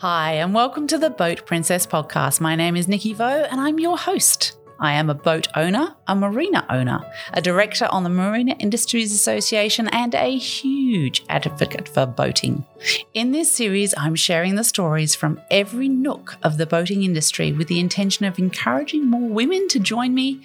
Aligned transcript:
Hi, 0.00 0.32
and 0.32 0.52
welcome 0.52 0.86
to 0.88 0.98
the 0.98 1.08
Boat 1.08 1.46
Princess 1.46 1.86
podcast. 1.86 2.38
My 2.38 2.54
name 2.54 2.76
is 2.76 2.86
Nikki 2.86 3.14
Vo, 3.14 3.24
and 3.24 3.58
I'm 3.58 3.80
your 3.80 3.96
host. 3.96 4.58
I 4.78 4.92
am 4.92 5.08
a 5.08 5.14
boat 5.14 5.48
owner, 5.56 5.96
a 6.06 6.14
marina 6.14 6.66
owner, 6.68 7.00
a 7.32 7.40
director 7.40 7.88
on 7.90 8.04
the 8.04 8.10
Marina 8.10 8.56
Industries 8.58 9.14
Association, 9.14 9.88
and 9.88 10.14
a 10.14 10.36
huge 10.36 11.24
advocate 11.30 11.88
for 11.88 12.04
boating. 12.04 12.66
In 13.14 13.32
this 13.32 13.50
series, 13.50 13.94
I'm 13.96 14.16
sharing 14.16 14.56
the 14.56 14.64
stories 14.64 15.14
from 15.14 15.40
every 15.50 15.88
nook 15.88 16.36
of 16.42 16.58
the 16.58 16.66
boating 16.66 17.02
industry 17.02 17.54
with 17.54 17.68
the 17.68 17.80
intention 17.80 18.26
of 18.26 18.38
encouraging 18.38 19.06
more 19.06 19.30
women 19.30 19.66
to 19.68 19.78
join 19.78 20.14
me 20.14 20.42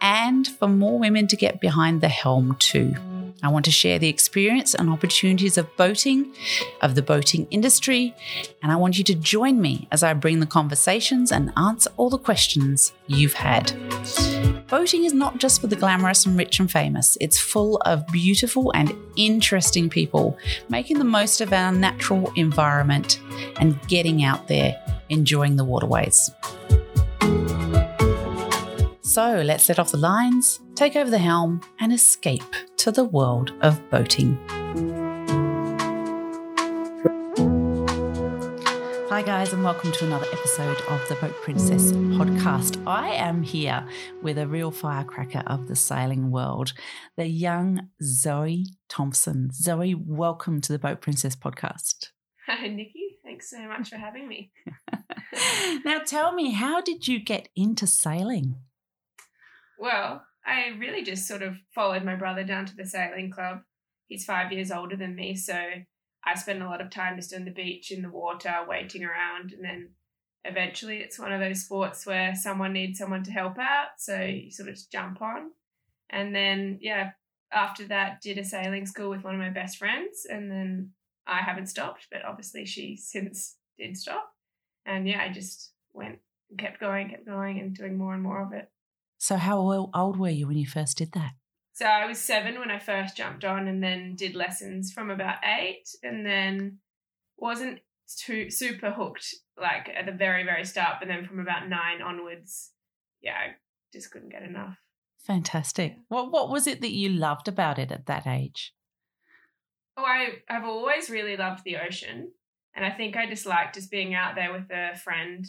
and 0.00 0.46
for 0.46 0.68
more 0.68 1.00
women 1.00 1.26
to 1.26 1.36
get 1.36 1.60
behind 1.60 2.00
the 2.00 2.08
helm 2.08 2.54
too. 2.60 2.94
I 3.44 3.48
want 3.48 3.66
to 3.66 3.70
share 3.70 3.98
the 3.98 4.08
experience 4.08 4.74
and 4.74 4.88
opportunities 4.88 5.58
of 5.58 5.76
boating, 5.76 6.34
of 6.80 6.94
the 6.94 7.02
boating 7.02 7.46
industry, 7.50 8.14
and 8.62 8.72
I 8.72 8.76
want 8.76 8.96
you 8.96 9.04
to 9.04 9.14
join 9.14 9.60
me 9.60 9.86
as 9.92 10.02
I 10.02 10.14
bring 10.14 10.40
the 10.40 10.46
conversations 10.46 11.30
and 11.30 11.52
answer 11.58 11.90
all 11.98 12.08
the 12.08 12.16
questions 12.16 12.94
you've 13.06 13.34
had. 13.34 13.70
Boating 14.68 15.04
is 15.04 15.12
not 15.12 15.36
just 15.36 15.60
for 15.60 15.66
the 15.66 15.76
glamorous 15.76 16.24
and 16.24 16.38
rich 16.38 16.58
and 16.58 16.70
famous, 16.70 17.18
it's 17.20 17.38
full 17.38 17.76
of 17.84 18.06
beautiful 18.06 18.72
and 18.74 18.94
interesting 19.16 19.90
people 19.90 20.38
making 20.70 20.98
the 20.98 21.04
most 21.04 21.42
of 21.42 21.52
our 21.52 21.70
natural 21.70 22.32
environment 22.36 23.20
and 23.60 23.78
getting 23.88 24.24
out 24.24 24.48
there 24.48 24.74
enjoying 25.10 25.56
the 25.56 25.64
waterways. 25.64 26.30
So 29.02 29.42
let's 29.44 29.64
set 29.64 29.78
off 29.78 29.90
the 29.90 29.98
lines, 29.98 30.60
take 30.74 30.96
over 30.96 31.10
the 31.10 31.18
helm, 31.18 31.60
and 31.78 31.92
escape 31.92 32.42
to 32.84 32.92
the 32.92 33.02
world 33.02 33.50
of 33.62 33.80
boating. 33.88 34.38
Hi, 39.08 39.22
guys, 39.22 39.54
and 39.54 39.64
welcome 39.64 39.90
to 39.90 40.04
another 40.04 40.26
episode 40.30 40.78
of 40.90 41.08
the 41.08 41.14
Boat 41.14 41.34
Princess 41.40 41.92
podcast. 41.92 42.86
I 42.86 43.14
am 43.14 43.42
here 43.42 43.88
with 44.20 44.36
a 44.36 44.46
real 44.46 44.70
firecracker 44.70 45.42
of 45.46 45.66
the 45.66 45.74
sailing 45.74 46.30
world, 46.30 46.74
the 47.16 47.26
young 47.26 47.88
Zoe 48.02 48.66
Thomson. 48.90 49.48
Zoe, 49.50 49.94
welcome 49.94 50.60
to 50.60 50.70
the 50.70 50.78
Boat 50.78 51.00
Princess 51.00 51.34
podcast. 51.34 52.10
Hi, 52.46 52.68
Nikki. 52.68 53.16
Thanks 53.24 53.48
so 53.48 53.66
much 53.66 53.88
for 53.88 53.96
having 53.96 54.28
me. 54.28 54.52
now, 55.86 56.00
tell 56.00 56.34
me, 56.34 56.50
how 56.50 56.82
did 56.82 57.08
you 57.08 57.18
get 57.18 57.48
into 57.56 57.86
sailing? 57.86 58.56
Well, 59.78 60.26
I 60.46 60.76
really 60.78 61.02
just 61.02 61.26
sort 61.26 61.42
of 61.42 61.56
followed 61.74 62.04
my 62.04 62.16
brother 62.16 62.44
down 62.44 62.66
to 62.66 62.76
the 62.76 62.86
sailing 62.86 63.30
club. 63.30 63.60
He's 64.08 64.24
five 64.24 64.52
years 64.52 64.70
older 64.70 64.96
than 64.96 65.14
me, 65.14 65.36
so 65.36 65.58
I 66.24 66.34
spend 66.34 66.62
a 66.62 66.66
lot 66.66 66.80
of 66.80 66.90
time 66.90 67.16
just 67.16 67.34
on 67.34 67.44
the 67.44 67.50
beach 67.50 67.90
in 67.90 68.02
the 68.02 68.10
water, 68.10 68.54
waiting 68.68 69.04
around, 69.04 69.52
and 69.52 69.64
then 69.64 69.90
eventually 70.44 70.98
it's 70.98 71.18
one 71.18 71.32
of 71.32 71.40
those 71.40 71.64
sports 71.64 72.06
where 72.06 72.34
someone 72.34 72.72
needs 72.72 72.98
someone 72.98 73.22
to 73.24 73.32
help 73.32 73.58
out, 73.58 73.88
so 73.98 74.20
you 74.20 74.50
sort 74.50 74.68
of 74.68 74.78
jump 74.92 75.22
on. 75.22 75.50
And 76.10 76.34
then, 76.34 76.78
yeah, 76.82 77.12
after 77.52 77.86
that, 77.88 78.20
did 78.20 78.38
a 78.38 78.44
sailing 78.44 78.86
school 78.86 79.10
with 79.10 79.24
one 79.24 79.34
of 79.34 79.40
my 79.40 79.50
best 79.50 79.78
friends, 79.78 80.26
and 80.28 80.50
then 80.50 80.90
I 81.26 81.38
haven't 81.38 81.68
stopped, 81.68 82.08
but 82.10 82.24
obviously 82.24 82.66
she 82.66 82.96
since 82.96 83.56
did 83.78 83.96
stop. 83.96 84.30
And 84.84 85.08
yeah, 85.08 85.22
I 85.22 85.32
just 85.32 85.72
went 85.94 86.18
kept 86.58 86.80
going, 86.80 87.08
kept 87.08 87.26
going, 87.26 87.58
and 87.58 87.74
doing 87.74 87.96
more 87.96 88.14
and 88.14 88.22
more 88.22 88.42
of 88.42 88.52
it. 88.52 88.68
So, 89.24 89.38
how 89.38 89.88
old 89.94 90.18
were 90.18 90.28
you 90.28 90.46
when 90.46 90.58
you 90.58 90.66
first 90.66 90.98
did 90.98 91.12
that? 91.12 91.32
So, 91.72 91.86
I 91.86 92.04
was 92.04 92.18
seven 92.18 92.58
when 92.58 92.70
I 92.70 92.78
first 92.78 93.16
jumped 93.16 93.42
on 93.42 93.68
and 93.68 93.82
then 93.82 94.16
did 94.16 94.34
lessons 94.34 94.92
from 94.92 95.10
about 95.10 95.38
eight 95.42 95.88
and 96.02 96.26
then 96.26 96.80
wasn't 97.38 97.78
too 98.18 98.50
super 98.50 98.90
hooked 98.90 99.34
like 99.58 99.88
at 99.88 100.04
the 100.04 100.12
very, 100.12 100.44
very 100.44 100.66
start. 100.66 100.96
But 100.98 101.08
then 101.08 101.24
from 101.24 101.40
about 101.40 101.70
nine 101.70 102.02
onwards, 102.02 102.72
yeah, 103.22 103.32
I 103.32 103.54
just 103.94 104.10
couldn't 104.10 104.28
get 104.28 104.42
enough. 104.42 104.76
Fantastic. 105.20 105.96
What, 106.08 106.30
what 106.30 106.50
was 106.50 106.66
it 106.66 106.82
that 106.82 106.92
you 106.92 107.08
loved 107.08 107.48
about 107.48 107.78
it 107.78 107.90
at 107.90 108.04
that 108.04 108.26
age? 108.26 108.74
Oh, 109.96 110.04
I, 110.04 110.42
I've 110.50 110.66
always 110.66 111.08
really 111.08 111.38
loved 111.38 111.64
the 111.64 111.78
ocean. 111.78 112.30
And 112.76 112.84
I 112.84 112.90
think 112.90 113.16
I 113.16 113.26
just 113.26 113.46
liked 113.46 113.76
just 113.76 113.90
being 113.90 114.14
out 114.14 114.34
there 114.34 114.52
with 114.52 114.70
a 114.70 114.98
friend 114.98 115.46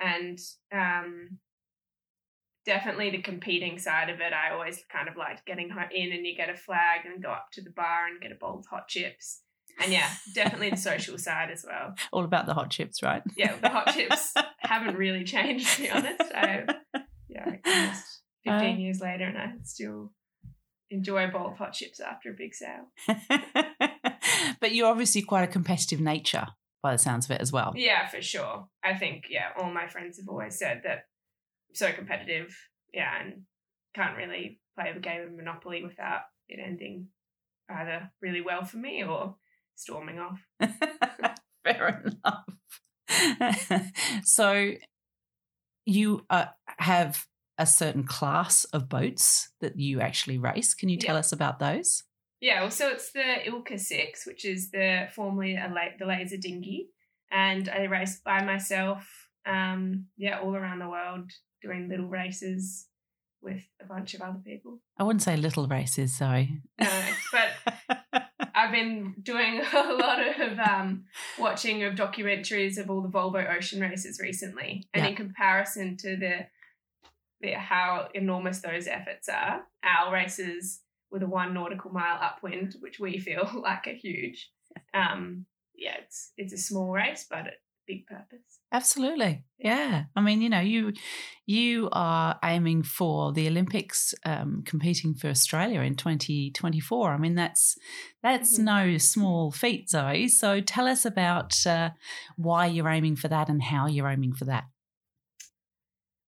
and 0.00 0.40
um, 0.72 1.38
definitely 2.64 3.10
the 3.10 3.22
competing 3.22 3.78
side 3.78 4.08
of 4.08 4.20
it. 4.20 4.32
I 4.32 4.52
always 4.52 4.82
kind 4.90 5.08
of 5.08 5.16
liked 5.16 5.46
getting 5.46 5.70
in 5.70 6.12
and 6.12 6.26
you 6.26 6.36
get 6.36 6.50
a 6.50 6.56
flag 6.56 7.00
and 7.04 7.22
go 7.22 7.30
up 7.30 7.46
to 7.52 7.62
the 7.62 7.70
bar 7.70 8.06
and 8.06 8.20
get 8.20 8.32
a 8.32 8.36
bowl 8.36 8.58
of 8.58 8.66
hot 8.66 8.88
chips. 8.88 9.42
And 9.82 9.92
yeah, 9.92 10.08
definitely 10.34 10.70
the 10.70 10.76
social 10.76 11.18
side 11.18 11.50
as 11.50 11.64
well. 11.66 11.94
All 12.12 12.24
about 12.24 12.46
the 12.46 12.54
hot 12.54 12.70
chips, 12.70 13.02
right? 13.02 13.22
Yeah, 13.36 13.56
the 13.60 13.68
hot 13.68 13.92
chips 13.94 14.34
haven't 14.58 14.96
really 14.96 15.24
changed, 15.24 15.76
to 15.76 15.82
be 15.82 15.90
honest. 15.90 16.20
I, 16.34 16.66
yeah, 17.28 17.56
almost 17.64 18.20
15 18.44 18.52
uh, 18.52 18.78
years 18.78 19.00
later, 19.00 19.24
and 19.24 19.38
I 19.38 19.52
still 19.64 20.12
enjoy 20.90 21.24
a 21.24 21.28
bowl 21.28 21.48
of 21.48 21.56
hot 21.56 21.72
chips 21.72 22.00
after 22.00 22.30
a 22.30 22.34
big 22.34 22.54
sail. 22.54 22.90
but 24.60 24.74
you're 24.74 24.88
obviously 24.88 25.22
quite 25.22 25.44
a 25.44 25.50
competitive 25.50 26.00
nature 26.00 26.48
by 26.82 26.92
the 26.92 26.98
sounds 26.98 27.24
of 27.26 27.30
it 27.30 27.40
as 27.40 27.52
well. 27.52 27.72
Yeah, 27.74 28.06
for 28.08 28.20
sure. 28.20 28.66
I 28.84 28.94
think, 28.94 29.26
yeah, 29.30 29.48
all 29.58 29.72
my 29.72 29.86
friends 29.88 30.18
have 30.18 30.28
always 30.28 30.58
said 30.58 30.82
that 30.84 31.04
so 31.74 31.92
competitive, 31.92 32.56
yeah, 32.92 33.10
and 33.20 33.42
can't 33.94 34.16
really 34.16 34.60
play 34.78 34.92
the 34.92 35.00
game 35.00 35.22
of 35.22 35.32
Monopoly 35.32 35.82
without 35.84 36.22
it 36.48 36.60
ending 36.62 37.08
either 37.70 38.10
really 38.20 38.40
well 38.40 38.64
for 38.64 38.78
me 38.78 39.04
or 39.04 39.36
storming 39.74 40.18
off. 40.18 40.40
Fair 41.64 42.02
enough. 42.04 43.90
so 44.24 44.72
you 45.86 46.24
uh, 46.30 46.46
have 46.78 47.26
a 47.58 47.66
certain 47.66 48.04
class 48.04 48.64
of 48.66 48.88
boats 48.88 49.50
that 49.60 49.78
you 49.78 50.00
actually 50.00 50.38
race. 50.38 50.74
Can 50.74 50.88
you 50.88 50.96
tell 50.96 51.16
us 51.16 51.32
about 51.32 51.58
those? 51.58 52.02
Yeah, 52.40 52.62
well, 52.62 52.70
so 52.70 52.88
it's 52.88 53.12
the 53.12 53.36
ILCA 53.46 53.78
Six, 53.78 54.26
which 54.26 54.44
is 54.44 54.70
the 54.70 55.08
formerly 55.14 55.54
a 55.54 55.70
la- 55.72 55.96
the 55.96 56.06
laser 56.06 56.36
dinghy, 56.36 56.88
and 57.30 57.68
I 57.68 57.84
race 57.84 58.20
by 58.24 58.42
myself. 58.42 59.06
Um, 59.46 60.06
yeah, 60.16 60.40
all 60.40 60.56
around 60.56 60.80
the 60.80 60.88
world, 60.88 61.30
doing 61.62 61.88
little 61.88 62.08
races 62.08 62.86
with 63.42 63.62
a 63.80 63.86
bunch 63.86 64.14
of 64.14 64.22
other 64.22 64.40
people. 64.44 64.80
I 64.98 65.02
wouldn't 65.02 65.22
say 65.22 65.36
little 65.36 65.66
races, 65.66 66.14
sorry. 66.16 66.60
No, 66.80 66.88
but 67.32 68.24
I've 68.54 68.72
been 68.72 69.14
doing 69.22 69.60
a 69.74 69.92
lot 69.94 70.20
of 70.20 70.58
um, 70.58 71.04
watching 71.38 71.82
of 71.82 71.94
documentaries 71.94 72.78
of 72.78 72.90
all 72.90 73.02
the 73.02 73.08
Volvo 73.08 73.56
Ocean 73.56 73.80
races 73.80 74.20
recently, 74.20 74.86
and 74.94 75.04
yeah. 75.04 75.10
in 75.10 75.16
comparison 75.16 75.96
to 75.98 76.16
the, 76.16 76.46
the 77.40 77.52
how 77.52 78.08
enormous 78.14 78.60
those 78.60 78.86
efforts 78.86 79.28
are, 79.28 79.62
our 79.82 80.12
races 80.12 80.80
with 81.10 81.22
a 81.22 81.26
one 81.26 81.52
nautical 81.52 81.90
mile 81.92 82.18
upwind, 82.20 82.76
which 82.80 83.00
we 83.00 83.18
feel 83.18 83.50
like 83.62 83.86
are 83.86 83.92
huge. 83.92 84.50
Um, 84.94 85.46
yeah, 85.74 85.96
it's 86.02 86.32
it's 86.36 86.52
a 86.52 86.58
small 86.58 86.90
race, 86.90 87.26
but 87.28 87.46
it, 87.46 87.54
big 87.92 88.06
purpose. 88.06 88.60
Absolutely. 88.72 89.44
Yeah. 89.58 90.04
I 90.16 90.20
mean, 90.22 90.40
you 90.40 90.48
know, 90.48 90.60
you 90.60 90.92
you 91.44 91.88
are 91.92 92.38
aiming 92.42 92.84
for 92.84 93.32
the 93.32 93.46
Olympics 93.46 94.14
um, 94.24 94.62
competing 94.64 95.14
for 95.14 95.28
Australia 95.28 95.80
in 95.80 95.94
2024. 95.94 97.10
I 97.10 97.18
mean, 97.18 97.34
that's 97.34 97.76
that's 98.22 98.54
mm-hmm. 98.54 98.64
no 98.64 98.98
small 98.98 99.50
feat, 99.50 99.90
Zoe. 99.90 100.28
So 100.28 100.60
tell 100.60 100.86
us 100.86 101.04
about 101.04 101.66
uh, 101.66 101.90
why 102.36 102.66
you're 102.66 102.88
aiming 102.88 103.16
for 103.16 103.28
that 103.28 103.48
and 103.48 103.62
how 103.62 103.86
you're 103.86 104.08
aiming 104.08 104.34
for 104.34 104.46
that. 104.46 104.64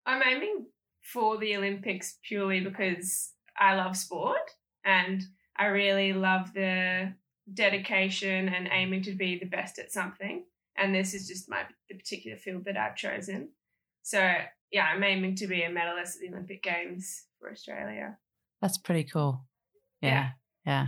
I'm 0.06 0.22
aiming 0.22 0.66
for 1.02 1.38
the 1.38 1.56
Olympics 1.56 2.18
purely 2.28 2.60
because 2.60 3.32
I 3.58 3.76
love 3.76 3.96
sport 3.96 4.52
and 4.84 5.24
I 5.56 5.68
really 5.68 6.12
love 6.12 6.54
the 6.54 7.14
dedication 7.54 8.50
and 8.50 8.68
aiming 8.72 9.04
to 9.04 9.14
be 9.14 9.38
the 9.38 9.46
best 9.46 9.80
at 9.80 9.92
something 9.92 10.44
and 10.78 10.94
this 10.94 11.14
is 11.14 11.28
just 11.28 11.50
my 11.50 11.64
the 11.90 11.96
particular 11.96 12.38
field 12.38 12.66
that 12.66 12.78
I've 12.78 12.96
chosen. 12.96 13.50
So 14.04 14.20
yeah, 14.72 14.86
I'm 14.86 15.04
aiming 15.04 15.36
to 15.38 15.48
be 15.48 15.64
a 15.64 15.70
medalist 15.70 16.18
at 16.18 16.22
the 16.22 16.34
Olympic 16.34 16.64
Games 16.64 17.26
for 17.40 17.52
Australia. 17.52 18.18
That's 18.62 18.78
pretty 18.78 19.04
cool. 19.04 19.46
Yeah, 20.02 20.32
yeah. 20.66 20.88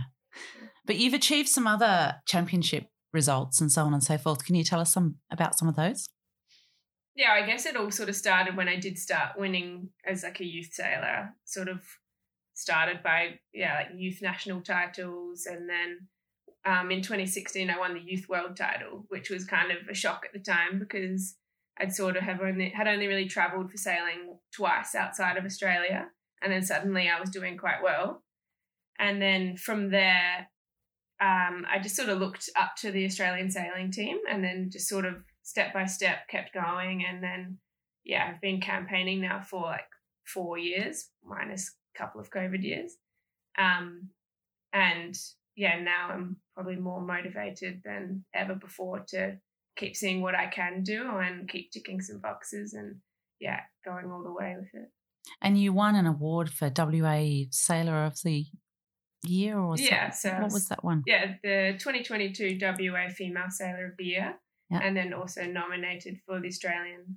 But 0.84 0.96
you've 0.96 1.14
achieved 1.14 1.48
some 1.48 1.66
other 1.66 2.16
championship 2.26 2.88
results 3.12 3.60
and 3.60 3.70
so 3.72 3.84
on 3.84 3.94
and 3.94 4.02
so 4.02 4.18
forth. 4.18 4.44
Can 4.44 4.54
you 4.54 4.64
tell 4.64 4.80
us 4.80 4.92
some 4.92 5.16
about 5.30 5.58
some 5.58 5.68
of 5.68 5.76
those? 5.76 6.08
Yeah, 7.14 7.32
I 7.32 7.46
guess 7.46 7.64
it 7.64 7.76
all 7.76 7.90
sort 7.90 8.10
of 8.10 8.16
started 8.16 8.56
when 8.56 8.68
I 8.68 8.76
did 8.76 8.98
start 8.98 9.38
winning 9.38 9.88
as 10.06 10.22
like 10.22 10.40
a 10.40 10.44
youth 10.44 10.72
sailor. 10.72 11.30
Sort 11.44 11.68
of 11.68 11.80
started 12.54 13.02
by 13.02 13.38
yeah, 13.54 13.74
like 13.74 13.88
youth 13.96 14.18
national 14.20 14.60
titles 14.60 15.46
and 15.46 15.68
then 15.68 16.08
um, 16.66 16.90
in 16.90 17.00
2016, 17.00 17.70
I 17.70 17.78
won 17.78 17.94
the 17.94 18.00
youth 18.00 18.28
world 18.28 18.56
title, 18.56 19.06
which 19.08 19.30
was 19.30 19.44
kind 19.44 19.70
of 19.70 19.88
a 19.88 19.94
shock 19.94 20.24
at 20.24 20.32
the 20.32 20.40
time 20.40 20.80
because 20.80 21.36
I'd 21.78 21.94
sort 21.94 22.16
of 22.16 22.24
have 22.24 22.40
only 22.40 22.70
had 22.70 22.88
only 22.88 23.06
really 23.06 23.28
travelled 23.28 23.70
for 23.70 23.76
sailing 23.76 24.38
twice 24.52 24.94
outside 24.94 25.36
of 25.36 25.44
Australia, 25.44 26.08
and 26.42 26.52
then 26.52 26.64
suddenly 26.64 27.08
I 27.08 27.20
was 27.20 27.30
doing 27.30 27.56
quite 27.56 27.82
well. 27.84 28.24
And 28.98 29.22
then 29.22 29.56
from 29.56 29.90
there, 29.90 30.48
um, 31.20 31.64
I 31.70 31.78
just 31.80 31.94
sort 31.94 32.08
of 32.08 32.18
looked 32.18 32.50
up 32.56 32.72
to 32.78 32.90
the 32.90 33.04
Australian 33.04 33.50
sailing 33.50 33.92
team, 33.92 34.18
and 34.28 34.42
then 34.42 34.70
just 34.72 34.88
sort 34.88 35.04
of 35.04 35.14
step 35.42 35.72
by 35.72 35.86
step 35.86 36.28
kept 36.28 36.52
going. 36.52 37.04
And 37.08 37.22
then, 37.22 37.58
yeah, 38.04 38.28
I've 38.28 38.40
been 38.40 38.60
campaigning 38.60 39.20
now 39.20 39.40
for 39.40 39.62
like 39.62 39.86
four 40.24 40.58
years, 40.58 41.10
minus 41.24 41.72
a 41.94 41.98
couple 41.98 42.20
of 42.20 42.30
COVID 42.32 42.64
years. 42.64 42.96
Um, 43.56 44.08
and 44.72 45.16
yeah, 45.56 45.80
now 45.80 46.10
I'm 46.12 46.36
probably 46.54 46.76
more 46.76 47.00
motivated 47.00 47.80
than 47.84 48.24
ever 48.34 48.54
before 48.54 49.00
to 49.08 49.38
keep 49.76 49.96
seeing 49.96 50.20
what 50.20 50.34
I 50.34 50.46
can 50.46 50.82
do 50.82 51.08
and 51.16 51.48
keep 51.48 51.70
ticking 51.70 52.00
some 52.00 52.20
boxes 52.20 52.74
and 52.74 52.96
yeah, 53.40 53.60
going 53.84 54.10
all 54.10 54.22
the 54.22 54.32
way 54.32 54.54
with 54.58 54.68
it. 54.74 54.90
And 55.42 55.58
you 55.58 55.72
won 55.72 55.94
an 55.94 56.06
award 56.06 56.50
for 56.50 56.70
WA 56.76 57.44
Sailor 57.50 58.04
of 58.04 58.20
the 58.22 58.46
Year 59.24 59.58
or 59.58 59.74
yeah, 59.76 60.10
so 60.10 60.30
what 60.30 60.52
was 60.52 60.68
that 60.68 60.84
one? 60.84 61.02
Yeah, 61.04 61.34
the 61.42 61.76
2022 61.78 62.58
WA 62.60 63.08
Female 63.08 63.50
Sailor 63.50 63.86
of 63.86 63.96
the 63.98 64.04
Year, 64.04 64.36
yeah. 64.70 64.80
and 64.80 64.96
then 64.96 65.12
also 65.12 65.44
nominated 65.44 66.18
for 66.24 66.38
the 66.40 66.46
Australian 66.46 67.16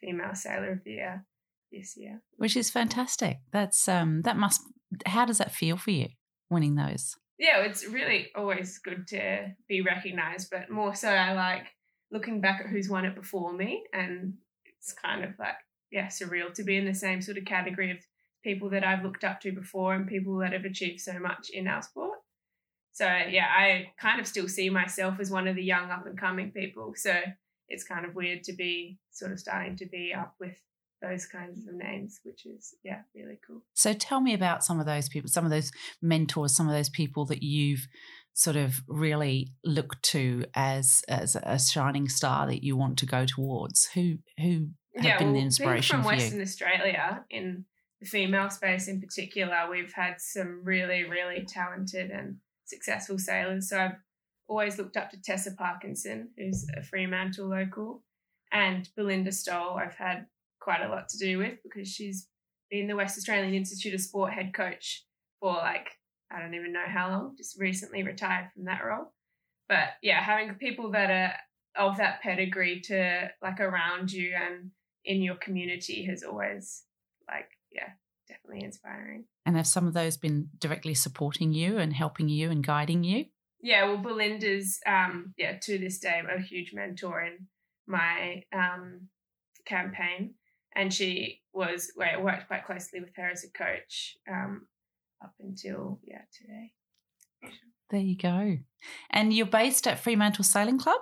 Female 0.00 0.34
Sailor 0.34 0.72
of 0.72 0.84
the 0.84 0.92
Year 0.92 1.24
this 1.72 1.96
year, 1.96 2.22
which 2.36 2.56
is 2.56 2.70
fantastic. 2.70 3.38
That's 3.50 3.88
um, 3.88 4.22
that 4.22 4.36
must. 4.36 4.60
How 5.06 5.24
does 5.24 5.38
that 5.38 5.52
feel 5.52 5.76
for 5.76 5.90
you 5.90 6.08
winning 6.48 6.76
those? 6.76 7.16
Yeah, 7.38 7.60
it's 7.62 7.86
really 7.86 8.28
always 8.34 8.78
good 8.78 9.06
to 9.08 9.54
be 9.68 9.80
recognised, 9.80 10.48
but 10.50 10.70
more 10.70 10.94
so, 10.94 11.08
I 11.08 11.32
like 11.32 11.66
looking 12.10 12.40
back 12.40 12.60
at 12.60 12.66
who's 12.66 12.88
won 12.88 13.04
it 13.04 13.14
before 13.14 13.52
me, 13.52 13.84
and 13.92 14.34
it's 14.64 14.92
kind 14.92 15.24
of 15.24 15.30
like 15.38 15.54
yeah, 15.90 16.06
surreal 16.06 16.52
to 16.54 16.64
be 16.64 16.76
in 16.76 16.84
the 16.84 16.94
same 16.94 17.22
sort 17.22 17.38
of 17.38 17.44
category 17.44 17.90
of 17.90 17.98
people 18.44 18.70
that 18.70 18.84
I've 18.84 19.02
looked 19.02 19.24
up 19.24 19.40
to 19.40 19.52
before 19.52 19.94
and 19.94 20.06
people 20.06 20.38
that 20.38 20.52
have 20.52 20.64
achieved 20.64 21.00
so 21.00 21.18
much 21.18 21.50
in 21.50 21.66
our 21.66 21.82
sport. 21.82 22.18
So 22.92 23.06
yeah, 23.06 23.46
I 23.56 23.92
kind 24.00 24.20
of 24.20 24.26
still 24.26 24.48
see 24.48 24.70
myself 24.70 25.20
as 25.20 25.30
one 25.30 25.48
of 25.48 25.56
the 25.56 25.62
young 25.62 25.90
up 25.90 26.06
and 26.06 26.18
coming 26.18 26.50
people. 26.50 26.94
So 26.96 27.14
it's 27.68 27.84
kind 27.84 28.04
of 28.04 28.14
weird 28.14 28.44
to 28.44 28.52
be 28.52 28.98
sort 29.10 29.32
of 29.32 29.40
starting 29.40 29.76
to 29.76 29.86
be 29.86 30.12
up 30.14 30.34
with 30.40 30.56
those 31.00 31.26
kinds 31.26 31.66
of 31.66 31.74
names, 31.74 32.20
which 32.24 32.46
is 32.46 32.74
yeah, 32.84 33.02
really 33.14 33.38
cool. 33.46 33.62
So 33.74 33.92
tell 33.92 34.20
me 34.20 34.34
about 34.34 34.64
some 34.64 34.80
of 34.80 34.86
those 34.86 35.08
people, 35.08 35.28
some 35.28 35.44
of 35.44 35.50
those 35.50 35.70
mentors, 36.02 36.54
some 36.56 36.68
of 36.68 36.74
those 36.74 36.88
people 36.88 37.26
that 37.26 37.42
you've 37.42 37.86
sort 38.34 38.56
of 38.56 38.82
really 38.86 39.52
looked 39.64 40.02
to 40.04 40.44
as 40.54 41.02
as 41.08 41.36
a 41.42 41.58
shining 41.58 42.08
star 42.08 42.46
that 42.46 42.62
you 42.62 42.76
want 42.76 42.98
to 42.98 43.06
go 43.06 43.24
towards. 43.26 43.86
Who 43.94 44.18
who 44.38 44.68
have 44.96 45.04
yeah, 45.04 45.18
been 45.18 45.28
well, 45.28 45.34
the 45.34 45.42
inspiration 45.42 45.96
for 45.96 45.96
you? 45.96 46.02
From 46.02 46.18
Western 46.18 46.38
you? 46.38 46.42
Australia 46.44 47.24
in 47.30 47.64
the 48.00 48.06
female 48.06 48.50
space 48.50 48.88
in 48.88 49.00
particular, 49.00 49.68
we've 49.70 49.92
had 49.92 50.20
some 50.20 50.60
really, 50.62 51.04
really 51.04 51.44
talented 51.44 52.10
and 52.10 52.36
successful 52.64 53.18
sailors. 53.18 53.68
So 53.68 53.78
I've 53.78 53.96
always 54.46 54.78
looked 54.78 54.96
up 54.96 55.10
to 55.10 55.20
Tessa 55.20 55.52
Parkinson, 55.52 56.30
who's 56.36 56.66
a 56.76 56.82
Fremantle 56.82 57.48
local, 57.48 58.02
and 58.52 58.88
Belinda 58.96 59.32
Stowell, 59.32 59.76
I've 59.76 59.96
had 59.96 60.26
quite 60.60 60.82
a 60.82 60.88
lot 60.88 61.08
to 61.10 61.18
do 61.18 61.38
with 61.38 61.58
because 61.62 61.88
she's 61.88 62.28
been 62.70 62.86
the 62.86 62.96
West 62.96 63.16
Australian 63.16 63.54
Institute 63.54 63.94
of 63.94 64.00
Sport 64.00 64.32
head 64.32 64.52
coach 64.54 65.04
for 65.40 65.52
like, 65.52 65.88
I 66.30 66.40
don't 66.40 66.54
even 66.54 66.72
know 66.72 66.84
how 66.86 67.10
long, 67.10 67.34
just 67.36 67.58
recently 67.58 68.02
retired 68.02 68.50
from 68.54 68.64
that 68.64 68.84
role. 68.84 69.12
But 69.68 69.88
yeah, 70.02 70.22
having 70.22 70.54
people 70.54 70.92
that 70.92 71.10
are 71.10 71.32
of 71.90 71.98
that 71.98 72.20
pedigree 72.22 72.80
to 72.80 73.30
like 73.42 73.60
around 73.60 74.10
you 74.10 74.34
and 74.34 74.70
in 75.04 75.22
your 75.22 75.36
community 75.36 76.04
has 76.06 76.22
always 76.22 76.82
like 77.28 77.48
yeah, 77.72 77.90
definitely 78.28 78.64
inspiring. 78.64 79.24
And 79.46 79.56
have 79.56 79.66
some 79.66 79.86
of 79.86 79.94
those 79.94 80.16
been 80.16 80.48
directly 80.58 80.94
supporting 80.94 81.52
you 81.52 81.78
and 81.78 81.92
helping 81.92 82.28
you 82.28 82.50
and 82.50 82.64
guiding 82.64 83.04
you? 83.04 83.26
Yeah, 83.60 83.86
well, 83.86 83.98
Belinda's, 83.98 84.78
um, 84.86 85.34
yeah, 85.36 85.58
to 85.62 85.78
this 85.78 85.98
day, 85.98 86.20
a 86.28 86.40
huge 86.40 86.72
mentor 86.72 87.20
in 87.22 87.48
my 87.86 88.44
um, 88.52 89.08
campaign. 89.66 90.34
And 90.78 90.94
she 90.94 91.40
was, 91.52 91.90
well, 91.96 92.08
I 92.16 92.22
worked 92.22 92.46
quite 92.46 92.64
closely 92.64 93.00
with 93.00 93.10
her 93.16 93.28
as 93.28 93.42
a 93.42 93.50
coach 93.50 94.16
um, 94.30 94.68
up 95.22 95.34
until, 95.40 95.98
yeah, 96.04 96.22
today. 96.32 96.72
There 97.90 98.00
you 98.00 98.16
go. 98.16 98.58
And 99.10 99.32
you're 99.32 99.46
based 99.46 99.88
at 99.88 99.98
Fremantle 99.98 100.44
Sailing 100.44 100.78
Club? 100.78 101.00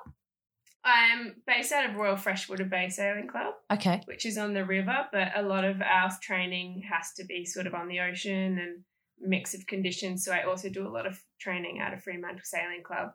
I'm 0.82 1.34
based 1.46 1.72
out 1.72 1.90
of 1.90 1.96
Royal 1.96 2.16
Freshwater 2.16 2.64
Bay 2.64 2.88
Sailing 2.88 3.28
Club. 3.28 3.54
Okay. 3.70 4.00
Which 4.06 4.24
is 4.24 4.38
on 4.38 4.54
the 4.54 4.64
river, 4.64 5.06
but 5.12 5.32
a 5.36 5.42
lot 5.42 5.64
of 5.64 5.82
our 5.82 6.10
training 6.22 6.84
has 6.90 7.12
to 7.14 7.24
be 7.24 7.44
sort 7.44 7.66
of 7.66 7.74
on 7.74 7.88
the 7.88 8.00
ocean 8.00 8.58
and 8.58 8.84
mix 9.20 9.52
of 9.52 9.66
conditions. 9.66 10.24
So 10.24 10.32
I 10.32 10.44
also 10.44 10.68
do 10.70 10.86
a 10.86 10.88
lot 10.88 11.06
of 11.06 11.20
training 11.40 11.80
out 11.80 11.92
of 11.92 12.02
Fremantle 12.02 12.40
Sailing 12.44 12.82
Club, 12.82 13.10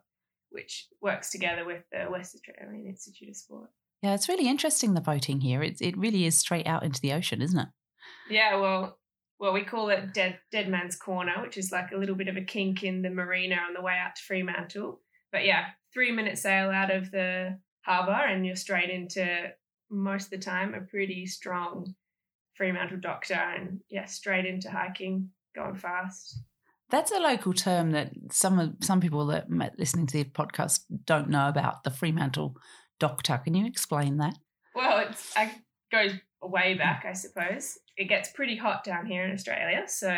which 0.50 0.86
works 1.00 1.30
together 1.30 1.64
with 1.64 1.82
the 1.90 2.08
West 2.10 2.36
Australian 2.36 2.86
Institute 2.86 3.30
of 3.30 3.36
Sport. 3.36 3.70
Yeah, 4.02 4.14
it's 4.14 4.28
really 4.28 4.48
interesting 4.48 4.94
the 4.94 5.00
boating 5.00 5.40
here. 5.40 5.62
It 5.62 5.80
it 5.80 5.96
really 5.96 6.26
is 6.26 6.38
straight 6.38 6.66
out 6.66 6.82
into 6.82 7.00
the 7.00 7.12
ocean, 7.12 7.40
isn't 7.40 7.58
it? 7.58 7.68
Yeah, 8.28 8.56
well, 8.56 8.98
well, 9.38 9.52
we 9.52 9.64
call 9.64 9.90
it 9.90 10.12
Dead 10.12 10.38
Dead 10.50 10.68
Man's 10.68 10.96
Corner, 10.96 11.40
which 11.40 11.56
is 11.56 11.70
like 11.72 11.92
a 11.92 11.96
little 11.96 12.16
bit 12.16 12.28
of 12.28 12.36
a 12.36 12.44
kink 12.44 12.82
in 12.82 13.02
the 13.02 13.10
marina 13.10 13.56
on 13.56 13.74
the 13.74 13.82
way 13.82 13.94
out 13.94 14.16
to 14.16 14.22
Fremantle. 14.22 15.00
But 15.30 15.44
yeah, 15.44 15.66
three 15.94 16.10
minute 16.10 16.38
sail 16.38 16.70
out 16.70 16.90
of 16.90 17.10
the 17.10 17.58
harbour 17.82 18.12
and 18.12 18.44
you're 18.46 18.56
straight 18.56 18.90
into 18.90 19.50
most 19.90 20.24
of 20.24 20.30
the 20.30 20.38
time 20.38 20.74
a 20.74 20.80
pretty 20.80 21.26
strong 21.26 21.94
Fremantle 22.54 23.00
doctor 23.00 23.34
and 23.34 23.80
yeah, 23.88 24.06
straight 24.06 24.46
into 24.46 24.70
hiking, 24.70 25.30
going 25.54 25.76
fast. 25.76 26.38
That's 26.90 27.10
a 27.10 27.20
local 27.20 27.54
term 27.54 27.92
that 27.92 28.12
some 28.30 28.76
some 28.80 29.00
people 29.00 29.26
that 29.26 29.46
listening 29.78 30.06
to 30.08 30.18
the 30.18 30.24
podcast 30.24 30.80
don't 31.04 31.30
know 31.30 31.48
about 31.48 31.84
the 31.84 31.90
Fremantle 31.90 32.56
doctor. 33.02 33.40
Can 33.44 33.54
you 33.54 33.66
explain 33.66 34.16
that? 34.18 34.38
Well, 34.74 35.06
it 35.06 35.50
goes 35.90 36.12
way 36.42 36.74
back, 36.74 37.04
I 37.06 37.12
suppose. 37.12 37.78
It 37.96 38.08
gets 38.08 38.30
pretty 38.30 38.56
hot 38.56 38.84
down 38.84 39.06
here 39.06 39.24
in 39.24 39.32
Australia, 39.32 39.84
so 39.86 40.16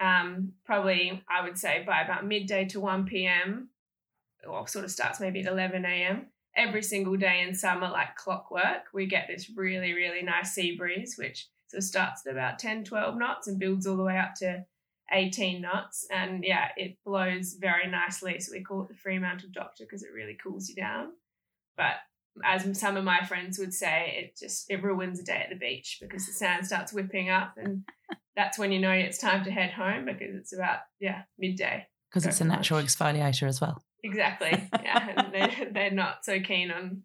um, 0.00 0.52
probably 0.64 1.22
I 1.28 1.44
would 1.44 1.58
say 1.58 1.84
by 1.86 2.02
about 2.02 2.26
midday 2.26 2.64
to 2.66 2.80
one 2.80 3.04
p.m 3.04 3.70
or 4.46 4.66
sort 4.68 4.84
of 4.84 4.90
starts 4.90 5.20
maybe 5.20 5.40
at 5.40 5.46
11 5.46 5.84
a.m. 5.84 6.26
Every 6.56 6.82
single 6.82 7.16
day 7.16 7.44
in 7.46 7.54
summer, 7.54 7.88
like 7.88 8.16
clockwork, 8.16 8.86
we 8.92 9.06
get 9.06 9.28
this 9.28 9.50
really, 9.54 9.92
really 9.92 10.22
nice 10.22 10.52
sea 10.52 10.76
breeze, 10.76 11.16
which 11.16 11.48
sort 11.68 11.78
of 11.78 11.84
starts 11.84 12.26
at 12.26 12.32
about 12.32 12.58
10, 12.58 12.84
12 12.84 13.16
knots 13.16 13.46
and 13.46 13.58
builds 13.58 13.86
all 13.86 13.96
the 13.96 14.02
way 14.02 14.18
up 14.18 14.34
to 14.36 14.64
18 15.12 15.60
knots. 15.60 16.06
And 16.10 16.44
yeah, 16.44 16.68
it 16.76 16.98
blows 17.04 17.54
very 17.54 17.88
nicely. 17.88 18.40
So 18.40 18.52
we 18.52 18.62
call 18.62 18.82
it 18.82 18.88
the 18.88 18.94
Fremantle 18.94 19.50
Doctor 19.52 19.84
because 19.84 20.02
it 20.02 20.12
really 20.12 20.36
cools 20.42 20.68
you 20.68 20.74
down. 20.74 21.12
But 21.78 21.94
as 22.44 22.78
some 22.78 22.98
of 22.98 23.04
my 23.04 23.24
friends 23.24 23.58
would 23.58 23.72
say, 23.72 24.18
it 24.22 24.38
just 24.38 24.70
it 24.70 24.82
ruins 24.82 25.18
a 25.18 25.24
day 25.24 25.40
at 25.44 25.48
the 25.48 25.56
beach 25.56 25.98
because 26.02 26.26
the 26.26 26.32
sand 26.32 26.66
starts 26.66 26.92
whipping 26.92 27.30
up 27.30 27.54
and 27.56 27.84
that's 28.36 28.58
when 28.58 28.70
you 28.70 28.78
know 28.78 28.90
it's 28.90 29.18
time 29.18 29.44
to 29.44 29.50
head 29.50 29.70
home 29.70 30.04
because 30.04 30.34
it's 30.34 30.52
about 30.52 30.80
yeah 31.00 31.22
midday. 31.38 31.86
Because 32.10 32.26
it's 32.26 32.40
a 32.40 32.44
natural 32.44 32.82
exfoliator 32.82 33.48
as 33.48 33.60
well. 33.60 33.82
Exactly. 34.02 34.68
Yeah. 34.82 35.08
and 35.16 35.34
they're, 35.34 35.68
they're 35.72 35.90
not 35.90 36.24
so 36.24 36.40
keen 36.40 36.70
on 36.70 37.02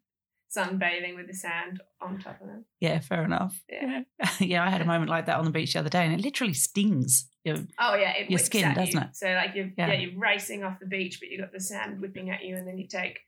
sunbathing 0.56 1.15
with 1.15 1.27
the 1.27 1.34
sand 1.34 1.82
on 2.01 2.20
top 2.20 2.39
of 2.39 2.48
them. 2.48 2.65
Yeah, 2.80 3.00
fair 3.00 3.24
enough. 3.25 3.60
Yeah. 3.70 4.03
yeah, 4.39 4.63
I 4.63 4.70
had 4.70 4.82
a 4.82 4.86
moment 4.86 5.10
like 5.10 5.25
that 5.25 5.38
on 5.38 5.46
the 5.46 5.51
beach 5.51 5.74
the 5.74 5.80
other 5.80 5.89
day 5.89 6.06
and 6.06 6.13
it 6.13 6.24
literally 6.24 6.53
stings 6.53 7.27
your, 7.44 7.58
oh, 7.80 7.96
yeah, 7.96 8.13
it 8.15 8.30
your 8.30 8.39
skin, 8.39 8.74
doesn't 8.74 8.94
you. 8.94 9.00
it? 9.00 9.15
So, 9.15 9.27
like, 9.27 9.56
you're, 9.56 9.72
yeah. 9.77 9.88
yeah. 9.88 9.94
you're 9.94 10.18
racing 10.20 10.63
off 10.63 10.80
the 10.80 10.86
beach, 10.86 11.20
but 11.20 11.30
you've 11.30 11.42
got 11.42 11.51
the 11.51 11.60
sand 11.60 12.00
whipping 12.00 12.30
at 12.30 12.46
you, 12.46 12.56
and 12.56 12.65
then 12.65 12.77
you 12.77 12.88
take 12.88 13.20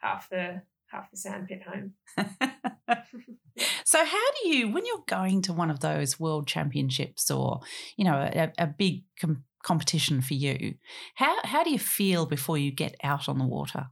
half 0.00 0.28
the 0.28 0.62
half 0.90 1.10
the 1.10 1.16
sandpit 1.16 1.62
home. 1.62 1.92
so 3.84 4.04
how 4.04 4.26
do 4.42 4.48
you 4.48 4.68
when 4.68 4.86
you're 4.86 5.04
going 5.06 5.42
to 5.42 5.52
one 5.52 5.70
of 5.70 5.80
those 5.80 6.18
world 6.18 6.46
championships 6.46 7.30
or 7.30 7.60
you 7.96 8.04
know 8.04 8.16
a, 8.16 8.52
a 8.58 8.66
big 8.66 9.04
com- 9.20 9.44
competition 9.62 10.20
for 10.20 10.34
you. 10.34 10.74
How 11.14 11.36
how 11.44 11.64
do 11.64 11.70
you 11.70 11.78
feel 11.78 12.26
before 12.26 12.58
you 12.58 12.70
get 12.70 12.96
out 13.02 13.28
on 13.28 13.38
the 13.38 13.46
water? 13.46 13.88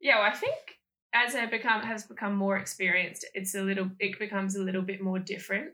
Yeah, 0.00 0.18
well, 0.18 0.30
I 0.30 0.34
think 0.34 0.78
as 1.14 1.34
I 1.34 1.46
become 1.46 1.82
has 1.82 2.04
become 2.04 2.34
more 2.34 2.56
experienced, 2.56 3.26
it's 3.34 3.54
a 3.54 3.62
little 3.62 3.90
it 3.98 4.18
becomes 4.18 4.56
a 4.56 4.62
little 4.62 4.82
bit 4.82 5.00
more 5.00 5.18
different. 5.18 5.72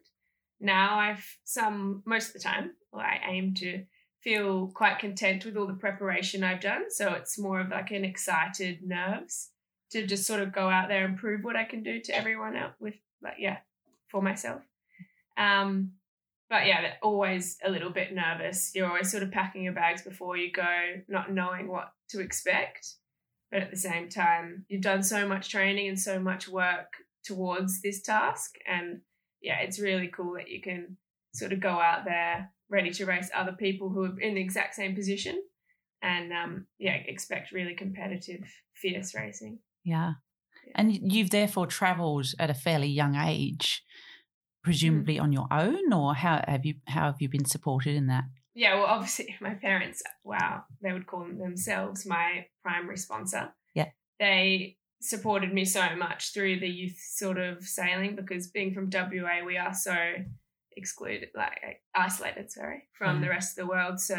Now 0.61 0.99
I've 0.99 1.27
some 1.45 2.03
most 2.07 2.29
of 2.29 2.35
the 2.35 2.41
time 2.41 2.73
well, 2.93 3.03
I 3.03 3.21
aim 3.29 3.55
to 3.55 3.85
feel 4.23 4.69
quite 4.69 5.01
content 5.01 5.45
with 5.45 5.57
all 5.57 5.67
the 5.67 5.75
preparation 5.75 6.45
I've 6.45 6.61
done. 6.61 6.85
So 6.91 7.13
it's 7.15 7.39
more 7.39 7.61
of 7.61 7.71
like 7.71 7.91
an 7.91 8.05
excited 8.05 8.81
nerves 8.85 9.51
to 9.93 10.07
just 10.07 10.27
sort 10.27 10.41
of 10.41 10.53
go 10.53 10.69
out 10.69 10.89
there 10.89 11.05
and 11.05 11.17
prove 11.17 11.45
what 11.45 11.57
I 11.57 11.65
can 11.65 11.83
do 11.83 12.01
to 12.01 12.17
everyone 12.17 12.57
out 12.57 12.75
with 12.81 12.95
like 13.23 13.37
yeah, 13.39 13.59
for 14.11 14.23
myself. 14.23 14.63
Um 15.37 15.93
but 16.51 16.67
yeah, 16.67 16.95
always 17.03 17.57
a 17.65 17.71
little 17.71 17.89
bit 17.89 18.13
nervous. 18.13 18.73
You're 18.75 18.89
always 18.89 19.11
sort 19.11 19.23
of 19.23 19.31
packing 19.31 19.63
your 19.63 19.73
bags 19.73 20.03
before 20.03 20.37
you 20.37 20.53
go, 20.53 21.01
not 21.09 21.33
knowing 21.33 21.67
what 21.67 21.93
to 22.11 22.21
expect. 22.21 22.95
But 23.51 23.63
at 23.63 23.71
the 23.71 23.77
same 23.79 24.11
time, 24.11 24.67
you've 24.69 24.83
done 24.83 25.03
so 25.03 25.27
much 25.27 25.49
training 25.49 25.89
and 25.89 25.99
so 25.99 26.19
much 26.19 26.49
work 26.49 26.93
towards 27.25 27.81
this 27.81 28.03
task. 28.03 28.57
And 28.67 29.01
yeah, 29.41 29.61
it's 29.61 29.81
really 29.81 30.09
cool 30.09 30.35
that 30.35 30.51
you 30.51 30.61
can 30.61 30.99
sort 31.35 31.55
of 31.55 31.61
go 31.61 31.81
out 31.81 32.05
there 32.05 32.51
ready 32.69 32.91
to 32.91 33.07
race 33.07 33.31
other 33.35 33.53
people 33.53 33.89
who 33.89 34.05
are 34.05 34.21
in 34.21 34.35
the 34.35 34.41
exact 34.41 34.75
same 34.75 34.95
position 34.95 35.43
and 36.03 36.33
um, 36.33 36.67
yeah, 36.79 36.95
expect 36.95 37.53
really 37.53 37.75
competitive, 37.75 38.45
fierce 38.75 39.15
racing. 39.15 39.59
Yeah. 39.85 40.15
And 40.75 41.13
you've 41.13 41.31
therefore 41.31 41.67
travelled 41.67 42.27
at 42.39 42.51
a 42.51 42.55
fairly 42.55 42.89
young 42.89 43.15
age, 43.17 43.83
presumably 44.63 45.17
mm. 45.17 45.23
on 45.23 45.33
your 45.33 45.47
own, 45.51 45.93
or 45.93 46.15
how 46.15 46.43
have 46.47 46.65
you 46.65 46.75
how 46.87 47.07
have 47.07 47.21
you 47.21 47.29
been 47.29 47.45
supported 47.45 47.95
in 47.95 48.07
that? 48.07 48.25
Yeah, 48.55 48.77
well, 48.77 48.87
obviously, 48.87 49.35
my 49.41 49.55
parents, 49.55 50.03
wow, 50.25 50.65
they 50.83 50.93
would 50.93 51.07
call 51.07 51.25
themselves 51.25 52.07
my 52.07 52.47
primary 52.63 52.97
sponsor. 52.97 53.53
Yeah. 53.75 53.89
They 54.21 54.77
supported 55.01 55.53
me 55.53 55.65
so 55.65 55.97
much 55.97 56.33
through 56.33 56.61
the 56.61 56.69
youth 56.69 56.97
sort 56.99 57.39
of 57.39 57.65
sailing 57.65 58.15
because 58.15 58.49
being 58.49 58.73
from 58.73 58.91
WA, 58.93 59.45
we 59.45 59.57
are 59.57 59.75
so 59.75 59.97
excluded, 60.77 61.29
like 61.35 61.81
isolated, 61.95 62.51
sorry, 62.51 62.89
from 62.93 63.19
mm. 63.19 63.23
the 63.23 63.29
rest 63.29 63.59
of 63.59 63.65
the 63.65 63.69
world. 63.69 64.01
So, 64.01 64.19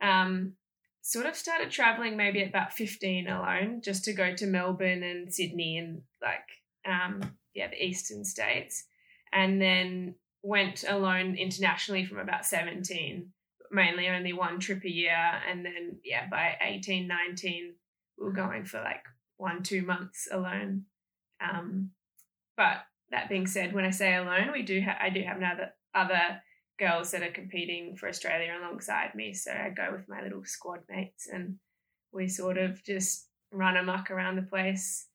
um, 0.00 0.54
sort 1.06 1.24
of 1.24 1.36
started 1.36 1.70
traveling 1.70 2.16
maybe 2.16 2.42
at 2.42 2.48
about 2.48 2.72
15 2.72 3.28
alone 3.28 3.80
just 3.80 4.02
to 4.02 4.12
go 4.12 4.34
to 4.34 4.44
Melbourne 4.44 5.04
and 5.04 5.32
Sydney 5.32 5.78
and 5.78 6.02
like, 6.20 6.48
um, 6.84 7.22
yeah, 7.54 7.68
the 7.68 7.80
eastern 7.80 8.24
states. 8.24 8.86
And 9.32 9.62
then 9.62 10.16
went 10.42 10.84
alone 10.88 11.36
internationally 11.36 12.04
from 12.04 12.18
about 12.18 12.44
17, 12.44 13.30
mainly 13.70 14.08
only 14.08 14.32
one 14.32 14.58
trip 14.58 14.84
a 14.84 14.90
year. 14.90 15.40
And 15.48 15.64
then, 15.64 16.00
yeah, 16.02 16.26
by 16.28 16.56
18, 16.60 17.06
19, 17.06 17.74
we 18.18 18.24
were 18.24 18.32
going 18.32 18.64
for 18.64 18.80
like 18.80 19.04
one, 19.36 19.62
two 19.62 19.82
months 19.82 20.26
alone. 20.32 20.86
Um, 21.40 21.90
but 22.56 22.78
that 23.12 23.28
being 23.28 23.46
said, 23.46 23.72
when 23.72 23.84
I 23.84 23.90
say 23.90 24.16
alone, 24.16 24.50
we 24.52 24.62
do 24.62 24.80
ha- 24.80 24.98
I 25.00 25.10
do 25.10 25.22
have 25.22 25.36
another 25.36 25.70
other 25.94 26.42
girls 26.78 27.10
that 27.10 27.22
are 27.22 27.32
competing 27.32 27.96
for 27.96 28.08
Australia 28.08 28.52
alongside 28.58 29.14
me. 29.14 29.32
So 29.32 29.50
I 29.50 29.70
go 29.70 29.92
with 29.92 30.08
my 30.08 30.22
little 30.22 30.44
squad 30.44 30.80
mates 30.88 31.28
and 31.32 31.56
we 32.12 32.28
sort 32.28 32.58
of 32.58 32.82
just 32.84 33.28
run 33.52 33.76
amok 33.76 34.10
around 34.10 34.36
the 34.36 34.42
place, 34.42 35.06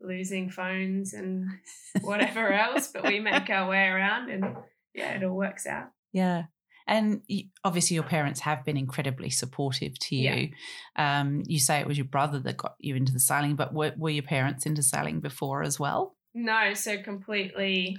losing 0.00 0.50
phones 0.50 1.12
and 1.12 1.48
whatever 2.02 2.52
else. 2.52 2.88
But 2.88 3.04
we 3.04 3.20
make 3.20 3.50
our 3.50 3.68
way 3.68 3.86
around 3.86 4.30
and 4.30 4.56
yeah, 4.94 5.16
it 5.16 5.24
all 5.24 5.36
works 5.36 5.66
out. 5.66 5.90
Yeah. 6.12 6.44
And 6.86 7.22
obviously, 7.62 7.94
your 7.94 8.04
parents 8.04 8.40
have 8.40 8.64
been 8.64 8.76
incredibly 8.76 9.30
supportive 9.30 9.96
to 10.00 10.16
you. 10.16 10.50
Yeah. 10.96 11.20
Um, 11.20 11.44
you 11.46 11.60
say 11.60 11.78
it 11.78 11.86
was 11.86 11.96
your 11.96 12.06
brother 12.06 12.40
that 12.40 12.56
got 12.56 12.74
you 12.80 12.96
into 12.96 13.12
the 13.12 13.20
sailing, 13.20 13.54
but 13.54 13.72
were, 13.72 13.92
were 13.96 14.10
your 14.10 14.24
parents 14.24 14.66
into 14.66 14.82
sailing 14.82 15.20
before 15.20 15.62
as 15.62 15.78
well? 15.78 16.16
No, 16.34 16.74
so 16.74 17.00
completely 17.00 17.96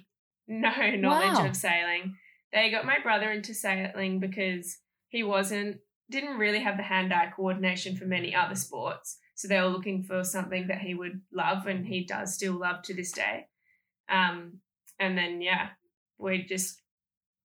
no 0.47 0.71
knowledge 0.97 1.37
wow. 1.37 1.47
of 1.47 1.55
sailing. 1.55 2.17
They 2.53 2.69
got 2.69 2.85
my 2.85 2.99
brother 2.99 3.31
into 3.31 3.53
sailing 3.53 4.19
because 4.19 4.77
he 5.09 5.23
wasn't 5.23 5.77
didn't 6.09 6.37
really 6.37 6.59
have 6.59 6.75
the 6.75 6.83
hand-eye 6.83 7.31
coordination 7.35 7.95
for 7.95 8.03
many 8.05 8.35
other 8.35 8.55
sports. 8.55 9.17
So 9.35 9.47
they 9.47 9.61
were 9.61 9.67
looking 9.67 10.03
for 10.03 10.23
something 10.23 10.67
that 10.67 10.79
he 10.79 10.93
would 10.93 11.21
love 11.33 11.65
and 11.67 11.85
he 11.85 12.03
does 12.03 12.33
still 12.35 12.59
love 12.59 12.81
to 12.83 12.93
this 12.93 13.13
day. 13.13 13.47
Um, 14.09 14.59
and 14.99 15.17
then 15.17 15.41
yeah, 15.41 15.69
we 16.19 16.43
just 16.43 16.81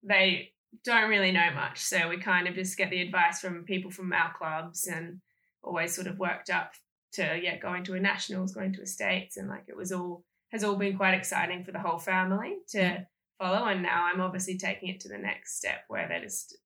they 0.03 0.51
don't 0.83 1.09
really 1.09 1.31
know 1.31 1.49
much. 1.55 1.79
So 1.79 2.09
we 2.09 2.17
kind 2.17 2.47
of 2.47 2.55
just 2.55 2.77
get 2.77 2.89
the 2.89 3.01
advice 3.01 3.39
from 3.39 3.63
people 3.63 3.89
from 3.89 4.13
our 4.13 4.33
clubs 4.37 4.87
and 4.87 5.21
always 5.63 5.95
sort 5.95 6.07
of 6.07 6.19
worked 6.19 6.49
up 6.49 6.73
to 7.13 7.39
yeah, 7.41 7.57
going 7.57 7.83
to 7.85 7.93
a 7.93 7.99
nationals, 7.99 8.53
going 8.53 8.73
to 8.73 8.81
a 8.81 8.85
states 8.85 9.37
and 9.37 9.47
like 9.47 9.63
it 9.67 9.75
was 9.75 9.91
all 9.91 10.23
has 10.51 10.63
all 10.63 10.75
been 10.75 10.97
quite 10.97 11.13
exciting 11.13 11.63
for 11.63 11.71
the 11.71 11.79
whole 11.79 11.99
family 11.99 12.57
to 12.69 13.05
follow. 13.37 13.65
And 13.65 13.81
now 13.83 14.09
I'm 14.11 14.21
obviously 14.21 14.57
taking 14.57 14.89
it 14.89 14.99
to 15.01 15.09
the 15.09 15.17
next 15.17 15.57
step 15.57 15.81
where 15.87 16.07
they're 16.07 16.23
just, 16.23 16.57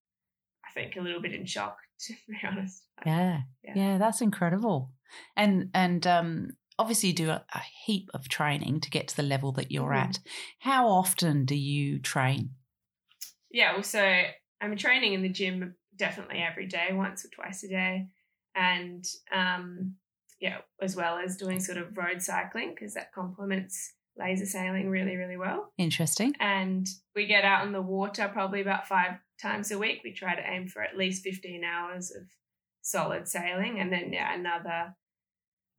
I 0.65 0.71
think, 0.73 0.95
a 0.95 1.01
little 1.01 1.21
bit 1.21 1.33
in 1.33 1.45
shock, 1.45 1.77
to 2.07 2.13
be 2.27 2.37
honest. 2.45 2.83
Yeah. 3.05 3.41
Yeah, 3.63 3.73
yeah 3.75 3.97
that's 3.97 4.21
incredible. 4.21 4.91
And, 5.35 5.69
and, 5.73 6.05
um, 6.07 6.49
obviously 6.79 7.09
you 7.09 7.15
do 7.15 7.29
a, 7.29 7.43
a, 7.53 7.61
heap 7.85 8.09
of 8.13 8.27
training 8.29 8.79
to 8.79 8.89
get 8.89 9.07
to 9.07 9.15
the 9.15 9.23
level 9.23 9.51
that 9.51 9.71
you're 9.71 9.89
mm-hmm. 9.89 10.09
at. 10.09 10.19
How 10.59 10.87
often 10.87 11.45
do 11.45 11.55
you 11.55 11.99
train? 11.99 12.51
Yeah, 13.51 13.73
well, 13.73 13.83
so 13.83 14.21
I'm 14.61 14.77
training 14.77 15.13
in 15.13 15.21
the 15.21 15.29
gym 15.29 15.75
definitely 15.95 16.39
every 16.39 16.67
day, 16.67 16.87
once 16.91 17.25
or 17.25 17.29
twice 17.29 17.63
a 17.63 17.67
day. 17.67 18.07
And 18.55 19.05
um, 19.31 19.95
yeah, 20.39 20.57
as 20.81 20.95
well 20.95 21.17
as 21.17 21.37
doing 21.37 21.59
sort 21.59 21.77
of 21.77 21.95
road 21.95 22.21
cycling 22.21 22.71
because 22.73 22.95
that 22.95 23.13
complements 23.13 23.93
laser 24.17 24.45
sailing 24.45 24.89
really, 24.89 25.15
really 25.15 25.37
well. 25.37 25.71
Interesting. 25.77 26.33
And 26.39 26.87
we 27.15 27.25
get 27.25 27.43
out 27.43 27.65
in 27.65 27.73
the 27.73 27.81
water 27.81 28.29
probably 28.31 28.61
about 28.61 28.87
five 28.87 29.17
times 29.41 29.71
a 29.71 29.77
week. 29.77 30.01
We 30.03 30.13
try 30.13 30.35
to 30.35 30.49
aim 30.49 30.67
for 30.67 30.81
at 30.81 30.97
least 30.97 31.23
15 31.23 31.63
hours 31.63 32.11
of 32.11 32.23
solid 32.81 33.27
sailing 33.27 33.79
and 33.79 33.91
then 33.91 34.11
yeah, 34.11 34.33
another 34.33 34.95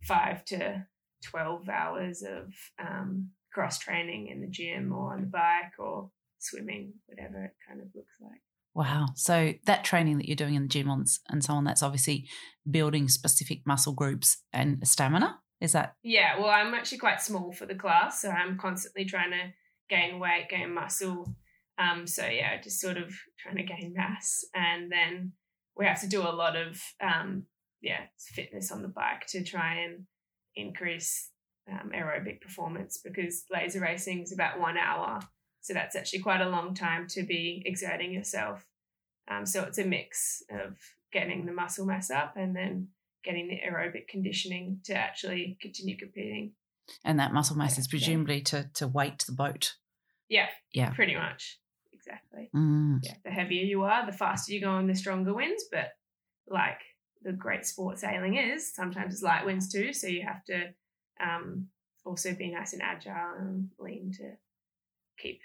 five 0.05 0.45
to 0.47 0.87
12 1.25 1.69
hours 1.69 2.23
of 2.23 2.53
um, 2.79 3.31
cross 3.53 3.79
training 3.79 4.29
in 4.29 4.41
the 4.41 4.49
gym 4.49 4.93
or 4.93 5.13
on 5.13 5.21
the 5.23 5.27
bike 5.27 5.73
or 5.79 6.11
swimming, 6.39 6.95
whatever 7.07 7.45
it 7.45 7.53
kind 7.69 7.81
of 7.81 7.87
looks 7.95 8.15
like. 8.21 8.41
Wow. 8.75 9.09
So 9.15 9.53
that 9.67 9.85
training 9.85 10.19
that 10.19 10.27
you're 10.27 10.37
doing 10.37 10.55
in 10.55 10.63
the 10.63 10.69
gym 10.69 10.91
on, 10.91 11.05
and 11.29 11.45
so 11.45 11.53
on, 11.53 11.65
that's 11.65 11.83
obviously 11.83 12.27
building 12.69 13.09
specific 13.09 13.61
muscle 13.67 13.93
groups 13.93 14.39
and 14.53 14.87
stamina. 14.87 15.39
Is 15.63 15.73
that? 15.73 15.95
Yeah. 16.03 16.39
Well, 16.39 16.51
I'm 16.51 16.75
actually 16.75 16.99
quite 16.99 17.23
small 17.23 17.53
for 17.53 17.67
the 17.67 17.75
class, 17.75 18.21
so 18.21 18.31
I'm 18.31 18.59
constantly 18.59 19.05
trying 19.05 19.31
to 19.31 19.53
gain 19.89 20.19
weight, 20.19 20.49
gain 20.51 20.75
muscle. 20.75 21.37
Um, 21.79 22.07
so 22.07 22.27
yeah, 22.27 22.61
just 22.61 22.81
sort 22.81 22.97
of 22.97 23.15
trying 23.39 23.57
to 23.57 23.63
gain 23.63 23.95
mass, 23.97 24.45
and 24.55 24.91
then 24.91 25.33
we 25.77 25.87
have 25.87 26.01
to 26.01 26.09
do 26.09 26.21
a 26.23 26.31
lot 26.35 26.57
of 26.57 26.81
um, 27.01 27.45
yeah 27.81 28.03
fitness 28.19 28.71
on 28.71 28.83
the 28.83 28.89
bike 28.89 29.27
to 29.29 29.43
try 29.43 29.77
and 29.77 30.05
increase 30.55 31.31
um, 31.71 31.93
aerobic 31.95 32.41
performance 32.41 33.01
because 33.03 33.45
laser 33.51 33.81
racing 33.81 34.23
is 34.23 34.33
about 34.33 34.61
one 34.61 34.77
hour 34.77 35.21
so 35.63 35.73
that's 35.73 35.95
actually 35.95 36.19
quite 36.19 36.41
a 36.41 36.49
long 36.49 36.75
time 36.75 37.07
to 37.11 37.23
be 37.23 37.63
exerting 37.65 38.13
yourself. 38.13 38.67
Um, 39.31 39.47
so 39.47 39.63
it's 39.63 39.79
a 39.79 39.85
mix 39.85 40.43
of 40.51 40.77
getting 41.13 41.47
the 41.47 41.53
muscle 41.53 41.87
mass 41.87 42.11
up 42.11 42.37
and 42.37 42.55
then 42.55 42.89
getting 43.25 43.49
the 43.49 43.61
aerobic 43.61 44.09
conditioning 44.09 44.81
to 44.85 44.95
actually 44.95 45.57
continue 45.61 45.97
competing. 45.97 46.53
And 47.05 47.19
that 47.21 47.33
muscle 47.33 47.57
mass 47.57 47.79
is 47.79 47.89
presumably 47.89 48.41
to 48.43 48.69
to 48.75 48.89
weight 48.89 49.25
the 49.27 49.33
boat. 49.33 49.75
Yeah. 50.29 50.49
Yeah. 50.73 50.91
Pretty 50.91 51.15
much. 51.15 51.59
Exactly. 51.93 52.51
Mm. 52.55 53.01
Yeah. 53.03 53.15
The 53.25 53.31
heavier 53.31 53.65
you 53.65 53.83
are, 53.83 54.05
the 54.05 54.17
faster 54.17 54.53
you 54.53 54.61
go 54.61 54.77
and 54.77 54.89
the 54.89 54.95
stronger 54.95 55.35
winds. 55.35 55.65
But 55.71 55.91
like 56.49 56.81
the 57.23 57.33
great 57.33 57.67
sport 57.67 57.99
sailing 57.99 58.37
is, 58.37 58.75
sometimes 58.75 59.15
it's 59.15 59.23
light 59.23 59.47
winds 59.47 59.71
too. 59.71 59.93
So 59.93 60.09
you 60.09 60.23
have 60.23 60.45
to 60.47 60.75
um, 61.23 61.69
also 62.05 62.35
be 62.35 62.51
nice 62.51 62.73
and 62.73 62.83
agile 62.83 63.37
and 63.39 63.71
lean 63.79 64.13
to 64.19 64.33
keep 65.19 65.41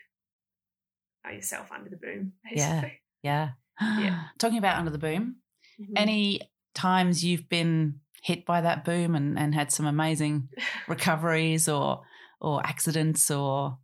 yourself 1.32 1.72
under 1.72 1.90
the 1.90 1.98
boom. 1.98 2.34
Basically. 2.44 3.02
Yeah. 3.22 3.50
Yeah. 3.82 4.00
yeah. 4.00 4.24
Talking 4.38 4.58
about 4.58 4.78
under 4.78 4.92
the 4.92 4.98
boom, 4.98 5.38
mm-hmm. 5.80 5.94
any 5.96 6.42
times 6.78 7.26
you've 7.26 7.50
been 7.50 8.00
hit 8.24 8.46
by 8.46 8.62
that 8.62 8.86
boom 8.86 9.16
and, 9.16 9.38
and 9.38 9.56
had 9.56 9.72
some 9.72 9.86
amazing 9.86 10.50
recoveries 10.88 11.68
or 11.68 12.02
or 12.40 12.66
accidents 12.66 13.32
or 13.32 13.80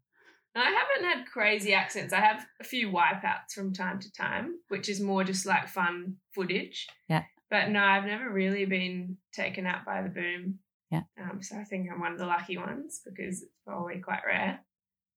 I 0.56 0.70
haven't 0.70 1.10
had 1.10 1.26
crazy 1.26 1.74
accidents. 1.74 2.14
I 2.14 2.20
have 2.20 2.46
a 2.62 2.64
few 2.64 2.92
wipeouts 2.92 3.54
from 3.56 3.74
time 3.74 4.00
to 4.00 4.12
time, 4.12 4.60
which 4.68 4.88
is 4.88 5.02
more 5.02 5.24
just 5.24 5.48
like 5.48 5.68
fun 5.68 6.18
footage. 6.36 6.86
Yeah. 7.10 7.24
But 7.50 7.70
no, 7.70 7.80
I've 7.84 8.06
never 8.06 8.30
really 8.30 8.66
been 8.66 9.18
taken 9.34 9.66
out 9.66 9.84
by 9.84 10.04
the 10.04 10.10
boom. 10.10 10.60
Yeah. 10.92 11.02
Um, 11.20 11.42
so 11.42 11.58
I 11.58 11.64
think 11.64 11.90
I'm 11.92 12.00
one 12.00 12.12
of 12.12 12.20
the 12.20 12.28
lucky 12.28 12.58
ones 12.58 13.02
because 13.04 13.42
it's 13.42 13.52
probably 13.66 14.00
quite 14.00 14.22
rare. 14.28 14.60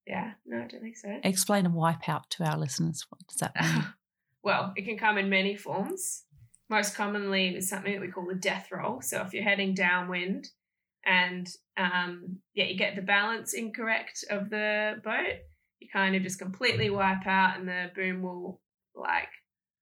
Yeah, 0.06 0.32
no, 0.46 0.58
I 0.58 0.66
don't 0.68 0.80
think 0.80 0.96
so. 0.96 1.18
Explain 1.22 1.66
a 1.66 1.70
wipeout 1.70 2.22
to 2.30 2.44
our 2.44 2.56
listeners. 2.56 3.04
What 3.10 3.20
does 3.28 3.38
that 3.38 3.52
mean? 3.60 3.84
well, 4.42 4.72
it 4.76 4.86
can 4.86 4.96
come 4.96 5.18
in 5.18 5.28
many 5.28 5.56
forms. 5.56 6.24
Most 6.68 6.94
commonly, 6.94 7.48
it's 7.48 7.68
something 7.68 7.92
that 7.92 8.00
we 8.00 8.08
call 8.08 8.26
the 8.26 8.34
death 8.34 8.68
roll. 8.72 9.00
So 9.00 9.22
if 9.22 9.32
you're 9.32 9.44
heading 9.44 9.74
downwind 9.74 10.48
and 11.04 11.48
um, 11.76 12.38
yeah, 12.54 12.64
you 12.64 12.76
get 12.76 12.96
the 12.96 13.02
balance 13.02 13.54
incorrect 13.54 14.24
of 14.30 14.50
the 14.50 15.00
boat, 15.04 15.38
you 15.78 15.88
kind 15.92 16.16
of 16.16 16.22
just 16.22 16.38
completely 16.38 16.90
wipe 16.90 17.26
out, 17.26 17.58
and 17.58 17.68
the 17.68 17.90
boom 17.94 18.22
will 18.22 18.60
like 18.94 19.28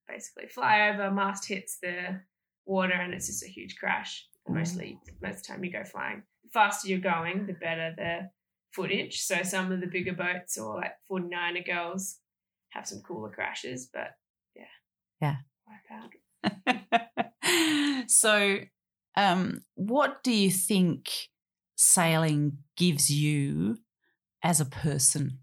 basically 0.08 0.48
fly 0.48 0.90
over. 0.90 1.10
Mast 1.10 1.48
hits 1.48 1.78
the 1.80 2.20
water, 2.66 2.92
and 2.92 3.14
it's 3.14 3.28
just 3.28 3.44
a 3.44 3.48
huge 3.48 3.76
crash. 3.76 4.26
Mostly, 4.46 4.98
most 5.22 5.36
of 5.36 5.42
the 5.42 5.48
time 5.48 5.64
you 5.64 5.72
go 5.72 5.84
flying. 5.84 6.22
The 6.42 6.50
faster 6.50 6.88
you're 6.88 6.98
going, 6.98 7.46
the 7.46 7.54
better 7.54 7.94
the 7.96 8.28
footage. 8.72 9.20
So 9.20 9.42
some 9.42 9.72
of 9.72 9.80
the 9.80 9.86
bigger 9.86 10.12
boats 10.12 10.58
or 10.58 10.76
like 10.76 10.92
49er 11.10 11.64
girls 11.64 12.18
have 12.70 12.86
some 12.86 13.00
cooler 13.00 13.30
crashes, 13.30 13.88
but 13.92 14.10
yeah. 14.54 14.64
Yeah. 15.20 15.36
so 18.08 18.58
um, 19.16 19.62
what 19.74 20.22
do 20.22 20.32
you 20.32 20.50
think 20.50 21.10
sailing 21.76 22.58
gives 22.76 23.10
you 23.10 23.78
as 24.42 24.60
a 24.60 24.66
person? 24.66 25.38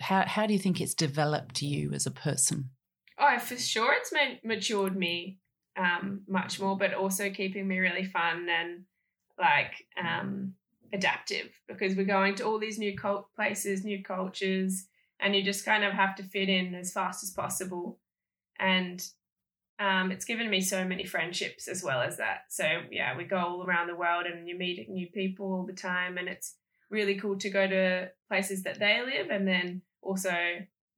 How, 0.00 0.24
how 0.26 0.46
do 0.46 0.52
you 0.52 0.58
think 0.58 0.80
it's 0.80 0.94
developed 0.94 1.60
you 1.62 1.92
as 1.92 2.06
a 2.06 2.10
person? 2.10 2.70
Oh, 3.18 3.38
for 3.38 3.56
sure, 3.56 3.94
it's 3.94 4.12
matured 4.44 4.96
me 4.96 5.38
um, 5.76 6.22
much 6.28 6.60
more, 6.60 6.76
but 6.76 6.94
also 6.94 7.30
keeping 7.30 7.66
me 7.66 7.78
really 7.78 8.04
fun 8.04 8.48
and 8.48 8.84
like 9.38 9.86
um, 10.02 10.54
adaptive 10.92 11.50
because 11.68 11.94
we're 11.94 12.04
going 12.04 12.34
to 12.36 12.44
all 12.44 12.58
these 12.58 12.78
new 12.78 12.96
cult 12.96 13.32
places, 13.34 13.84
new 13.84 14.02
cultures, 14.02 14.86
and 15.20 15.34
you 15.34 15.42
just 15.42 15.64
kind 15.64 15.84
of 15.84 15.92
have 15.92 16.14
to 16.16 16.22
fit 16.22 16.48
in 16.48 16.74
as 16.74 16.92
fast 16.92 17.22
as 17.22 17.30
possible. 17.30 17.98
And 18.58 19.04
um, 19.78 20.10
it's 20.10 20.24
given 20.24 20.48
me 20.48 20.60
so 20.60 20.84
many 20.84 21.04
friendships 21.04 21.68
as 21.68 21.82
well 21.82 22.00
as 22.00 22.16
that. 22.16 22.44
So 22.48 22.64
yeah, 22.90 23.16
we 23.16 23.24
go 23.24 23.36
all 23.36 23.64
around 23.64 23.88
the 23.88 23.96
world 23.96 24.26
and 24.26 24.48
you 24.48 24.56
meet 24.56 24.88
new 24.88 25.08
people 25.08 25.52
all 25.52 25.66
the 25.66 25.72
time, 25.72 26.18
and 26.18 26.28
it's 26.28 26.56
really 26.90 27.16
cool 27.16 27.38
to 27.38 27.50
go 27.50 27.66
to 27.66 28.10
places 28.28 28.62
that 28.62 28.78
they 28.78 29.00
live, 29.04 29.30
and 29.30 29.46
then 29.46 29.82
also 30.02 30.34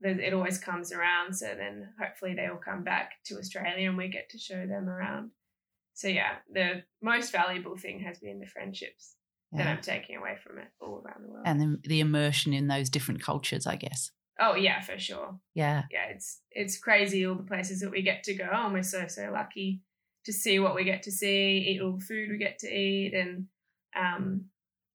it 0.01 0.33
always 0.33 0.59
comes 0.59 0.93
around. 0.93 1.35
So 1.35 1.47
then 1.57 1.89
hopefully 2.01 2.35
they 2.35 2.49
will 2.49 2.59
come 2.59 2.85
back 2.85 3.13
to 3.27 3.39
Australia 3.39 3.89
and 3.89 3.99
we 3.99 4.09
get 4.09 4.31
to 4.31 4.39
show 4.39 4.67
them 4.67 4.89
around. 4.89 5.31
So 5.95 6.07
yeah, 6.07 6.37
the 6.53 6.85
most 7.03 7.33
valuable 7.33 7.77
thing 7.77 8.01
has 8.01 8.19
been 8.19 8.39
the 8.39 8.47
friendships 8.47 9.17
yeah. 9.53 9.65
that 9.65 9.69
I'm 9.69 9.83
taking 9.83 10.17
away 10.17 10.37
from 10.41 10.59
it 10.59 10.69
all 10.81 11.03
around 11.05 11.25
the 11.25 11.33
world. 11.33 11.43
And 11.47 11.61
the, 11.61 11.89
the 11.89 12.01
immersion 12.01 12.53
in 12.53 12.69
those 12.69 12.89
different 12.89 13.23
cultures, 13.23 13.67
I 13.67 13.75
guess. 13.75 14.13
Oh 14.41 14.55
yeah, 14.55 14.81
for 14.81 14.99
sure. 14.99 15.39
Yeah. 15.55 15.85
Yeah, 15.91 16.07
it's 16.11 16.41
it's 16.51 16.79
crazy 16.79 17.27
all 17.27 17.35
the 17.35 17.43
places 17.43 17.81
that 17.81 17.91
we 17.91 18.03
get 18.03 18.25
to 18.25 18.35
go. 18.35 18.49
And 18.51 18.73
we're 18.73 18.83
so 18.83 19.07
so 19.09 19.31
lucky 19.33 19.83
to 20.25 20.33
see 20.33 20.59
what 20.59 20.75
we 20.75 20.85
get 20.85 21.03
to 21.05 21.11
see, 21.13 21.59
eat 21.59 21.81
all 21.81 21.93
the 21.93 22.05
food 22.05 22.31
we 22.31 22.39
get 22.39 22.59
to 22.61 22.69
eat, 22.69 23.15
and 23.15 23.47
um, 23.97 24.47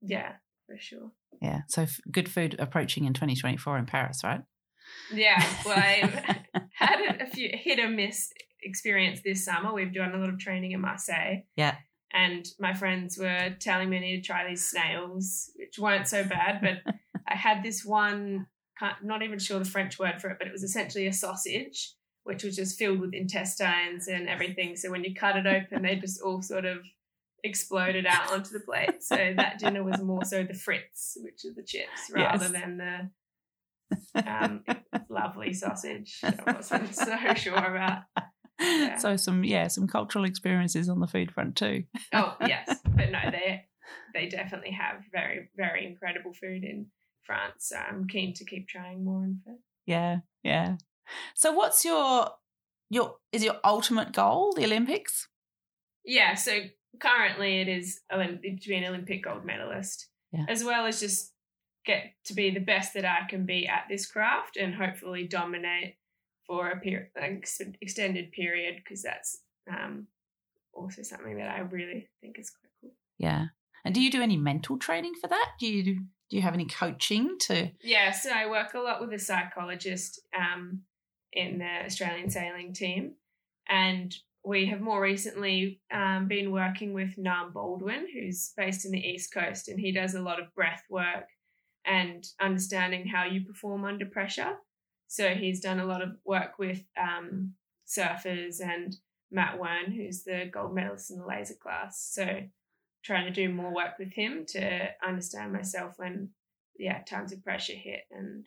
yeah, 0.02 0.34
for 0.68 0.78
sure. 0.78 1.12
Yeah. 1.42 1.62
So 1.68 1.84
f- 1.84 2.00
good 2.12 2.30
food 2.30 2.56
approaching 2.60 3.06
in 3.06 3.14
2024 3.14 3.78
in 3.80 3.86
Paris, 3.86 4.22
right? 4.24 4.42
Yeah. 5.14 5.44
Well, 5.66 5.78
I 5.78 6.38
had 6.74 7.00
a, 7.00 7.24
a 7.24 7.26
few 7.26 7.50
hit 7.52 7.80
or 7.80 7.90
miss 7.90 8.32
experience 8.62 9.22
this 9.24 9.44
summer. 9.46 9.74
We've 9.74 9.94
done 9.94 10.14
a 10.14 10.18
lot 10.18 10.30
of 10.30 10.40
training 10.40 10.72
in 10.72 10.82
Marseille. 10.82 11.44
Yeah. 11.56 11.76
And 12.14 12.46
my 12.60 12.74
friends 12.74 13.18
were 13.18 13.56
telling 13.60 13.90
me 13.90 13.98
I 13.98 14.02
need 14.02 14.22
to 14.22 14.28
try 14.28 14.48
these 14.48 14.70
snails, 14.70 15.50
which 15.56 15.80
weren't 15.80 16.08
so 16.08 16.24
bad. 16.24 16.62
But 16.62 16.94
I 17.28 17.36
had 17.36 17.64
this 17.64 17.84
one, 17.84 18.48
not 19.04 19.22
even 19.22 19.40
sure 19.40 19.60
the 19.60 19.66
French 19.66 20.00
word 20.00 20.22
for 20.22 20.30
it, 20.30 20.38
but 20.40 20.48
it 20.48 20.52
was 20.52 20.64
essentially 20.64 21.08
a 21.08 21.14
sausage, 21.14 21.94
which 22.24 22.44
was 22.44 22.56
just 22.56 22.78
filled 22.78 23.00
with 23.00 23.14
intestines 23.14 24.08
and 24.08 24.28
everything. 24.28 24.76
So 24.76 24.92
when 24.92 25.04
you 25.04 25.14
cut 25.14 25.36
it 25.36 25.46
open, 25.46 25.84
they 25.84 25.96
just 25.96 26.22
all 26.22 26.42
sort 26.42 26.66
of 26.66 26.80
exploded 27.44 28.06
out 28.06 28.32
onto 28.32 28.52
the 28.52 28.62
plate. 28.62 29.04
So 29.04 29.16
that 29.16 29.60
dinner 29.60 29.84
was 29.84 30.02
more 30.02 30.26
so 30.26 30.44
the 30.44 30.54
frites, 30.54 31.14
which 31.18 31.46
are 31.46 31.54
the 31.56 31.64
chips, 31.64 32.12
rather 32.12 32.46
yes. 32.46 32.52
than 32.52 32.78
the 32.78 33.10
um, 34.26 34.64
lovely 35.10 35.54
sausage. 35.54 36.20
I 36.24 36.54
wasn't 36.54 36.96
so 36.96 37.34
sure 37.36 37.56
about. 37.56 38.04
Yeah. 38.60 38.98
So 38.98 39.18
some 39.18 39.44
yeah 39.44 39.68
some 39.68 39.88
cultural 39.88 40.26
experiences 40.26 40.88
on 40.88 41.00
the 41.00 41.08
food 41.08 41.32
front 41.32 41.56
too. 41.56 41.84
oh 42.14 42.36
yes, 42.48 42.80
but 42.84 43.12
no, 43.12 43.20
they 43.32 43.66
they 44.14 44.28
definitely 44.28 44.72
have 44.72 45.04
very 45.12 45.50
very 45.58 45.86
incredible 45.86 46.34
food 46.34 46.64
in 46.64 46.88
France. 47.26 47.70
So 47.70 47.78
I'm 47.78 48.08
keen 48.08 48.34
to 48.36 48.46
keep 48.46 48.68
trying 48.68 49.04
more 49.04 49.26
of 49.26 49.54
it. 49.54 49.60
Yeah, 49.86 50.20
yeah. 50.44 50.78
So 51.36 51.52
what's 51.52 51.84
your 51.84 52.30
your 52.90 53.16
is 53.32 53.44
your 53.44 53.56
ultimate 53.64 54.14
goal 54.14 54.54
the 54.54 54.66
Olympics? 54.66 55.28
Yeah. 56.06 56.36
So 56.36 56.60
currently 57.00 57.62
it 57.62 57.68
is 57.68 58.02
to 58.12 58.68
be 58.68 58.76
an 58.76 58.86
Olympic 58.86 59.24
gold 59.24 59.46
medalist, 59.46 60.08
yeah. 60.32 60.46
as 60.48 60.64
well 60.64 60.86
as 60.86 61.00
just 61.00 61.32
get 61.86 62.14
to 62.26 62.34
be 62.34 62.50
the 62.50 62.60
best 62.60 62.94
that 62.94 63.06
I 63.06 63.28
can 63.30 63.46
be 63.46 63.68
at 63.68 63.86
this 63.90 64.06
craft 64.06 64.58
and 64.58 64.74
hopefully 64.74 65.28
dominate 65.28 65.96
for 66.48 66.70
a 66.70 66.80
period, 66.80 67.10
like 67.20 67.48
extended 67.82 68.32
period, 68.32 68.76
because 68.78 69.02
that's 69.02 69.42
um, 69.70 70.08
also 70.74 71.02
something 71.02 71.38
that 71.38 71.50
I 71.50 71.60
really 71.60 72.08
think 72.22 72.40
is 72.40 72.50
quite 72.50 72.72
cool. 72.82 72.92
Yeah. 73.18 73.48
And 73.86 73.94
do 73.94 74.02
you 74.02 74.12
do 74.12 74.22
any 74.22 74.38
mental 74.38 74.78
training 74.78 75.14
for 75.20 75.28
that? 75.28 75.52
Do 75.60 75.68
you 75.68 76.06
do, 76.34 76.38
you 76.38 76.44
have 76.44 76.56
any 76.56 76.66
coaching 76.66 77.38
to? 77.42 77.70
Yeah, 77.82 78.12
so 78.12 78.32
I 78.32 78.50
work 78.50 78.74
a 78.74 78.80
lot 78.80 79.00
with 79.00 79.14
a 79.14 79.20
psychologist 79.20 80.20
um, 80.36 80.82
in 81.32 81.60
the 81.60 81.86
Australian 81.86 82.32
sailing 82.32 82.74
team, 82.74 83.14
and 83.70 84.16
we 84.44 84.66
have 84.66 84.82
more 84.82 85.00
recently 85.00 85.80
um, 85.94 86.28
been 86.28 86.52
working 86.52 86.94
with 86.94 87.18
Nam 87.18 87.54
Baldwin, 87.54 88.08
who's 88.12 88.52
based 88.58 88.84
in 88.84 88.92
the 88.92 89.00
East 89.00 89.32
Coast, 89.32 89.70
and 89.70 89.80
he 89.80 89.92
does 89.92 90.16
a 90.16 90.22
lot 90.22 90.42
of 90.42 90.54
breath 90.56 90.84
work 90.90 91.26
and 91.86 92.26
understanding 92.42 93.06
how 93.06 93.26
you 93.26 93.46
perform 93.46 93.86
under 93.86 94.06
pressure. 94.06 94.56
So 95.08 95.36
he's 95.36 95.60
done 95.60 95.80
a 95.80 95.86
lot 95.86 96.02
of 96.02 96.16
work 96.26 96.58
with 96.58 96.84
um, 97.00 97.54
surfers 97.88 98.60
and 98.60 98.96
Matt 99.32 99.60
Wearn, 99.60 99.92
who's 99.92 100.24
the 100.24 100.50
gold 100.52 100.74
medalist 100.74 101.12
in 101.12 101.20
the 101.20 101.28
laser 101.28 101.56
class. 101.62 102.10
So 102.12 102.40
trying 103.04 103.26
to 103.26 103.32
do 103.32 103.54
more 103.54 103.74
work 103.74 104.00
with 104.00 104.14
him 104.14 104.46
to 104.48 104.88
understand 105.06 105.54
myself 105.54 105.94
when 105.98 106.30
yeah 106.78 107.02
times 107.04 107.32
of 107.32 107.44
pressure 107.44 107.74
hit 107.74 108.02
and 108.12 108.46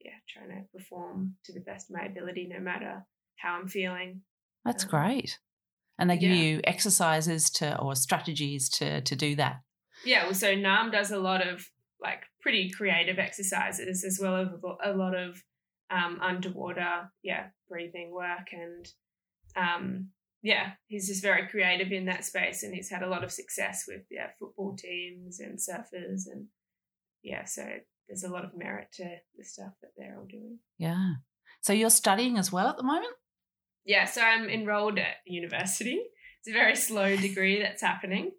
yeah 0.00 0.12
trying 0.28 0.48
to 0.48 0.66
perform 0.76 1.34
to 1.44 1.52
the 1.52 1.60
best 1.60 1.90
of 1.90 1.96
my 1.96 2.06
ability 2.06 2.48
no 2.50 2.60
matter 2.60 3.04
how 3.36 3.54
I'm 3.54 3.68
feeling. 3.68 4.22
That's 4.64 4.84
um, 4.84 4.90
great. 4.90 5.38
And 5.98 6.08
they 6.08 6.16
give 6.16 6.30
yeah. 6.30 6.42
you 6.42 6.60
exercises 6.64 7.50
to 7.50 7.78
or 7.78 7.94
strategies 7.94 8.68
to 8.70 9.02
to 9.02 9.16
do 9.16 9.36
that. 9.36 9.60
Yeah, 10.04 10.24
well, 10.24 10.34
so 10.34 10.54
Nam 10.54 10.90
does 10.90 11.10
a 11.10 11.18
lot 11.18 11.46
of 11.46 11.64
like 12.00 12.22
pretty 12.40 12.70
creative 12.70 13.18
exercises 13.18 14.04
as 14.04 14.18
well 14.20 14.36
as 14.36 14.48
a 14.84 14.96
lot 14.96 15.14
of 15.14 15.40
um, 15.90 16.18
underwater, 16.20 17.10
yeah, 17.22 17.48
breathing 17.68 18.10
work. 18.12 18.48
And 18.52 18.88
um, 19.56 20.08
yeah, 20.42 20.72
he's 20.86 21.08
just 21.08 21.22
very 21.22 21.48
creative 21.48 21.92
in 21.92 22.06
that 22.06 22.24
space 22.24 22.62
and 22.62 22.74
he's 22.74 22.90
had 22.90 23.02
a 23.02 23.08
lot 23.08 23.24
of 23.24 23.32
success 23.32 23.84
with 23.86 24.02
yeah, 24.10 24.28
football 24.38 24.76
teams 24.76 25.40
and 25.40 25.58
surfers. 25.58 26.22
And 26.30 26.46
yeah, 27.22 27.44
so 27.44 27.64
there's 28.08 28.24
a 28.24 28.30
lot 28.30 28.44
of 28.44 28.56
merit 28.56 28.88
to 28.94 29.04
the 29.36 29.44
stuff 29.44 29.72
that 29.82 29.92
they're 29.96 30.16
all 30.18 30.26
doing. 30.26 30.58
Yeah. 30.78 31.14
So 31.60 31.72
you're 31.72 31.90
studying 31.90 32.38
as 32.38 32.50
well 32.50 32.68
at 32.68 32.76
the 32.76 32.82
moment? 32.82 33.14
Yeah, 33.84 34.04
so 34.04 34.20
I'm 34.20 34.48
enrolled 34.48 34.98
at 34.98 35.16
university. 35.26 36.00
It's 36.40 36.48
a 36.48 36.52
very 36.52 36.76
slow 36.76 37.16
degree 37.16 37.62
that's 37.62 37.82
happening 37.82 38.32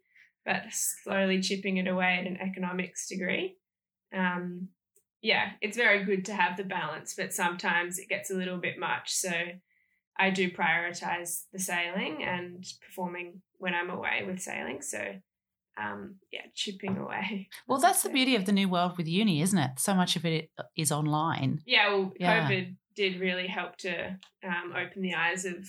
but 0.45 0.63
slowly 0.71 1.41
chipping 1.41 1.77
it 1.77 1.87
away 1.87 2.17
at 2.19 2.27
an 2.27 2.37
economics 2.41 3.07
degree. 3.07 3.57
Um, 4.15 4.69
yeah, 5.21 5.51
it's 5.61 5.77
very 5.77 6.03
good 6.03 6.25
to 6.25 6.33
have 6.33 6.57
the 6.57 6.63
balance, 6.63 7.13
but 7.17 7.33
sometimes 7.33 7.97
it 7.97 8.09
gets 8.09 8.29
a 8.29 8.35
little 8.35 8.57
bit 8.57 8.77
much. 8.77 9.13
So 9.13 9.31
I 10.17 10.29
do 10.29 10.49
prioritize 10.49 11.43
the 11.51 11.59
sailing 11.59 12.23
and 12.23 12.65
performing 12.85 13.41
when 13.57 13.73
I'm 13.73 13.89
away 13.89 14.23
with 14.25 14.39
sailing. 14.39 14.81
So 14.81 14.99
um, 15.81 16.15
yeah, 16.31 16.41
chipping 16.53 16.97
away. 16.97 17.49
Well, 17.67 17.79
that's 17.79 18.03
the 18.03 18.09
beauty 18.09 18.35
of 18.35 18.45
the 18.45 18.51
new 18.51 18.69
world 18.69 18.97
with 18.97 19.07
uni, 19.07 19.41
isn't 19.41 19.57
it? 19.57 19.79
So 19.79 19.93
much 19.93 20.15
of 20.15 20.25
it 20.25 20.51
is 20.77 20.91
online. 20.91 21.61
Yeah, 21.65 21.89
well, 21.89 22.13
yeah. 22.19 22.47
COVID 22.47 22.75
did 22.95 23.19
really 23.19 23.47
help 23.47 23.77
to 23.77 24.19
um, 24.43 24.73
open 24.75 25.01
the 25.01 25.15
eyes 25.15 25.45
of 25.45 25.67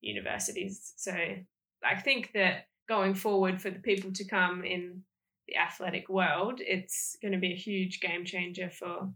universities. 0.00 0.92
So 0.96 1.12
I 1.12 2.00
think 2.00 2.30
that 2.34 2.66
going 2.88 3.14
forward 3.14 3.60
for 3.60 3.70
the 3.70 3.80
people 3.80 4.12
to 4.12 4.24
come 4.24 4.64
in 4.64 5.02
the 5.48 5.56
athletic 5.56 6.08
world, 6.08 6.60
it's 6.60 7.16
going 7.20 7.32
to 7.32 7.38
be 7.38 7.52
a 7.52 7.56
huge 7.56 8.00
game 8.00 8.24
changer 8.24 8.70
for 8.70 9.10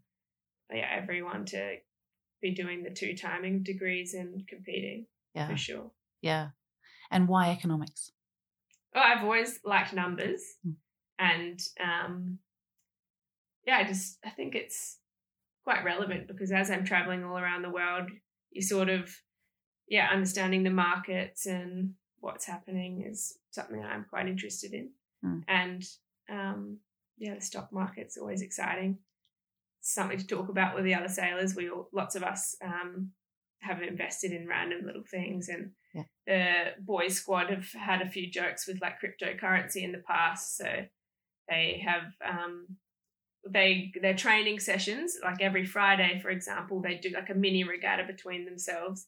yeah 0.72 0.88
everyone 1.00 1.44
to 1.44 1.76
be 2.48 2.54
doing 2.54 2.82
the 2.82 2.90
two 2.90 3.14
timing 3.16 3.62
degrees 3.62 4.14
and 4.14 4.46
competing. 4.46 5.06
Yeah, 5.34 5.48
for 5.48 5.56
sure. 5.56 5.90
Yeah, 6.22 6.48
and 7.10 7.28
why 7.28 7.50
economics? 7.50 8.12
Oh, 8.94 9.00
I've 9.00 9.22
always 9.22 9.60
liked 9.64 9.92
numbers, 9.92 10.42
mm. 10.66 10.74
and 11.18 11.60
um, 11.82 12.38
yeah, 13.66 13.78
I 13.78 13.84
just 13.84 14.18
I 14.24 14.30
think 14.30 14.54
it's 14.54 14.98
quite 15.64 15.84
relevant 15.84 16.28
because 16.28 16.52
as 16.52 16.70
I'm 16.70 16.84
traveling 16.84 17.24
all 17.24 17.38
around 17.38 17.62
the 17.62 17.70
world, 17.70 18.08
you 18.50 18.62
sort 18.62 18.88
of 18.88 19.10
yeah 19.88 20.08
understanding 20.12 20.62
the 20.62 20.70
markets 20.70 21.46
and 21.46 21.94
what's 22.20 22.46
happening 22.46 23.04
is 23.08 23.38
something 23.50 23.82
I'm 23.84 24.06
quite 24.08 24.26
interested 24.28 24.72
in. 24.72 24.90
Mm. 25.24 25.42
And 25.48 25.84
um, 26.30 26.78
yeah, 27.18 27.34
the 27.34 27.40
stock 27.40 27.72
market's 27.72 28.16
always 28.16 28.42
exciting. 28.42 28.98
Something 29.86 30.18
to 30.18 30.26
talk 30.26 30.48
about 30.48 30.74
with 30.74 30.84
the 30.84 30.94
other 30.94 31.08
sailors. 31.08 31.54
We 31.54 31.70
all, 31.70 31.88
lots 31.92 32.16
of 32.16 32.22
us 32.22 32.56
um, 32.62 33.12
have 33.60 33.82
invested 33.82 34.32
in 34.32 34.48
random 34.48 34.84
little 34.84 35.04
things, 35.08 35.48
and 35.48 35.70
yeah. 35.94 36.02
the 36.26 36.82
boys 36.82 37.14
squad 37.14 37.50
have 37.50 37.70
had 37.72 38.02
a 38.02 38.08
few 38.08 38.30
jokes 38.30 38.66
with 38.66 38.80
like 38.80 39.00
cryptocurrency 39.00 39.82
in 39.82 39.92
the 39.92 40.02
past. 40.06 40.56
So 40.56 40.66
they 41.48 41.82
have 41.86 42.12
um, 42.26 42.66
they 43.48 43.92
their 44.02 44.16
training 44.16 44.58
sessions 44.58 45.16
like 45.22 45.40
every 45.40 45.64
Friday, 45.64 46.18
for 46.20 46.30
example, 46.30 46.82
they 46.82 46.96
do 46.96 47.10
like 47.10 47.30
a 47.30 47.34
mini 47.34 47.62
regatta 47.62 48.04
between 48.04 48.44
themselves, 48.44 49.06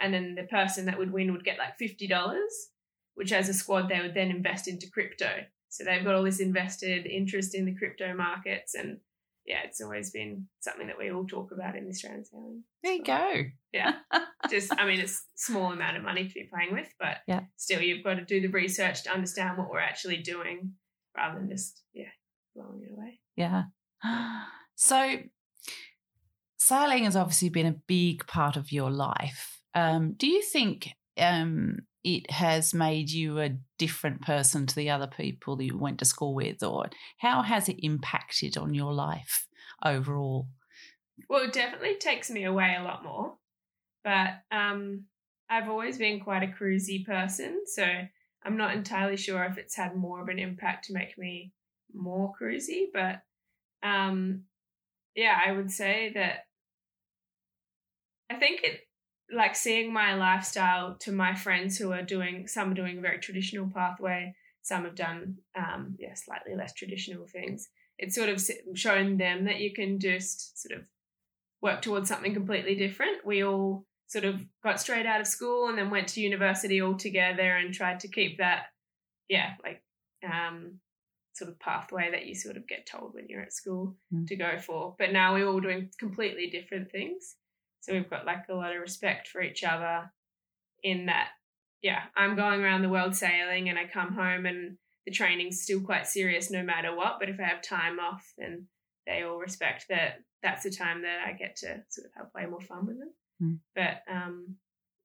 and 0.00 0.12
then 0.12 0.34
the 0.34 0.44
person 0.44 0.86
that 0.86 0.98
would 0.98 1.12
win 1.12 1.32
would 1.32 1.44
get 1.44 1.58
like 1.58 1.78
fifty 1.78 2.08
dollars, 2.08 2.68
which 3.14 3.32
as 3.32 3.48
a 3.48 3.54
squad 3.54 3.88
they 3.88 4.00
would 4.00 4.14
then 4.14 4.30
invest 4.30 4.66
into 4.66 4.90
crypto. 4.90 5.30
So 5.68 5.84
they've 5.84 6.04
got 6.04 6.14
all 6.14 6.24
this 6.24 6.40
invested 6.40 7.06
interest 7.06 7.54
in 7.54 7.66
the 7.66 7.74
crypto 7.74 8.14
markets 8.14 8.74
and 8.74 8.98
yeah, 9.46 9.58
it's 9.64 9.80
always 9.80 10.10
been 10.10 10.46
something 10.60 10.88
that 10.88 10.98
we 10.98 11.10
all 11.10 11.24
talk 11.24 11.52
about 11.52 11.76
in 11.76 11.84
the 11.84 11.90
Australian 11.90 12.24
sailing. 12.24 12.64
There 12.82 12.92
you 12.94 13.04
go. 13.04 13.42
Yeah. 13.72 13.94
Just, 14.50 14.72
I 14.76 14.86
mean, 14.86 15.00
it's 15.00 15.24
small 15.36 15.72
amount 15.72 15.96
of 15.96 16.02
money 16.02 16.26
to 16.26 16.34
be 16.34 16.48
playing 16.52 16.72
with, 16.72 16.88
but 16.98 17.18
yeah. 17.28 17.40
still, 17.56 17.80
you've 17.80 18.04
got 18.04 18.14
to 18.14 18.24
do 18.24 18.40
the 18.40 18.48
research 18.48 19.04
to 19.04 19.12
understand 19.12 19.56
what 19.56 19.70
we're 19.70 19.78
actually 19.78 20.18
doing 20.18 20.72
rather 21.16 21.38
than 21.38 21.48
just, 21.48 21.82
yeah, 21.94 22.10
blowing 22.54 22.82
it 22.82 22.92
away. 22.92 23.20
Yeah. 23.36 23.64
So, 24.78 25.16
sailing 26.58 27.04
has 27.04 27.16
obviously 27.16 27.48
been 27.48 27.64
a 27.64 27.80
big 27.86 28.26
part 28.26 28.58
of 28.58 28.70
your 28.70 28.90
life. 28.90 29.62
Um, 29.74 30.12
do 30.18 30.26
you 30.26 30.42
think 30.42 30.90
um, 31.16 31.78
it 32.06 32.30
has 32.30 32.72
made 32.72 33.10
you 33.10 33.40
a 33.40 33.56
different 33.78 34.22
person 34.22 34.64
to 34.64 34.76
the 34.76 34.88
other 34.88 35.08
people 35.08 35.60
you 35.60 35.76
went 35.76 35.98
to 35.98 36.04
school 36.04 36.36
with, 36.36 36.62
or 36.62 36.88
how 37.18 37.42
has 37.42 37.68
it 37.68 37.84
impacted 37.84 38.56
on 38.56 38.74
your 38.74 38.92
life 38.92 39.48
overall? 39.84 40.46
Well, 41.28 41.42
it 41.42 41.52
definitely 41.52 41.96
takes 41.96 42.30
me 42.30 42.44
away 42.44 42.76
a 42.78 42.84
lot 42.84 43.02
more, 43.02 43.34
but 44.04 44.28
um, 44.52 45.06
I've 45.50 45.68
always 45.68 45.98
been 45.98 46.20
quite 46.20 46.44
a 46.44 46.46
cruisy 46.46 47.04
person, 47.04 47.62
so 47.66 47.84
I'm 48.44 48.56
not 48.56 48.76
entirely 48.76 49.16
sure 49.16 49.42
if 49.42 49.58
it's 49.58 49.74
had 49.74 49.96
more 49.96 50.22
of 50.22 50.28
an 50.28 50.38
impact 50.38 50.84
to 50.84 50.94
make 50.94 51.18
me 51.18 51.52
more 51.92 52.32
cruisy, 52.40 52.84
but 52.94 53.22
um, 53.82 54.44
yeah, 55.16 55.36
I 55.44 55.50
would 55.50 55.72
say 55.72 56.12
that 56.14 56.44
I 58.30 58.36
think 58.36 58.62
it 58.62 58.85
like 59.32 59.56
seeing 59.56 59.92
my 59.92 60.14
lifestyle 60.14 60.96
to 61.00 61.12
my 61.12 61.34
friends 61.34 61.76
who 61.76 61.92
are 61.92 62.02
doing 62.02 62.46
some 62.46 62.70
are 62.70 62.74
doing 62.74 62.98
a 62.98 63.00
very 63.00 63.18
traditional 63.18 63.68
pathway, 63.68 64.34
some 64.62 64.84
have 64.84 64.94
done 64.94 65.36
um, 65.56 65.96
yeah 65.98 66.14
slightly 66.14 66.54
less 66.54 66.72
traditional 66.72 67.26
things. 67.26 67.68
It's 67.98 68.14
sort 68.14 68.28
of 68.28 68.42
shown 68.74 69.16
them 69.16 69.44
that 69.46 69.60
you 69.60 69.72
can 69.72 69.98
just 69.98 70.60
sort 70.60 70.78
of 70.78 70.84
work 71.62 71.82
towards 71.82 72.08
something 72.08 72.34
completely 72.34 72.74
different. 72.74 73.24
We 73.24 73.42
all 73.42 73.86
sort 74.06 74.24
of 74.24 74.40
got 74.62 74.80
straight 74.80 75.06
out 75.06 75.20
of 75.20 75.26
school 75.26 75.68
and 75.68 75.76
then 75.76 75.90
went 75.90 76.08
to 76.08 76.20
university 76.20 76.80
all 76.80 76.96
together 76.96 77.56
and 77.56 77.74
tried 77.74 78.00
to 78.00 78.08
keep 78.08 78.38
that 78.38 78.66
yeah 79.28 79.54
like 79.64 79.82
um, 80.24 80.78
sort 81.36 81.50
of 81.50 81.58
pathway 81.58 82.10
that 82.10 82.26
you 82.26 82.34
sort 82.34 82.56
of 82.56 82.66
get 82.66 82.86
told 82.86 83.14
when 83.14 83.26
you're 83.28 83.42
at 83.42 83.52
school 83.52 83.94
mm. 84.12 84.26
to 84.26 84.36
go 84.36 84.58
for. 84.58 84.94
But 84.98 85.12
now 85.12 85.34
we're 85.34 85.48
all 85.48 85.60
doing 85.60 85.90
completely 85.98 86.48
different 86.48 86.90
things. 86.90 87.36
So 87.86 87.92
we've 87.92 88.10
got 88.10 88.26
like 88.26 88.48
a 88.48 88.54
lot 88.54 88.74
of 88.74 88.80
respect 88.80 89.28
for 89.28 89.40
each 89.40 89.62
other 89.62 90.10
in 90.82 91.06
that, 91.06 91.28
yeah, 91.82 92.02
I'm 92.16 92.34
going 92.34 92.60
around 92.60 92.82
the 92.82 92.88
world 92.88 93.14
sailing 93.14 93.68
and 93.68 93.78
I 93.78 93.84
come 93.86 94.12
home 94.12 94.44
and 94.44 94.76
the 95.04 95.12
training's 95.12 95.62
still 95.62 95.80
quite 95.80 96.08
serious 96.08 96.50
no 96.50 96.64
matter 96.64 96.96
what. 96.96 97.20
But 97.20 97.28
if 97.28 97.38
I 97.38 97.44
have 97.44 97.62
time 97.62 98.00
off, 98.00 98.32
then 98.36 98.66
they 99.06 99.22
all 99.22 99.38
respect 99.38 99.86
that 99.88 100.18
that's 100.42 100.64
the 100.64 100.70
time 100.70 101.02
that 101.02 101.20
I 101.24 101.32
get 101.32 101.54
to 101.58 101.84
sort 101.88 102.08
of 102.08 102.12
have 102.16 102.26
way 102.34 102.46
more 102.46 102.60
fun 102.60 102.86
with 102.86 102.98
them. 102.98 103.12
Mm. 103.40 103.58
But 103.76 104.12
um, 104.12 104.56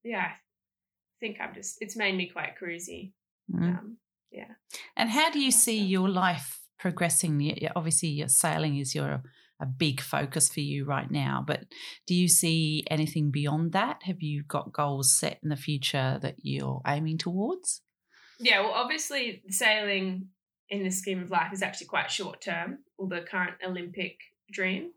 yeah, 0.04 0.30
I 0.32 1.20
think 1.20 1.38
I'm 1.40 1.54
just, 1.54 1.78
it's 1.82 1.96
made 1.96 2.18
me 2.18 2.30
quite 2.30 2.56
cruisy. 2.60 3.12
Mm. 3.54 3.62
Um, 3.62 3.98
yeah. 4.32 4.54
And 4.98 5.12
how 5.12 5.30
do 5.30 5.40
you 5.40 5.52
see 5.52 5.78
your 5.78 6.10
life 6.10 6.62
progressing? 6.80 7.70
Obviously, 7.76 8.10
your 8.10 8.28
sailing 8.28 8.78
is 8.78 8.96
your 8.96 9.22
a 9.62 9.66
big 9.66 10.02
focus 10.02 10.50
for 10.52 10.60
you 10.60 10.86
right 10.86 11.10
now, 11.10 11.44
but 11.46 11.66
do 12.08 12.16
you 12.16 12.28
see 12.28 12.84
anything 12.90 13.32
beyond 13.32 13.74
that? 13.74 14.02
Have 14.04 14.22
you 14.22 14.44
got 14.44 14.74
goals 14.74 15.18
set 15.18 15.40
in 15.44 15.50
the 15.50 15.56
future 15.56 16.20
that 16.22 16.36
you're 16.42 16.82
aiming 16.88 17.20
towards? 17.20 17.82
Yeah, 18.40 18.62
well, 18.62 18.72
obviously, 18.72 19.44
sailing 19.50 20.30
in 20.70 20.84
the 20.84 20.90
scheme 20.90 21.22
of 21.22 21.30
life 21.30 21.54
is 21.54 21.62
actually 21.62 21.88
quite 21.88 22.10
short 22.10 22.42
term, 22.42 22.80
the 22.98 23.22
current 23.30 23.56
Olympic 23.66 24.18
dream. 24.52 24.92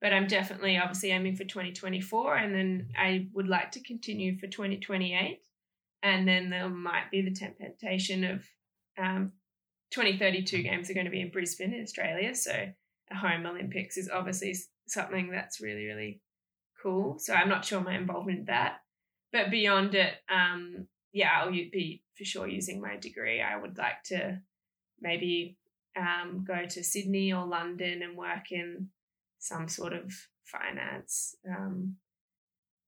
But 0.00 0.12
I'm 0.12 0.26
definitely 0.26 0.76
obviously 0.76 1.12
aiming 1.12 1.36
for 1.36 1.44
2024, 1.44 2.36
and 2.36 2.54
then 2.54 2.88
I 2.98 3.28
would 3.32 3.48
like 3.48 3.70
to 3.72 3.82
continue 3.82 4.36
for 4.36 4.48
2028. 4.48 5.38
And 6.02 6.26
then 6.26 6.50
there 6.50 6.68
might 6.68 7.10
be 7.10 7.22
the 7.22 7.30
temptation 7.30 8.24
of 8.24 8.44
um, 8.98 9.32
2032 9.92 10.62
games 10.62 10.90
are 10.90 10.94
going 10.94 11.06
to 11.06 11.12
be 11.12 11.20
in 11.20 11.30
Brisbane 11.30 11.72
in 11.72 11.82
Australia. 11.82 12.34
So 12.34 12.52
home 13.14 13.46
Olympics 13.46 13.96
is 13.96 14.10
obviously 14.12 14.54
something 14.86 15.30
that's 15.30 15.60
really, 15.60 15.86
really 15.86 16.20
cool. 16.82 17.18
So 17.18 17.34
I'm 17.34 17.48
not 17.48 17.64
sure 17.64 17.80
my 17.80 17.96
involvement 17.96 18.40
in 18.40 18.44
that. 18.46 18.78
But 19.32 19.50
beyond 19.50 19.94
it, 19.94 20.14
um, 20.30 20.86
yeah, 21.12 21.30
I'll 21.34 21.50
be 21.50 22.02
for 22.16 22.24
sure 22.24 22.46
using 22.46 22.80
my 22.80 22.96
degree. 22.96 23.40
I 23.40 23.56
would 23.56 23.78
like 23.78 24.02
to 24.06 24.40
maybe 25.00 25.56
um, 25.96 26.44
go 26.46 26.66
to 26.66 26.84
Sydney 26.84 27.32
or 27.32 27.46
London 27.46 28.02
and 28.02 28.16
work 28.16 28.50
in 28.50 28.88
some 29.38 29.68
sort 29.68 29.92
of 29.92 30.12
finance. 30.44 31.34
Um, 31.48 31.96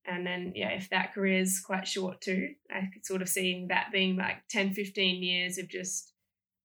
and 0.06 0.26
then, 0.26 0.52
yeah, 0.54 0.70
if 0.70 0.90
that 0.90 1.14
career 1.14 1.38
is 1.38 1.62
quite 1.64 1.88
short 1.88 2.20
too, 2.20 2.50
I 2.70 2.88
could 2.92 3.06
sort 3.06 3.22
of 3.22 3.28
seeing 3.28 3.68
that 3.68 3.90
being 3.90 4.16
like 4.16 4.36
10, 4.50 4.74
15 4.74 5.22
years 5.22 5.56
of 5.56 5.68
just 5.68 6.12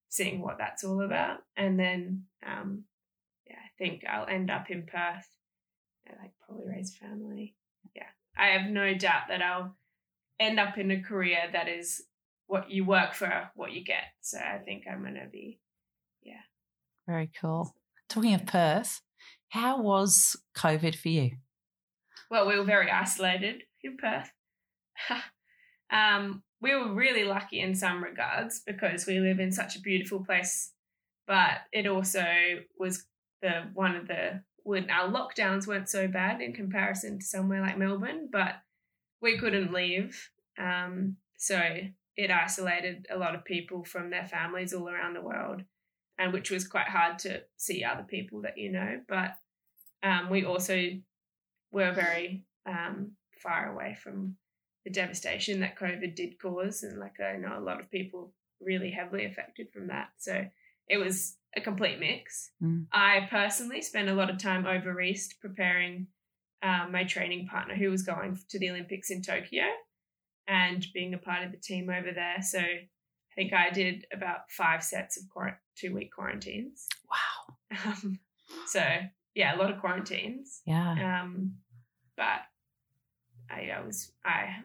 seeing 0.10 0.42
what 0.42 0.58
that's 0.58 0.84
all 0.84 1.02
about. 1.02 1.40
And 1.56 1.80
then, 1.80 2.24
um, 2.46 2.84
think 3.80 4.04
I'll 4.08 4.28
end 4.28 4.52
up 4.52 4.70
in 4.70 4.84
Perth. 4.84 5.28
I 6.08 6.22
like 6.22 6.34
probably 6.46 6.68
raise 6.68 6.96
family. 6.96 7.56
Yeah, 7.96 8.04
I 8.38 8.50
have 8.50 8.70
no 8.70 8.94
doubt 8.94 9.24
that 9.30 9.42
I'll 9.42 9.76
end 10.40 10.60
up 10.60 10.78
in 10.78 10.92
a 10.92 11.02
career 11.02 11.40
that 11.52 11.68
is 11.68 12.04
what 12.46 12.70
you 12.70 12.86
work 12.86 13.14
for, 13.14 13.50
what 13.56 13.72
you 13.72 13.84
get. 13.84 14.04
So 14.22 14.38
I 14.38 14.60
think 14.60 14.84
I'm 14.88 15.02
going 15.02 15.16
to 15.16 15.28
be, 15.32 15.60
yeah. 16.22 16.42
Very 17.08 17.32
cool. 17.42 17.74
Talking 18.08 18.36
of 18.36 18.46
Perth, 18.46 19.02
how 19.50 19.82
was 19.82 20.36
COVID 20.56 20.96
for 20.96 21.10
you? 21.10 21.32
well, 22.30 22.48
we 22.48 22.58
were 22.58 22.66
very 22.66 22.90
isolated 22.92 23.64
in 23.84 23.98
Perth. 23.98 24.32
um, 25.92 26.44
we 26.62 26.76
were 26.76 26.94
really 26.94 27.24
lucky 27.24 27.60
in 27.60 27.76
some 27.76 28.04
regards 28.04 28.62
because 28.66 29.08
we 29.08 29.20
live 29.20 29.40
in 29.40 29.52
such 29.52 29.76
a 29.76 29.82
beautiful 29.82 30.24
place, 30.24 30.74
but 31.28 31.62
it 31.72 31.88
also 31.88 32.26
was 32.78 33.06
the 33.42 33.64
one 33.74 33.96
of 33.96 34.08
the 34.08 34.42
when 34.64 34.90
our 34.90 35.10
lockdowns 35.10 35.66
weren't 35.66 35.90
so 35.90 36.08
bad 36.08 36.42
in 36.42 36.54
comparison 36.54 37.20
to 37.20 37.26
somewhere 37.26 37.62
like 37.62 37.78
Melbourne, 37.78 38.30
but 38.32 38.56
we 39.22 39.38
couldn't 39.38 39.74
leave. 39.74 40.30
Um, 40.58 41.18
so 41.38 41.60
it 42.16 42.32
isolated 42.32 43.08
a 43.10 43.18
lot 43.18 43.36
of 43.36 43.46
people 43.46 43.84
from 43.84 44.10
their 44.10 44.26
families 44.26 44.74
all 44.74 44.90
around 44.90 45.14
the 45.14 45.22
world, 45.22 45.64
and 46.18 46.34
which 46.34 46.52
was 46.52 46.68
quite 46.68 46.88
hard 46.88 47.20
to 47.20 47.42
see 47.58 47.84
other 47.84 48.04
people 48.04 48.42
that 48.42 48.58
you 48.58 48.72
know. 48.72 49.00
But 49.08 49.38
um, 50.04 50.30
we 50.30 50.46
also 50.46 50.92
were 51.72 51.92
very 51.94 52.44
um, 52.66 53.14
far 53.42 53.72
away 53.72 53.98
from 54.02 54.36
the 54.86 54.92
devastation 54.92 55.62
that 55.62 55.80
COVID 55.80 56.16
did 56.16 56.40
cause. 56.40 56.84
And 56.84 57.00
like 57.00 57.20
I 57.20 57.38
know 57.38 57.58
a 57.58 57.64
lot 57.64 57.80
of 57.80 57.92
people 57.92 58.34
really 58.62 58.92
heavily 58.92 59.26
affected 59.26 59.72
from 59.72 59.88
that. 59.88 60.10
So 60.18 60.46
it 60.88 60.98
was 60.98 61.38
a 61.56 61.62
complete 61.62 62.00
mix. 62.00 62.52
Mm. 62.64 62.86
I 62.92 63.28
personally 63.30 63.82
spent 63.82 64.10
a 64.10 64.14
lot 64.14 64.30
of 64.30 64.38
time 64.38 64.66
over 64.66 65.00
East 65.02 65.36
preparing 65.42 66.08
um, 66.62 66.92
my 66.92 67.04
training 67.04 67.48
partner 67.48 67.76
who 67.76 67.90
was 67.90 68.04
going 68.04 68.38
to 68.50 68.60
the 68.60 68.70
Olympics 68.70 69.10
in 69.10 69.22
Tokyo 69.22 69.64
and 70.48 70.86
being 70.94 71.14
a 71.14 71.18
part 71.18 71.46
of 71.46 71.52
the 71.52 71.58
team 71.58 71.90
over 71.90 72.12
there. 72.14 72.42
So 72.42 72.60
I 72.60 73.36
think 73.36 73.54
I 73.54 73.70
did 73.70 74.06
about 74.14 74.50
five 74.50 74.84
sets 74.84 75.18
of 75.18 75.24
two 75.78 75.94
week 75.94 76.12
quarantines. 76.12 76.88
Wow. 77.10 77.56
Um, 77.86 78.20
so 78.66 78.84
yeah, 79.36 79.56
a 79.56 79.58
lot 79.58 79.72
of 79.72 79.80
quarantines. 79.80 80.62
Yeah. 80.66 81.22
Um, 81.22 81.54
but 82.18 82.42
I, 83.50 83.70
I 83.70 83.86
was 83.86 84.12
I 84.26 84.56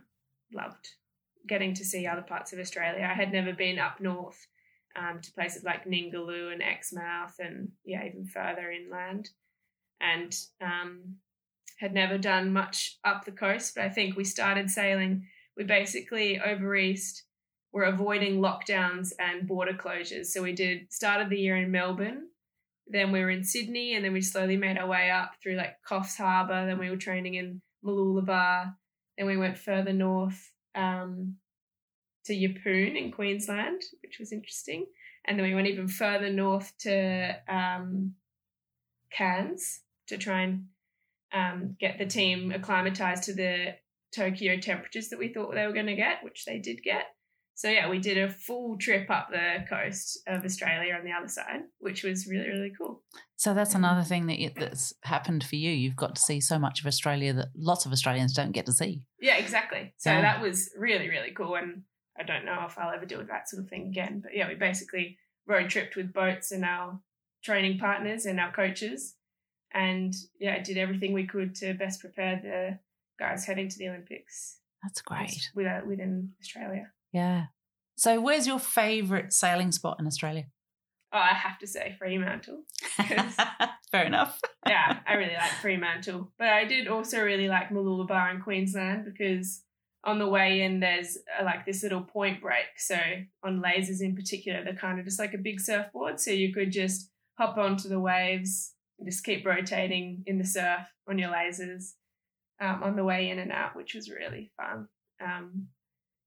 loved 0.53 0.89
getting 1.47 1.75
to 1.75 1.85
see 1.85 2.07
other 2.07 2.23
parts 2.23 2.53
of 2.53 2.59
Australia. 2.59 3.07
I 3.09 3.15
had 3.15 3.33
never 3.33 3.53
been 3.53 3.79
up 3.79 4.01
north 4.01 4.47
um, 4.97 5.21
to 5.21 5.33
places 5.33 5.65
like 5.65 5.85
Ningaloo 5.85 6.53
and 6.53 6.63
Exmouth, 6.63 7.37
and 7.39 7.71
yeah, 7.85 8.05
even 8.05 8.27
further 8.27 8.71
inland, 8.71 9.31
and 10.01 10.37
um, 10.61 11.17
had 11.79 11.95
never 11.95 12.19
done 12.19 12.53
much 12.53 12.99
up 13.05 13.25
the 13.25 13.33
coast. 13.33 13.75
But 13.75 13.85
I 13.85 13.91
think 13.91 14.17
we 14.17 14.25
started 14.25 14.71
sailing. 14.71 15.27
We 15.57 15.65
basically 15.65 16.41
over 16.41 16.75
east 16.75 17.25
were 17.73 17.85
avoiding 17.85 18.41
lockdowns 18.41 19.13
and 19.19 19.49
border 19.49 19.75
closures. 19.75 20.27
So 20.27 20.43
we 20.43 20.53
did 20.53 20.93
started 20.93 21.29
the 21.29 21.39
year 21.39 21.57
in 21.57 21.71
Melbourne 21.71 22.29
then 22.87 23.13
we 23.13 23.21
were 23.21 23.31
in 23.31 23.45
Sydney, 23.45 23.95
and 23.95 24.05
then 24.05 24.13
we 24.13 24.21
slowly 24.21 24.57
made 24.57 24.77
our 24.77 24.87
way 24.87 25.11
up 25.11 25.33
through 25.43 25.57
like 25.57 25.77
Coffs 25.89 26.17
Harbour. 26.17 26.67
Then 26.67 26.79
we 26.79 26.91
were 26.91 26.97
training 26.97 27.35
in 27.35 27.63
Mooloolaba. 27.85 28.75
Then 29.17 29.27
we 29.27 29.37
went 29.37 29.59
further 29.59 29.93
north 29.93 30.53
um, 30.75 31.37
to 32.27 32.35
Yeppoon 32.35 32.97
in 32.97 33.13
Queensland, 33.13 33.83
which 34.03 34.19
was 34.19 34.33
interesting. 34.33 34.87
And 35.27 35.39
then 35.39 35.47
we 35.47 35.55
went 35.55 35.69
even 35.69 35.89
further 35.89 36.31
north 36.31 36.73
to 36.81 37.37
um, 37.49 38.15
Cairns 39.11 39.81
to 40.09 40.19
try 40.19 40.43
and 40.43 40.65
um, 41.33 41.77
get 41.81 41.99
the 41.99 42.07
team 42.07 42.53
acclimatized 42.53 43.25
to 43.25 43.35
the 43.35 43.75
Tokyo 44.15 44.59
temperatures 44.59 45.09
that 45.09 45.19
we 45.19 45.33
thought 45.33 45.55
they 45.55 45.67
were 45.67 45.73
going 45.73 45.87
to 45.87 45.97
get, 45.97 46.23
which 46.23 46.45
they 46.45 46.59
did 46.59 46.83
get. 46.83 47.07
So 47.57 47.69
yeah, 47.69 47.89
we 47.89 48.01
did 48.01 48.19
a 48.19 48.29
full 48.29 48.77
trip 48.79 49.09
up 49.11 49.29
the 49.31 49.65
coast 49.69 50.19
of 50.27 50.45
Australia 50.45 50.95
on 50.95 51.05
the 51.05 51.13
other 51.13 51.29
side, 51.29 51.63
which 51.79 52.03
was 52.03 52.27
really 52.27 52.49
really 52.49 52.73
cool. 52.77 53.03
So 53.37 53.55
that's 53.55 53.77
another 53.77 54.03
thing 54.03 54.27
that 54.27 54.55
that's 54.57 54.93
happened 55.05 55.45
for 55.45 55.55
you. 55.55 55.71
You've 55.71 55.97
got 55.97 56.17
to 56.17 56.21
see 56.21 56.41
so 56.41 56.59
much 56.59 56.81
of 56.81 56.87
Australia 56.87 57.33
that 57.33 57.49
lots 57.55 57.87
of 57.87 57.93
Australians 57.93 58.35
don't 58.35 58.53
get 58.53 58.67
to 58.67 58.73
see. 58.73 59.03
Yeah, 59.21 59.37
exactly. 59.37 59.95
So 59.99 60.11
yeah. 60.11 60.23
that 60.23 60.43
was 60.43 60.69
really 60.77 61.09
really 61.09 61.31
cool, 61.31 61.55
and 61.55 61.83
I 62.19 62.23
don't 62.23 62.45
know 62.45 62.65
if 62.67 62.79
I'll 62.79 62.95
ever 62.95 63.07
do 63.07 63.23
that 63.23 63.49
sort 63.49 63.63
of 63.63 63.69
thing 63.69 63.89
again. 63.89 64.21
But 64.23 64.37
yeah, 64.37 64.49
we 64.49 64.55
basically 64.55 65.19
road 65.47 65.71
tripped 65.71 65.97
with 65.97 66.13
boats 66.13 66.53
and 66.53 66.65
our 66.65 67.01
training 67.43 67.79
partners 67.79 68.27
and 68.27 68.41
our 68.41 68.53
coaches, 68.53 69.17
and 69.73 70.15
yeah, 70.39 70.63
did 70.63 70.79
everything 70.79 71.13
we 71.13 71.27
could 71.27 71.55
to 71.57 71.75
best 71.75 72.01
prepare 72.01 72.41
the 72.43 72.79
guys 73.19 73.45
heading 73.45 73.69
to 73.69 73.79
the 73.79 73.89
Olympics. 73.89 74.59
That's 74.83 75.01
great. 75.01 75.51
Uh, 75.57 75.81
within 75.87 76.33
Australia. 76.41 76.91
Yeah. 77.13 77.47
So, 77.97 78.21
where's 78.21 78.47
your 78.47 78.59
favourite 78.59 79.33
sailing 79.33 79.73
spot 79.73 79.97
in 79.99 80.07
Australia? 80.07 80.47
Oh, 81.13 81.19
I 81.19 81.35
have 81.35 81.59
to 81.61 81.67
say 81.67 81.95
Fremantle. 81.97 82.63
Fair 83.93 84.05
enough. 84.05 84.41
yeah, 84.67 84.99
I 85.07 85.15
really 85.15 85.35
like 85.35 85.53
Fremantle. 85.63 86.33
But 86.39 86.49
I 86.49 86.65
did 86.65 86.89
also 86.89 87.21
really 87.23 87.47
like 87.47 87.71
Mooloolaba 87.71 88.35
in 88.35 88.41
Queensland 88.41 89.05
because 89.05 89.63
on 90.05 90.19
the 90.19 90.29
way 90.29 90.63
in 90.63 90.81
there's 90.81 91.19
uh, 91.39 91.45
like 91.45 91.65
this 91.65 91.83
little 91.83 92.03
point 92.03 92.41
break. 92.41 92.79
So 92.79 92.97
on 93.43 93.63
lasers 93.63 94.01
in 94.01 94.15
particular, 94.15 94.63
they're 94.63 94.75
kind 94.75 94.99
of 94.99 95.05
just 95.05 95.19
like 95.19 95.35
a 95.35 95.39
big 95.39 95.61
surfboard. 95.61 96.21
So 96.21 96.31
you 96.31 96.53
could 96.53 96.73
just 96.73 97.11
hop 97.39 97.57
onto 97.57 97.89
the 97.89 98.01
waves 98.01 98.75
and 98.99 99.09
just 99.09 99.25
keep 99.25 99.47
rotating 99.47 100.23
in 100.27 100.39
the 100.39 100.45
surf 100.45 100.87
on 101.09 101.19
your 101.19 101.31
lasers 101.31 101.93
um, 102.61 102.83
on 102.83 102.97
the 102.97 103.05
way 103.05 103.31
in 103.31 103.39
and 103.39 103.51
out, 103.51 103.75
which 103.75 103.95
was 103.95 104.11
really 104.11 104.53
fun. 104.57 104.89
Um, 105.25 105.69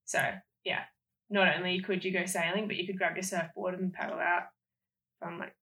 so 0.05 0.19
yeah, 0.65 0.83
not 1.29 1.55
only 1.55 1.79
could 1.79 2.03
you 2.03 2.11
go 2.11 2.25
sailing, 2.25 2.67
but 2.67 2.77
you 2.77 2.87
could 2.87 2.97
grab 2.97 3.15
your 3.15 3.23
surfboard 3.23 3.79
and 3.79 3.93
paddle 3.93 4.19
out 4.19 4.43
from 5.19 5.39
like 5.39 5.55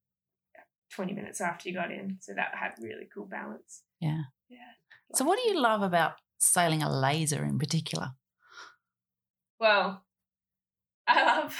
20 0.94 1.12
minutes 1.12 1.40
after 1.40 1.68
you 1.68 1.74
got 1.74 1.90
in. 1.90 2.18
So 2.20 2.32
that 2.34 2.54
had 2.54 2.72
really 2.80 3.08
cool 3.12 3.26
balance. 3.26 3.82
Yeah. 4.00 4.22
Yeah. 4.48 4.58
So 5.14 5.24
what 5.24 5.38
do 5.42 5.48
you 5.50 5.60
love 5.60 5.82
about 5.82 6.14
sailing 6.46 6.82
a 6.82 6.90
laser 6.90 7.44
in 7.44 7.58
particular? 7.58 8.10
Well, 9.58 10.04
I 11.08 11.24
love 11.24 11.56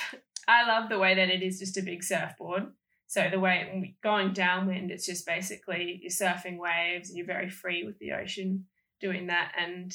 I 0.48 0.66
love 0.66 0.88
the 0.88 0.98
way 0.98 1.14
that 1.14 1.28
it 1.28 1.42
is 1.42 1.58
just 1.58 1.76
a 1.76 1.82
big 1.82 2.02
surfboard. 2.02 2.72
So 3.08 3.28
the 3.30 3.40
way 3.40 3.96
going 4.02 4.32
downwind, 4.32 4.90
it's 4.90 5.06
just 5.06 5.26
basically 5.26 6.00
you're 6.02 6.10
surfing 6.10 6.58
waves 6.58 7.08
and 7.08 7.16
you're 7.16 7.26
very 7.26 7.48
free 7.48 7.84
with 7.84 7.98
the 7.98 8.12
ocean 8.12 8.66
doing 9.00 9.28
that. 9.28 9.52
And 9.58 9.94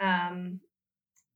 um, 0.00 0.60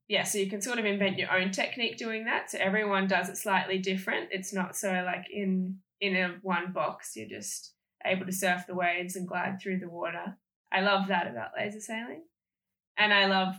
yeah, 0.09 0.23
so 0.23 0.39
you 0.39 0.49
can 0.49 0.63
sort 0.63 0.79
of 0.79 0.85
invent 0.85 1.19
your 1.19 1.33
own 1.33 1.51
technique 1.51 1.97
doing 1.97 2.27
that. 2.27 2.51
So 2.51 2.59
everyone 2.61 3.09
does 3.09 3.29
it 3.29 3.37
slightly 3.37 3.79
different. 3.79 4.29
It's 4.31 4.53
not 4.53 4.77
so 4.77 5.03
like 5.05 5.27
in 5.33 5.79
in 6.01 6.17
a 6.17 6.37
one 6.43 6.73
box. 6.73 7.17
You're 7.17 7.29
just 7.29 7.75
able 8.05 8.27
to 8.27 8.33
surf 8.33 8.67
the 8.67 8.75
waves 8.75 9.17
and 9.17 9.27
glide 9.27 9.59
through 9.61 9.79
the 9.79 9.89
water. 9.89 10.37
I 10.73 10.81
love 10.81 11.09
that 11.09 11.29
about 11.29 11.51
laser 11.57 11.81
sailing, 11.81 12.23
and 12.97 13.13
I 13.13 13.27
love. 13.27 13.55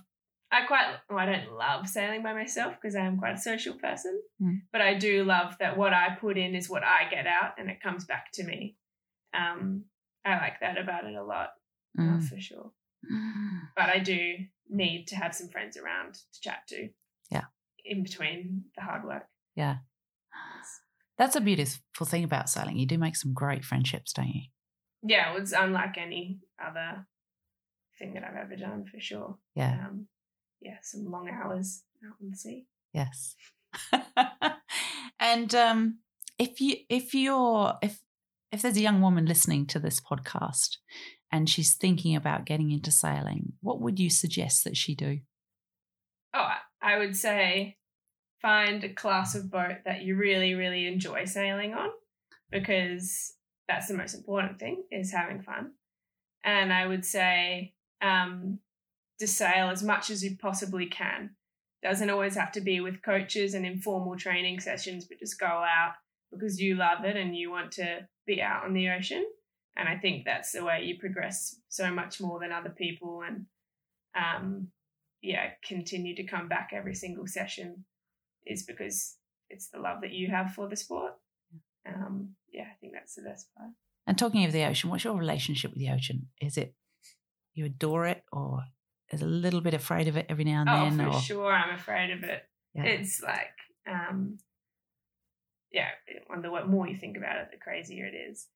I 0.52 0.67
quite 0.67 0.86
well, 1.10 1.17
I 1.17 1.26
don't 1.26 1.54
love 1.58 1.88
sailing 1.88 2.22
by 2.22 2.34
myself 2.34 2.76
because 2.80 2.96
I 2.96 3.06
am 3.06 3.17
quite 3.17 3.34
a 3.34 3.41
social 3.41 3.74
person, 3.74 4.22
mm. 4.39 4.62
but 4.72 4.82
I 4.82 4.93
do 4.93 5.24
love 5.24 5.56
that 5.60 5.78
what 5.78 5.93
I 5.93 6.15
put 6.19 6.38
in 6.38 6.54
is 6.54 6.69
what 6.69 6.84
I 6.84 7.10
get 7.10 7.26
out, 7.26 7.54
and 7.58 7.72
it 7.72 7.82
comes 7.82 8.06
back 8.06 8.32
to 8.34 8.43
me. 8.43 8.76
Um, 9.34 9.86
I 10.24 10.38
like 10.38 10.60
that 10.62 10.78
about 10.78 11.06
it 11.06 11.15
a 11.15 11.24
lot, 11.24 11.50
mm. 12.00 12.24
for 12.24 12.39
sure. 12.39 12.72
But 13.76 13.89
I 13.89 13.98
do 13.98 14.36
need 14.69 15.08
to 15.08 15.15
have 15.15 15.34
some 15.34 15.50
friends 15.50 15.78
around 15.78 16.13
to 16.13 16.41
chat 16.41 16.60
to. 16.69 16.89
Yeah. 17.32 17.46
In 17.84 18.04
between 18.04 18.65
the 18.76 18.84
hard 18.84 19.04
work. 19.04 19.24
Yeah. 19.56 19.78
That's 21.17 21.36
a 21.36 21.41
beautiful 21.41 22.06
thing 22.06 22.24
about 22.24 22.50
sailing. 22.50 22.78
You 22.78 22.86
do 22.86 23.00
make 23.00 23.15
some 23.15 23.34
great 23.34 23.65
friendships, 23.65 24.13
don't 24.13 24.28
you? 24.28 24.41
Yeah, 25.02 25.36
it's 25.36 25.52
unlike 25.52 25.98
any 25.98 26.39
other 26.63 27.08
thing 28.04 28.13
that 28.13 28.24
I've 28.24 28.36
ever 28.36 28.56
done 28.56 28.86
for 28.86 29.00
sure. 29.00 29.38
Yeah. 29.56 29.88
Um, 29.88 30.08
yeah, 30.62 30.78
some 30.82 31.10
long 31.10 31.30
hours 31.30 31.84
out 32.06 32.16
on 32.22 32.30
the 32.30 32.38
sea. 32.38 32.66
Yes. 32.94 33.36
and 35.20 35.56
um, 35.56 36.00
if 36.38 36.60
you 36.62 36.76
if 36.89 37.13
you're 37.13 37.74
if 37.82 38.00
if 38.52 38.62
there's 38.62 38.78
a 38.78 38.82
young 38.82 39.02
woman 39.02 39.26
listening 39.26 39.66
to 39.68 39.80
this 39.80 40.00
podcast 40.00 40.78
and 41.32 41.50
she's 41.50 41.74
thinking 41.74 42.16
about 42.16 42.46
getting 42.46 42.72
into 42.72 42.92
sailing, 42.92 43.54
what 43.62 43.82
would 43.82 44.00
you 44.00 44.10
suggest 44.10 44.63
that 44.63 44.78
she 44.78 44.96
do? 44.96 45.20
Oh, 46.34 46.50
I 46.82 46.98
would 46.98 47.16
say 47.16 47.78
find 48.42 48.84
a 48.84 48.94
class 48.94 49.36
of 49.36 49.50
boat 49.50 49.78
that 49.86 50.02
you 50.02 50.16
really, 50.16 50.54
really 50.54 50.86
enjoy 50.86 51.26
sailing 51.26 51.74
on 51.74 51.89
because 52.52 53.34
that's 53.68 53.88
the 53.88 53.96
most 53.96 54.13
important 54.13 54.60
thing 54.60 54.84
is 54.92 55.12
having 55.12 55.42
fun. 55.42 55.72
And 56.44 56.74
I 56.74 56.86
would 56.86 57.06
say 57.06 57.74
um, 58.04 58.60
to 59.20 59.28
sail 59.28 59.70
as 59.70 59.82
much 59.82 60.10
as 60.10 60.24
you 60.24 60.38
possibly 60.38 60.86
can. 60.86 61.32
Doesn't 61.82 62.10
always 62.10 62.36
have 62.36 62.52
to 62.54 62.62
be 62.62 62.80
with 62.80 63.02
coaches 63.02 63.54
and 63.54 63.66
informal 63.66 64.16
training 64.16 64.60
sessions, 64.60 65.06
but 65.06 65.20
just 65.20 65.39
go 65.39 65.46
out 65.46 65.94
because 66.32 66.60
you 66.60 66.76
love 66.76 67.04
it 67.06 67.16
and 67.16 67.36
you 67.36 67.52
want 67.52 67.72
to 67.74 68.08
be 68.26 68.42
out 68.42 68.63
on 68.66 68.74
the 68.74 68.89
ocean. 68.89 69.26
And 69.76 69.89
I 69.89 69.98
think 69.98 70.26
that's 70.26 70.52
the 70.52 70.63
way 70.63 70.84
you 70.84 71.00
progress 71.00 71.56
so 71.70 71.92
much 71.92 72.22
more 72.22 72.39
than 72.39 72.52
other 72.52 72.70
people 72.70 73.24
and 73.28 73.46
um, 74.16 74.68
yeah, 75.22 75.52
continue 75.68 76.16
to 76.16 76.24
come 76.24 76.48
back 76.48 76.70
every 76.74 76.94
single 76.94 77.26
session 77.26 77.86
is 78.46 78.63
because 78.63 79.16
it's 79.50 79.70
the 79.70 79.80
love 79.80 80.02
that 80.02 80.12
you 80.12 80.28
have 80.28 80.54
for 80.54 80.68
the 80.68 80.76
sport. 80.76 81.13
Um, 81.88 82.36
yeah, 82.52 82.63
I 82.63 82.76
think 82.80 82.94
that's 82.94 83.16
the 83.16 83.24
best 83.24 83.48
part. 83.58 83.72
And 84.06 84.18
talking 84.18 84.44
of 84.44 84.52
the 84.52 84.66
ocean, 84.66 84.89
what's 84.89 85.04
your 85.04 85.18
relationship 85.18 85.72
with 85.72 85.80
the 85.80 85.89
ocean? 85.89 86.28
Is 86.42 86.58
it 86.58 86.76
you 87.54 87.66
adore 87.66 88.06
it 88.08 88.24
or 88.32 88.63
is 89.12 89.22
a 89.22 89.28
little 89.28 89.62
bit 89.62 89.74
afraid 89.74 90.08
of 90.08 90.18
it 90.18 90.26
every 90.30 90.44
now 90.44 90.62
and 90.62 90.68
then? 90.68 90.76
oh, 90.76 90.89
then? 91.04 91.12
for 91.12 91.18
or? 91.18 91.22
sure, 91.22 91.52
I'm 91.52 91.76
afraid 91.76 92.12
of 92.12 92.24
it. 92.24 92.44
Yeah. 92.74 92.84
It's 92.86 93.22
like 93.22 93.54
um, 93.88 94.38
yeah, 95.74 95.89
the 96.30 96.66
more 96.68 96.88
you 96.88 96.96
think 96.96 97.18
about 97.18 97.38
it, 97.38 97.48
the 97.52 97.58
crazier 97.58 98.06
it 98.06 98.16
is. 98.16 98.48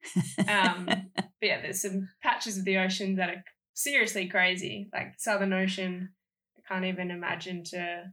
Um, 0.47 0.85
but 1.15 1.25
yeah, 1.41 1.61
there's 1.61 1.81
some 1.81 2.09
patches 2.21 2.59
of 2.59 2.65
the 2.65 2.77
ocean 2.77 3.15
that 3.15 3.29
are 3.29 3.43
seriously 3.73 4.27
crazy, 4.27 4.87
like 4.93 5.13
the 5.13 5.19
Southern 5.19 5.51
Ocean. 5.51 6.09
I 6.57 6.61
can't 6.71 6.85
even 6.85 7.09
imagine 7.09 7.63
to 7.65 8.03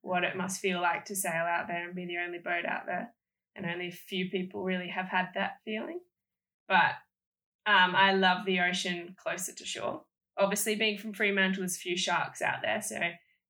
what 0.00 0.22
it 0.22 0.36
must 0.36 0.60
feel 0.60 0.80
like 0.80 1.06
to 1.06 1.16
sail 1.16 1.44
out 1.44 1.66
there 1.66 1.86
and 1.86 1.94
be 1.94 2.06
the 2.06 2.18
only 2.24 2.38
boat 2.38 2.64
out 2.64 2.86
there, 2.86 3.12
and 3.56 3.66
only 3.66 3.88
a 3.88 3.92
few 3.92 4.30
people 4.30 4.62
really 4.62 4.88
have 4.88 5.06
had 5.06 5.30
that 5.34 5.54
feeling. 5.64 5.98
But 6.68 6.94
um, 7.66 7.94
I 7.96 8.14
love 8.14 8.46
the 8.46 8.60
ocean 8.60 9.16
closer 9.20 9.52
to 9.54 9.64
shore. 9.64 10.02
Obviously, 10.42 10.74
being 10.74 10.98
from 10.98 11.12
Fremantle, 11.12 11.62
there's 11.62 11.76
a 11.76 11.80
few 11.80 11.96
sharks 11.96 12.42
out 12.42 12.62
there, 12.62 12.82
so 12.82 12.98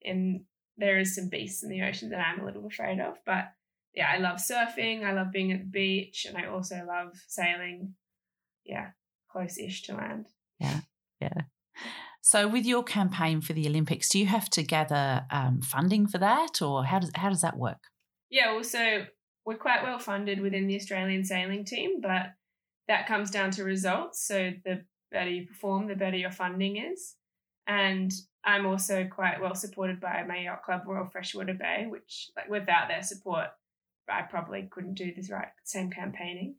in 0.02 0.44
there 0.76 0.98
is 0.98 1.14
some 1.14 1.28
beasts 1.28 1.62
in 1.62 1.68
the 1.68 1.82
ocean 1.82 2.10
that 2.10 2.26
I'm 2.26 2.40
a 2.40 2.44
little 2.44 2.66
afraid 2.66 2.98
of, 2.98 3.18
but 3.26 3.52
yeah, 3.94 4.10
I 4.10 4.18
love 4.18 4.38
surfing. 4.38 5.04
I 5.04 5.12
love 5.12 5.32
being 5.32 5.52
at 5.52 5.60
the 5.60 5.66
beach, 5.66 6.26
and 6.26 6.36
I 6.36 6.46
also 6.46 6.82
love 6.86 7.12
sailing. 7.28 7.94
Yeah, 8.64 8.90
close-ish 9.30 9.82
to 9.82 9.94
land. 9.94 10.26
Yeah, 10.58 10.80
yeah. 11.20 11.42
So, 12.22 12.48
with 12.48 12.64
your 12.64 12.84
campaign 12.84 13.40
for 13.40 13.52
the 13.52 13.66
Olympics, 13.66 14.08
do 14.08 14.18
you 14.18 14.26
have 14.26 14.48
to 14.50 14.62
gather 14.62 15.26
um, 15.30 15.60
funding 15.60 16.06
for 16.06 16.18
that, 16.18 16.62
or 16.62 16.84
how 16.84 17.00
does 17.00 17.10
how 17.14 17.28
does 17.28 17.42
that 17.42 17.58
work? 17.58 17.82
Yeah, 18.30 18.54
well, 18.54 18.64
so 18.64 19.04
we're 19.44 19.56
quite 19.58 19.82
well 19.82 19.98
funded 19.98 20.40
within 20.40 20.68
the 20.68 20.76
Australian 20.76 21.24
sailing 21.24 21.64
team, 21.64 22.00
but 22.00 22.32
that 22.88 23.06
comes 23.06 23.30
down 23.30 23.50
to 23.52 23.64
results. 23.64 24.26
So, 24.26 24.52
the 24.64 24.84
better 25.12 25.30
you 25.30 25.46
perform, 25.46 25.86
the 25.86 25.94
better 25.94 26.16
your 26.16 26.30
funding 26.30 26.76
is. 26.76 27.14
And 27.66 28.12
I'm 28.44 28.66
also 28.66 29.06
quite 29.06 29.40
well 29.40 29.54
supported 29.54 30.00
by 30.00 30.24
my 30.26 30.38
yacht 30.38 30.64
club, 30.64 30.82
Royal 30.86 31.06
Freshwater 31.06 31.54
Bay, 31.54 31.86
which, 31.88 32.30
like, 32.36 32.48
without 32.48 32.88
their 32.88 33.02
support, 33.02 33.48
I 34.08 34.22
probably 34.22 34.68
couldn't 34.70 34.94
do 34.94 35.12
this 35.14 35.30
right 35.30 35.48
same 35.64 35.90
campaigning. 35.90 36.56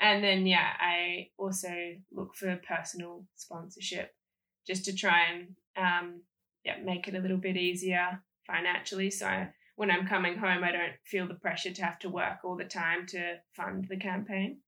And 0.00 0.22
then 0.22 0.46
yeah, 0.46 0.68
I 0.80 1.28
also 1.38 1.70
look 2.10 2.34
for 2.34 2.60
personal 2.66 3.24
sponsorship 3.36 4.14
just 4.66 4.84
to 4.86 4.94
try 4.94 5.26
and 5.32 5.54
um, 5.76 6.22
yeah 6.64 6.76
make 6.84 7.08
it 7.08 7.14
a 7.14 7.20
little 7.20 7.36
bit 7.36 7.56
easier 7.56 8.20
financially. 8.46 9.10
So 9.10 9.26
I, 9.26 9.48
when 9.76 9.90
I'm 9.90 10.06
coming 10.06 10.36
home, 10.36 10.64
I 10.64 10.72
don't 10.72 10.92
feel 11.04 11.28
the 11.28 11.34
pressure 11.34 11.72
to 11.72 11.84
have 11.84 11.98
to 12.00 12.08
work 12.08 12.38
all 12.44 12.56
the 12.56 12.64
time 12.64 13.06
to 13.08 13.36
fund 13.52 13.86
the 13.88 13.96
campaign. 13.96 14.58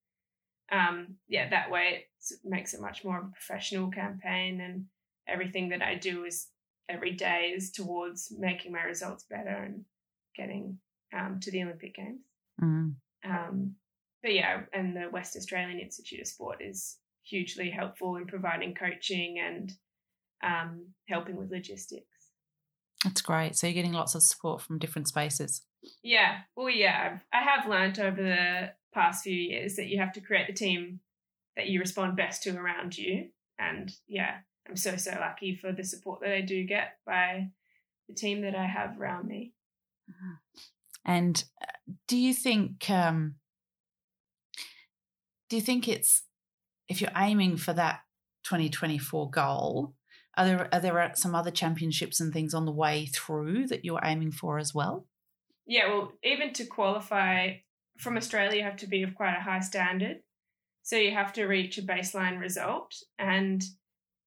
Um, 0.72 1.16
yeah, 1.29 1.50
that 1.50 1.70
way 1.70 2.07
it 2.20 2.37
makes 2.44 2.74
it 2.74 2.81
much 2.81 3.05
more 3.05 3.18
of 3.18 3.24
a 3.27 3.33
professional 3.33 3.90
campaign, 3.90 4.61
and 4.61 4.87
everything 5.29 5.68
that 5.70 5.83
I 5.83 5.94
do 5.94 6.24
is 6.24 6.48
every 6.88 7.12
day 7.12 7.53
is 7.55 7.70
towards 7.70 8.33
making 8.37 8.72
my 8.72 8.83
results 8.83 9.24
better 9.29 9.50
and 9.50 9.85
getting 10.37 10.79
um, 11.16 11.38
to 11.40 11.50
the 11.50 11.62
Olympic 11.62 11.94
Games. 11.94 12.20
Mm. 12.62 12.94
Um, 13.24 13.74
but 14.22 14.35
yeah, 14.35 14.62
and 14.72 14.96
the 14.96 15.09
West 15.12 15.37
Australian 15.37 15.79
Institute 15.79 16.20
of 16.20 16.27
Sport 16.27 16.61
is 16.61 16.96
hugely 17.22 17.70
helpful 17.70 18.16
in 18.16 18.27
providing 18.27 18.74
coaching 18.74 19.38
and 19.38 19.72
um, 20.42 20.87
helping 21.09 21.37
with 21.37 21.50
logistics. 21.50 22.07
That's 23.04 23.20
great. 23.20 23.54
So 23.54 23.66
you're 23.66 23.74
getting 23.74 23.92
lots 23.92 24.14
of 24.14 24.22
support 24.22 24.62
from 24.62 24.78
different 24.78 25.08
spaces. 25.08 25.62
Yeah. 26.02 26.38
Well, 26.56 26.70
yeah, 26.70 27.18
I 27.32 27.42
have 27.42 27.68
learned 27.68 28.00
over 28.00 28.22
the 28.22 28.72
past 28.94 29.22
few 29.22 29.34
years 29.34 29.76
that 29.76 29.86
you 29.86 29.98
have 29.98 30.12
to 30.14 30.20
create 30.20 30.46
the 30.46 30.54
team 30.54 31.00
that 31.56 31.68
you 31.68 31.80
respond 31.80 32.16
best 32.16 32.42
to 32.44 32.56
around 32.56 32.96
you. 32.96 33.28
And 33.58 33.92
yeah, 34.08 34.38
I'm 34.68 34.76
so, 34.76 34.96
so 34.96 35.16
lucky 35.20 35.54
for 35.54 35.72
the 35.72 35.84
support 35.84 36.20
that 36.20 36.32
I 36.32 36.40
do 36.40 36.64
get 36.64 36.98
by 37.06 37.50
the 38.08 38.14
team 38.14 38.42
that 38.42 38.54
I 38.54 38.66
have 38.66 38.98
around 38.98 39.28
me. 39.28 39.52
Mm-hmm. 40.10 40.34
And 41.06 41.44
uh, 41.62 41.92
do 42.08 42.16
you 42.16 42.32
think 42.32 42.88
um, 42.88 43.34
do 45.50 45.56
you 45.56 45.62
think 45.62 45.86
it's 45.86 46.22
if 46.88 47.00
you're 47.00 47.10
aiming 47.16 47.58
for 47.58 47.72
that 47.74 48.00
2024 48.44 49.30
goal? 49.30 49.94
Are 50.37 50.44
there 50.44 50.68
are 50.73 50.81
there 50.81 51.01
uh, 51.01 51.14
some 51.14 51.35
other 51.35 51.51
championships 51.51 52.20
and 52.20 52.33
things 52.33 52.55
on 52.55 52.64
the 52.64 52.73
way 52.73 53.07
through 53.07 53.68
that 53.68 53.85
you're 53.85 54.01
aiming 54.05 54.33
for 54.33 54.59
as 54.59 54.75
well? 54.75 55.07
Yeah, 55.66 55.88
well, 55.88 56.12
even 56.23 56.53
to 56.55 56.66
qualify 56.66 57.55
from 57.99 58.16
Australia, 58.16 58.59
you 58.59 58.64
have 58.64 58.77
to 58.79 58.87
be 58.87 59.03
of 59.03 59.14
quite 59.14 59.37
a 59.37 59.42
high 59.42 59.61
standard. 59.61 60.18
So 60.83 60.97
you 60.97 61.12
have 61.12 61.33
to 61.35 61.47
reach 61.47 61.79
a 61.79 61.83
baseline 61.83 62.38
result, 62.40 62.94
and 63.18 63.62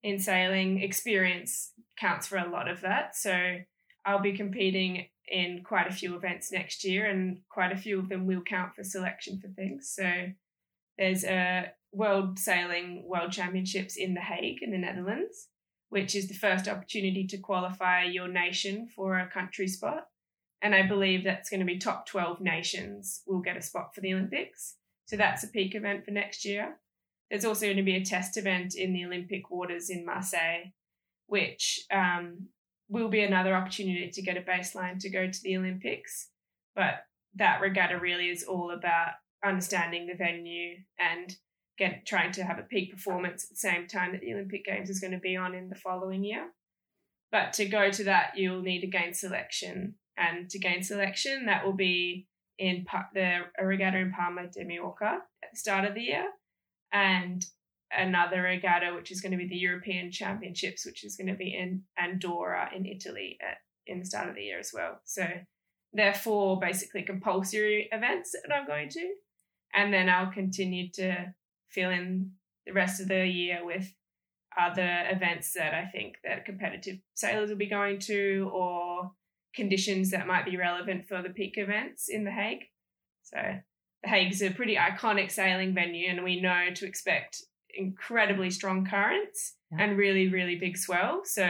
in 0.03 0.19
sailing, 0.19 0.81
experience 0.81 1.71
counts 1.99 2.27
for 2.27 2.37
a 2.37 2.49
lot 2.49 2.67
of 2.67 2.81
that. 2.81 3.15
So 3.15 3.57
I'll 4.05 4.21
be 4.21 4.37
competing 4.37 5.07
in 5.27 5.61
quite 5.63 5.87
a 5.87 5.93
few 5.93 6.15
events 6.15 6.51
next 6.51 6.83
year, 6.83 7.05
and 7.05 7.39
quite 7.49 7.71
a 7.71 7.77
few 7.77 7.99
of 7.99 8.09
them 8.09 8.25
will 8.25 8.41
count 8.41 8.75
for 8.75 8.83
selection 8.83 9.39
for 9.39 9.49
things. 9.49 9.91
So 9.93 10.09
there's 10.97 11.23
a 11.23 11.71
World 11.91 12.39
Sailing 12.39 13.03
World 13.05 13.31
Championships 13.31 13.95
in 13.95 14.13
The 14.13 14.21
Hague 14.21 14.59
in 14.61 14.71
the 14.71 14.77
Netherlands, 14.77 15.49
which 15.89 16.15
is 16.15 16.27
the 16.27 16.33
first 16.33 16.67
opportunity 16.67 17.25
to 17.27 17.37
qualify 17.37 18.03
your 18.03 18.27
nation 18.27 18.87
for 18.95 19.17
a 19.17 19.29
country 19.29 19.67
spot. 19.67 20.07
And 20.61 20.73
I 20.73 20.87
believe 20.87 21.23
that's 21.23 21.49
going 21.49 21.59
to 21.59 21.65
be 21.65 21.77
top 21.77 22.07
12 22.07 22.41
nations 22.41 23.21
will 23.27 23.41
get 23.41 23.57
a 23.57 23.61
spot 23.61 23.93
for 23.93 24.01
the 24.01 24.13
Olympics. 24.13 24.75
So 25.05 25.15
that's 25.15 25.43
a 25.43 25.47
peak 25.47 25.75
event 25.75 26.03
for 26.03 26.11
next 26.11 26.43
year. 26.45 26.77
There's 27.29 27.45
also 27.45 27.65
going 27.65 27.77
to 27.77 27.83
be 27.83 27.95
a 27.95 28.05
test 28.05 28.37
event 28.37 28.75
in 28.75 28.93
the 28.93 29.05
Olympic 29.05 29.49
waters 29.49 29.89
in 29.89 30.05
Marseille, 30.05 30.71
which 31.27 31.85
um, 31.91 32.47
will 32.89 33.09
be 33.09 33.21
another 33.21 33.55
opportunity 33.55 34.09
to 34.09 34.21
get 34.21 34.37
a 34.37 34.41
baseline 34.41 34.99
to 34.99 35.09
go 35.09 35.29
to 35.29 35.41
the 35.43 35.57
Olympics. 35.57 36.29
But 36.75 37.05
that 37.35 37.61
regatta 37.61 37.99
really 37.99 38.29
is 38.29 38.43
all 38.43 38.71
about 38.71 39.13
understanding 39.45 40.07
the 40.07 40.15
venue 40.15 40.77
and 40.99 41.35
get 41.77 42.05
trying 42.05 42.31
to 42.33 42.43
have 42.43 42.59
a 42.59 42.63
peak 42.63 42.91
performance 42.91 43.43
at 43.43 43.49
the 43.49 43.55
same 43.55 43.87
time 43.87 44.11
that 44.11 44.21
the 44.21 44.33
Olympic 44.33 44.65
Games 44.65 44.89
is 44.89 44.99
going 44.99 45.13
to 45.13 45.19
be 45.19 45.35
on 45.35 45.53
in 45.53 45.69
the 45.69 45.75
following 45.75 46.23
year. 46.23 46.47
But 47.31 47.53
to 47.53 47.65
go 47.65 47.91
to 47.91 48.03
that, 48.05 48.31
you'll 48.35 48.61
need 48.61 48.81
to 48.81 48.87
gain 48.87 49.13
selection, 49.13 49.95
and 50.17 50.49
to 50.49 50.59
gain 50.59 50.81
selection, 50.81 51.45
that 51.45 51.65
will 51.65 51.73
be 51.73 52.27
in 52.57 52.85
the 53.13 53.39
regatta 53.61 53.97
in 53.97 54.11
Palma 54.11 54.47
de 54.47 54.63
Mallorca 54.63 55.19
at 55.43 55.49
the 55.51 55.59
start 55.59 55.85
of 55.85 55.93
the 55.93 56.01
year, 56.01 56.25
and 56.91 57.45
another 57.95 58.41
regatta 58.41 58.93
which 58.95 59.11
is 59.11 59.21
going 59.21 59.31
to 59.31 59.37
be 59.37 59.47
the 59.47 59.55
European 59.55 60.11
Championships, 60.11 60.85
which 60.85 61.03
is 61.03 61.15
going 61.15 61.27
to 61.27 61.35
be 61.35 61.53
in 61.53 61.83
Andora 61.99 62.73
in 62.75 62.85
Italy 62.85 63.37
at 63.41 63.57
in 63.85 63.99
the 63.99 64.05
start 64.05 64.27
of 64.27 64.35
the 64.35 64.43
year 64.43 64.59
as 64.59 64.71
well. 64.73 64.99
So 65.05 65.25
they're 65.93 66.13
four 66.13 66.59
basically 66.59 67.03
compulsory 67.03 67.87
events 67.91 68.31
that 68.31 68.53
I'm 68.53 68.67
going 68.67 68.89
to, 68.89 69.13
and 69.73 69.93
then 69.93 70.09
I'll 70.09 70.31
continue 70.31 70.89
to 70.95 71.33
fill 71.69 71.89
in 71.89 72.31
the 72.65 72.73
rest 72.73 73.01
of 73.01 73.07
the 73.07 73.25
year 73.25 73.65
with 73.65 73.93
other 74.59 75.05
events 75.11 75.53
that 75.53 75.73
I 75.73 75.85
think 75.85 76.15
that 76.23 76.45
competitive 76.45 76.97
sailors 77.13 77.49
will 77.49 77.57
be 77.57 77.69
going 77.69 77.99
to 78.01 78.49
or 78.53 79.11
conditions 79.55 80.11
that 80.11 80.27
might 80.27 80.45
be 80.45 80.57
relevant 80.57 81.07
for 81.07 81.21
the 81.21 81.29
peak 81.29 81.53
events 81.57 82.09
in 82.09 82.23
The 82.23 82.31
Hague. 82.31 82.63
So 83.23 83.37
The 84.03 84.09
Hague's 84.09 84.41
a 84.41 84.51
pretty 84.51 84.75
iconic 84.75 85.31
sailing 85.31 85.73
venue 85.73 86.09
and 86.09 86.23
we 86.23 86.41
know 86.41 86.67
to 86.73 86.85
expect 86.85 87.43
incredibly 87.75 88.49
strong 88.49 88.85
currents 88.85 89.55
yeah. 89.71 89.83
and 89.83 89.97
really, 89.97 90.29
really 90.29 90.55
big 90.55 90.77
swell. 90.77 91.21
So 91.25 91.47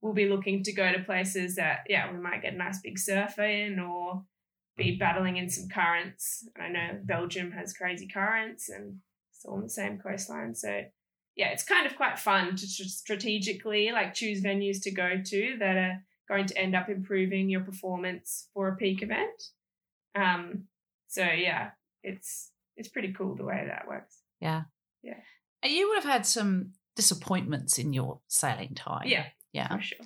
we'll 0.00 0.14
be 0.14 0.28
looking 0.28 0.62
to 0.64 0.72
go 0.72 0.92
to 0.92 1.00
places 1.00 1.56
that, 1.56 1.80
yeah, 1.88 2.12
we 2.12 2.18
might 2.18 2.42
get 2.42 2.54
a 2.54 2.56
nice 2.56 2.80
big 2.80 2.98
surf 2.98 3.38
in 3.38 3.78
or 3.78 4.24
be 4.76 4.96
mm. 4.96 4.98
battling 4.98 5.36
in 5.36 5.48
some 5.48 5.68
currents. 5.68 6.48
I 6.60 6.68
know 6.68 7.00
Belgium 7.04 7.52
has 7.52 7.72
crazy 7.72 8.08
currents 8.08 8.68
and 8.68 8.96
it's 9.38 9.44
all 9.44 9.54
on 9.54 9.62
the 9.62 9.68
same 9.68 9.98
coastline. 9.98 10.52
So 10.54 10.82
yeah, 11.36 11.50
it's 11.50 11.62
kind 11.62 11.86
of 11.86 11.96
quite 11.96 12.18
fun 12.18 12.56
to 12.56 12.66
strategically 12.66 13.92
like 13.92 14.12
choose 14.12 14.42
venues 14.42 14.82
to 14.82 14.90
go 14.90 15.22
to 15.24 15.56
that 15.60 15.76
are 15.76 16.02
going 16.28 16.46
to 16.46 16.58
end 16.58 16.74
up 16.74 16.88
improving 16.88 17.48
your 17.48 17.60
performance 17.60 18.48
for 18.52 18.66
a 18.66 18.76
peak 18.76 19.00
event. 19.00 19.42
Um, 20.16 20.64
so 21.06 21.22
yeah, 21.22 21.70
it's 22.02 22.50
it's 22.76 22.88
pretty 22.88 23.12
cool 23.12 23.36
the 23.36 23.44
way 23.44 23.64
that 23.68 23.86
works. 23.86 24.22
Yeah, 24.40 24.62
yeah. 25.04 25.20
You 25.64 25.88
would 25.88 26.02
have 26.02 26.12
had 26.12 26.26
some 26.26 26.72
disappointments 26.96 27.78
in 27.78 27.92
your 27.92 28.18
sailing 28.26 28.74
time. 28.74 29.06
Yeah, 29.06 29.26
yeah, 29.52 29.68
for 29.76 29.82
sure. 29.82 29.98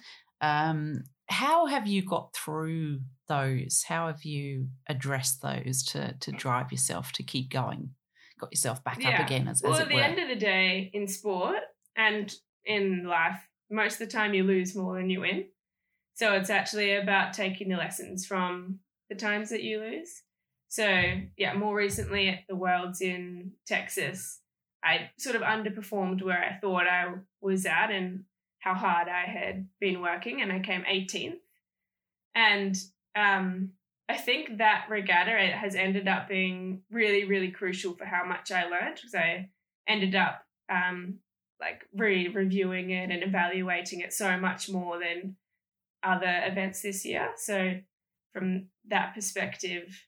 Um, 0.42 1.05
how 1.27 1.64
have 1.66 1.87
you 1.87 2.05
got 2.05 2.35
through 2.35 3.01
those? 3.29 3.85
How 3.88 4.09
have 4.09 4.25
you 4.25 4.68
addressed 4.87 5.40
those 5.40 5.83
to 5.85 6.14
to 6.21 6.33
drive 6.33 6.71
yourself 6.71 7.12
to 7.12 7.23
keep 7.23 7.51
going? 7.51 7.95
Got 8.42 8.52
yourself 8.52 8.83
back 8.85 9.02
yeah. 9.02 9.11
up 9.11 9.26
again. 9.26 9.48
As, 9.48 9.62
well, 9.62 9.74
as 9.74 9.81
at 9.81 9.88
the 9.88 9.94
were. 9.94 10.00
end 10.00 10.18
of 10.18 10.28
the 10.28 10.37
day, 10.37 10.90
in 10.92 11.07
sport 11.07 11.61
and 11.96 12.35
in 12.66 13.05
life, 13.05 13.38
most 13.70 13.94
of 13.94 14.00
the 14.00 14.12
time 14.12 14.35
you 14.35 14.42
lose 14.42 14.74
more 14.76 14.96
than 14.96 15.09
you 15.09 15.20
win. 15.20 15.46
So 16.14 16.35
it's 16.35 16.50
actually 16.50 16.94
about 16.96 17.33
taking 17.33 17.68
the 17.68 17.76
lessons 17.76 18.26
from 18.26 18.81
the 19.09 19.14
times 19.14 19.50
that 19.50 19.62
you 19.62 19.81
lose. 19.81 20.22
So 20.68 21.02
yeah, 21.37 21.55
more 21.55 21.74
recently 21.74 22.28
at 22.28 22.40
the 22.48 22.57
Worlds 22.57 23.00
in 23.00 23.52
Texas, 23.66 24.40
I 24.85 25.11
sort 25.18 25.37
of 25.37 25.42
underperformed 25.42 26.22
where 26.22 26.42
I 26.42 26.59
thought 26.61 26.87
I 26.87 27.14
was 27.40 27.64
at 27.66 27.90
and 27.90 28.24
how 28.59 28.74
hard 28.74 29.09
I 29.09 29.31
had 29.31 29.68
been 29.81 30.00
working, 30.00 30.42
and 30.42 30.52
I 30.52 30.61
came 30.61 30.83
18th. 30.83 31.38
And 32.35 32.76
um, 33.16 33.70
I 34.12 34.16
think 34.18 34.59
that 34.59 34.85
regatta 34.90 35.57
has 35.57 35.75
ended 35.75 36.07
up 36.07 36.29
being 36.29 36.83
really, 36.90 37.25
really 37.25 37.51
crucial 37.51 37.94
for 37.94 38.05
how 38.05 38.27
much 38.27 38.53
I 38.53 38.64
learned 38.64 38.96
because 38.96 39.14
I 39.14 39.48
ended 39.88 40.14
up 40.14 40.44
um, 40.70 41.20
like 41.59 41.87
re 41.96 42.29
reviewing 42.29 42.90
it 42.90 43.11
and 43.11 43.22
evaluating 43.22 44.01
it 44.01 44.12
so 44.12 44.37
much 44.37 44.68
more 44.68 44.98
than 44.98 45.37
other 46.03 46.42
events 46.44 46.83
this 46.83 47.07
year. 47.07 47.31
So 47.38 47.77
from 48.35 48.66
that 48.88 49.14
perspective, 49.14 49.98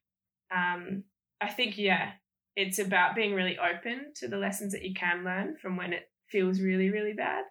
um, 0.54 1.04
I 1.40 1.48
think 1.48 1.78
yeah, 1.78 2.10
it's 2.56 2.78
about 2.78 3.14
being 3.14 3.32
really 3.32 3.56
open 3.58 4.12
to 4.16 4.28
the 4.28 4.36
lessons 4.36 4.72
that 4.72 4.84
you 4.84 4.92
can 4.92 5.24
learn 5.24 5.56
from 5.56 5.78
when 5.78 5.94
it 5.94 6.10
feels 6.28 6.60
really, 6.60 6.90
really 6.90 7.14
bad, 7.14 7.44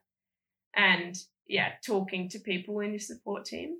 and 0.76 1.18
yeah, 1.48 1.70
talking 1.84 2.30
to 2.30 2.40
people 2.40 2.80
in 2.82 2.92
your 2.92 3.00
support 3.00 3.46
team. 3.46 3.78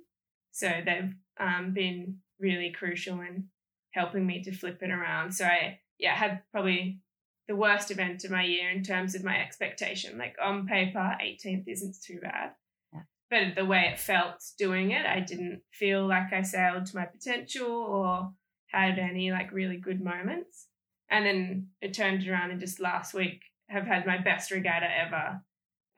So 0.50 0.68
they've 0.84 1.14
um, 1.38 1.72
been 1.72 2.18
really 2.38 2.70
crucial 2.70 3.20
in 3.20 3.48
helping 3.92 4.26
me 4.26 4.42
to 4.42 4.52
flip 4.52 4.78
it 4.82 4.90
around. 4.90 5.32
So 5.32 5.44
I 5.44 5.80
yeah 5.98 6.14
had 6.14 6.42
probably 6.52 7.00
the 7.46 7.56
worst 7.56 7.90
event 7.90 8.24
of 8.24 8.30
my 8.30 8.44
year 8.44 8.70
in 8.70 8.82
terms 8.82 9.14
of 9.14 9.24
my 9.24 9.38
expectation. 9.38 10.18
Like 10.18 10.36
on 10.42 10.66
paper, 10.66 11.16
18th 11.22 11.64
isn't 11.66 11.96
too 12.02 12.18
bad. 12.20 12.52
Yeah. 12.92 13.00
But 13.30 13.54
the 13.54 13.66
way 13.66 13.90
it 13.92 14.00
felt 14.00 14.42
doing 14.58 14.92
it, 14.92 15.04
I 15.04 15.20
didn't 15.20 15.60
feel 15.72 16.06
like 16.06 16.32
I 16.32 16.42
sailed 16.42 16.86
to 16.86 16.96
my 16.96 17.04
potential 17.04 17.70
or 17.70 18.32
had 18.68 18.98
any 18.98 19.30
like 19.30 19.52
really 19.52 19.76
good 19.76 20.02
moments. 20.02 20.68
And 21.10 21.26
then 21.26 21.68
it 21.80 21.94
turned 21.94 22.26
around 22.26 22.50
and 22.50 22.60
just 22.60 22.80
last 22.80 23.14
week 23.14 23.42
have 23.68 23.86
had 23.86 24.06
my 24.06 24.18
best 24.18 24.50
regatta 24.50 24.86
ever 24.86 25.40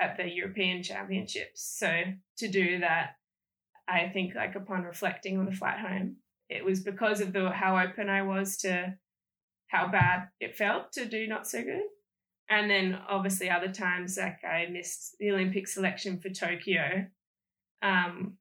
at 0.00 0.16
the 0.16 0.28
European 0.28 0.82
Championships. 0.82 1.62
So 1.78 2.02
to 2.38 2.48
do 2.48 2.80
that, 2.80 3.16
I 3.88 4.10
think 4.12 4.34
like 4.34 4.56
upon 4.56 4.82
reflecting 4.82 5.38
on 5.38 5.46
the 5.46 5.52
flight 5.52 5.78
home, 5.78 6.16
it 6.48 6.64
was 6.64 6.80
because 6.80 7.20
of 7.20 7.32
the 7.32 7.50
how 7.50 7.78
open 7.78 8.08
I 8.08 8.22
was 8.22 8.56
to 8.58 8.94
how 9.68 9.88
bad 9.88 10.28
it 10.40 10.56
felt 10.56 10.92
to 10.92 11.04
do 11.04 11.26
not 11.26 11.46
so 11.46 11.62
good. 11.62 11.82
And 12.48 12.70
then 12.70 12.98
obviously 13.08 13.50
other 13.50 13.72
times 13.72 14.16
like 14.16 14.44
I 14.44 14.66
missed 14.70 15.16
the 15.18 15.32
Olympic 15.32 15.66
selection 15.66 16.20
for 16.20 16.30
Tokyo, 16.30 17.06
um, 17.82 18.34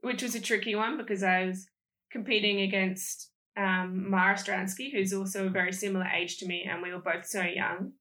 which 0.00 0.22
was 0.22 0.34
a 0.34 0.40
tricky 0.40 0.74
one 0.74 0.96
because 0.96 1.22
I 1.22 1.46
was 1.46 1.66
competing 2.10 2.62
against 2.62 3.30
um, 3.56 4.10
Mara 4.10 4.34
Stransky, 4.34 4.90
who's 4.90 5.12
also 5.12 5.46
a 5.46 5.50
very 5.50 5.72
similar 5.72 6.06
age 6.06 6.38
to 6.38 6.46
me, 6.46 6.66
and 6.68 6.82
we 6.82 6.92
were 6.92 7.00
both 7.00 7.26
so 7.26 7.42
young. 7.42 7.92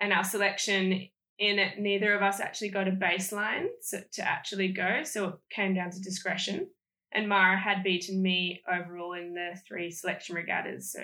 And 0.00 0.12
our 0.12 0.24
selection 0.24 1.08
in 1.38 1.58
it, 1.58 1.78
neither 1.78 2.14
of 2.14 2.22
us 2.22 2.40
actually 2.40 2.70
got 2.70 2.88
a 2.88 2.92
baseline 2.92 3.66
to 3.90 4.22
actually 4.22 4.68
go, 4.68 5.02
so 5.02 5.28
it 5.28 5.34
came 5.50 5.74
down 5.74 5.90
to 5.90 6.00
discretion 6.00 6.68
and 7.16 7.28
Mara 7.28 7.58
had 7.58 7.82
beaten 7.82 8.20
me 8.20 8.62
overall 8.70 9.14
in 9.14 9.32
the 9.32 9.58
three 9.66 9.90
selection 9.90 10.36
regattas. 10.36 10.92
So 10.92 11.00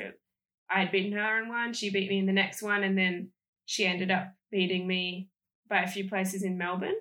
I 0.71 0.81
had 0.81 0.93
beaten 0.93 1.13
her 1.13 1.43
in 1.43 1.49
one, 1.49 1.73
she 1.73 1.91
beat 1.91 2.11
me 2.11 2.19
in 2.19 2.27
the 2.27 2.33
next 2.33 2.63
one, 2.63 2.85
and 2.85 2.97
then 2.97 3.31
she 3.65 3.87
ended 3.87 4.11
up 4.11 4.35
beating 4.51 4.87
me 4.87 5.31
by 5.69 5.83
a 5.83 5.89
few 5.89 6.09
places 6.09 6.43
in 6.43 6.59
Melbourne. 6.59 6.99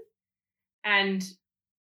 And 0.86 1.24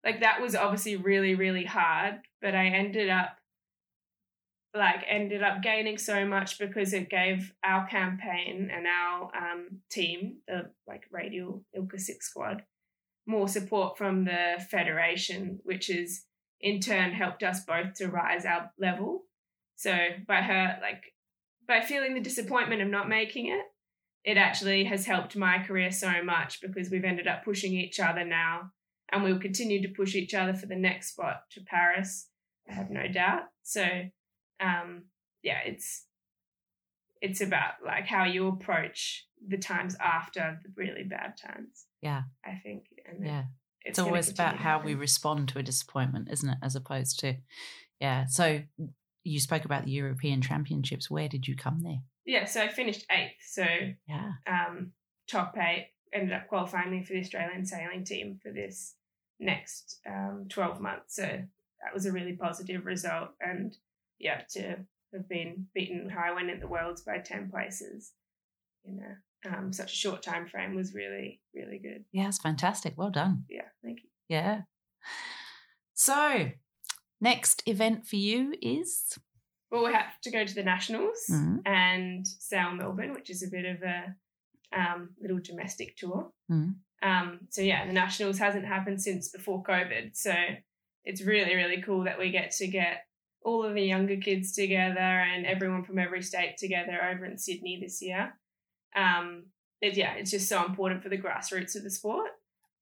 like 0.04 0.20
that 0.20 0.40
was 0.40 0.56
obviously 0.56 0.96
really, 0.96 1.36
really 1.36 1.64
hard, 1.64 2.16
but 2.42 2.56
I 2.56 2.66
ended 2.66 3.08
up 3.08 3.36
like 4.74 5.04
ended 5.08 5.42
up 5.42 5.62
gaining 5.62 5.98
so 5.98 6.24
much 6.24 6.58
because 6.58 6.92
it 6.92 7.10
gave 7.10 7.52
our 7.64 7.86
campaign 7.88 8.70
and 8.72 8.86
our 8.86 9.30
um, 9.36 9.80
team, 9.88 10.38
the 10.48 10.70
like 10.86 11.04
Radial 11.12 11.64
ILCA 11.76 12.00
Six 12.00 12.28
Squad, 12.28 12.64
more 13.26 13.48
support 13.48 13.98
from 13.98 14.24
the 14.24 14.64
federation, 14.70 15.60
which 15.64 15.90
is 15.90 16.24
in 16.60 16.80
turn 16.80 17.12
helped 17.12 17.42
us 17.42 17.64
both 17.64 17.94
to 17.94 18.08
rise 18.08 18.44
our 18.44 18.70
level. 18.78 19.24
So 19.76 19.96
by 20.26 20.42
her, 20.42 20.78
like, 20.82 21.02
by 21.66 21.80
feeling 21.80 22.14
the 22.14 22.20
disappointment 22.20 22.82
of 22.82 22.88
not 22.88 23.08
making 23.08 23.46
it, 23.46 23.64
it 24.24 24.36
actually 24.36 24.84
has 24.84 25.06
helped 25.06 25.36
my 25.36 25.62
career 25.62 25.90
so 25.90 26.22
much 26.22 26.60
because 26.60 26.90
we've 26.90 27.04
ended 27.04 27.26
up 27.26 27.44
pushing 27.44 27.72
each 27.72 27.98
other 27.98 28.24
now 28.24 28.70
and 29.10 29.22
we'll 29.22 29.38
continue 29.38 29.80
to 29.82 29.94
push 29.94 30.14
each 30.14 30.34
other 30.34 30.54
for 30.54 30.66
the 30.66 30.76
next 30.76 31.12
spot 31.12 31.42
to 31.52 31.60
Paris. 31.62 32.28
I 32.68 32.74
have 32.74 32.90
no 32.90 33.08
doubt. 33.08 33.44
So, 33.62 33.84
um, 34.60 35.04
yeah, 35.42 35.60
it's 35.64 36.04
it's 37.22 37.40
about 37.40 37.74
like 37.84 38.06
how 38.06 38.24
you 38.24 38.48
approach 38.48 39.26
the 39.46 39.58
times 39.58 39.96
after 40.00 40.58
the 40.62 40.70
really 40.76 41.04
bad 41.04 41.34
times. 41.36 41.86
Yeah, 42.02 42.22
I 42.44 42.60
think. 42.62 42.84
And 43.06 43.26
yeah, 43.26 43.44
it's, 43.84 43.98
it's 43.98 44.06
always 44.06 44.28
about 44.28 44.56
how 44.56 44.80
we 44.80 44.94
respond 44.94 45.48
to 45.50 45.58
a 45.58 45.62
disappointment, 45.62 46.28
isn't 46.30 46.48
it? 46.48 46.58
As 46.62 46.76
opposed 46.76 47.18
to, 47.20 47.36
yeah. 48.00 48.26
So 48.26 48.60
you 49.24 49.40
spoke 49.40 49.64
about 49.64 49.84
the 49.84 49.90
European 49.90 50.42
Championships. 50.42 51.10
Where 51.10 51.28
did 51.28 51.46
you 51.48 51.56
come 51.56 51.80
there? 51.82 52.00
Yeah, 52.26 52.44
so 52.44 52.62
I 52.62 52.68
finished 52.68 53.06
eighth. 53.10 53.40
So 53.46 53.64
yeah, 54.08 54.32
um, 54.46 54.92
top 55.30 55.56
eight. 55.58 55.90
Ended 56.12 56.34
up 56.34 56.48
qualifying 56.48 56.90
me 56.90 57.04
for 57.04 57.12
the 57.12 57.20
Australian 57.20 57.64
sailing 57.64 58.04
team 58.04 58.40
for 58.42 58.50
this 58.50 58.96
next 59.38 60.00
um, 60.08 60.46
12 60.48 60.80
months. 60.80 61.14
So 61.14 61.22
that 61.22 61.94
was 61.94 62.04
a 62.04 62.12
really 62.12 62.32
positive 62.32 62.84
result. 62.84 63.30
And 63.40 63.76
yeah, 64.18 64.42
to 64.50 64.76
have 65.12 65.28
been 65.28 65.66
beaten 65.72 66.10
high 66.10 66.32
went 66.32 66.50
in 66.50 66.60
the 66.60 66.66
worlds 66.66 67.02
by 67.02 67.18
10 67.18 67.50
places 67.50 68.12
in 68.84 69.00
a, 69.00 69.48
um, 69.48 69.72
such 69.72 69.92
a 69.92 69.96
short 69.96 70.22
time 70.22 70.46
frame 70.46 70.74
was 70.74 70.94
really, 70.94 71.40
really 71.54 71.78
good. 71.78 72.04
Yeah, 72.12 72.28
it's 72.28 72.38
fantastic. 72.38 72.94
Well 72.96 73.10
done. 73.10 73.44
Yeah, 73.48 73.68
thank 73.82 74.00
you. 74.02 74.08
Yeah. 74.28 74.62
So, 75.94 76.50
next 77.20 77.62
event 77.66 78.06
for 78.06 78.16
you 78.16 78.54
is? 78.62 79.18
Well, 79.70 79.84
we 79.84 79.92
have 79.92 80.20
to 80.22 80.30
go 80.30 80.44
to 80.44 80.54
the 80.54 80.64
Nationals 80.64 81.18
mm-hmm. 81.30 81.58
and 81.66 82.26
sail 82.26 82.72
Melbourne, 82.72 83.12
which 83.12 83.30
is 83.30 83.42
a 83.42 83.50
bit 83.50 83.64
of 83.64 83.82
a 83.82 84.16
um, 84.76 85.10
little 85.20 85.40
domestic 85.42 85.96
tour. 85.96 86.30
Mm-hmm. 86.50 86.70
Um, 87.02 87.40
so 87.48 87.62
yeah, 87.62 87.86
the 87.86 87.92
nationals 87.92 88.38
hasn't 88.38 88.66
happened 88.66 89.00
since 89.00 89.28
before 89.28 89.62
COVID. 89.62 90.10
So 90.14 90.34
it's 91.04 91.22
really, 91.22 91.54
really 91.54 91.82
cool 91.82 92.04
that 92.04 92.18
we 92.18 92.30
get 92.30 92.50
to 92.52 92.66
get 92.66 93.04
all 93.42 93.64
of 93.64 93.74
the 93.74 93.82
younger 93.82 94.16
kids 94.16 94.52
together 94.52 95.00
and 95.00 95.46
everyone 95.46 95.84
from 95.84 95.98
every 95.98 96.22
state 96.22 96.56
together 96.58 96.98
over 97.10 97.24
in 97.24 97.38
Sydney 97.38 97.80
this 97.80 98.02
year. 98.02 98.34
Um, 98.96 99.44
it, 99.80 99.96
yeah, 99.96 100.14
it's 100.14 100.30
just 100.30 100.48
so 100.48 100.64
important 100.64 101.02
for 101.02 101.08
the 101.08 101.18
grassroots 101.18 101.76
of 101.76 101.84
the 101.84 101.90
sport. 101.90 102.30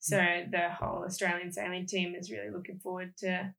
So 0.01 0.17
mm. 0.17 0.51
the 0.51 0.71
whole 0.71 1.05
Australian 1.05 1.53
sailing 1.53 1.87
team 1.87 2.15
is 2.15 2.31
really 2.31 2.51
looking 2.51 2.79
forward 2.79 3.17
to 3.19 3.55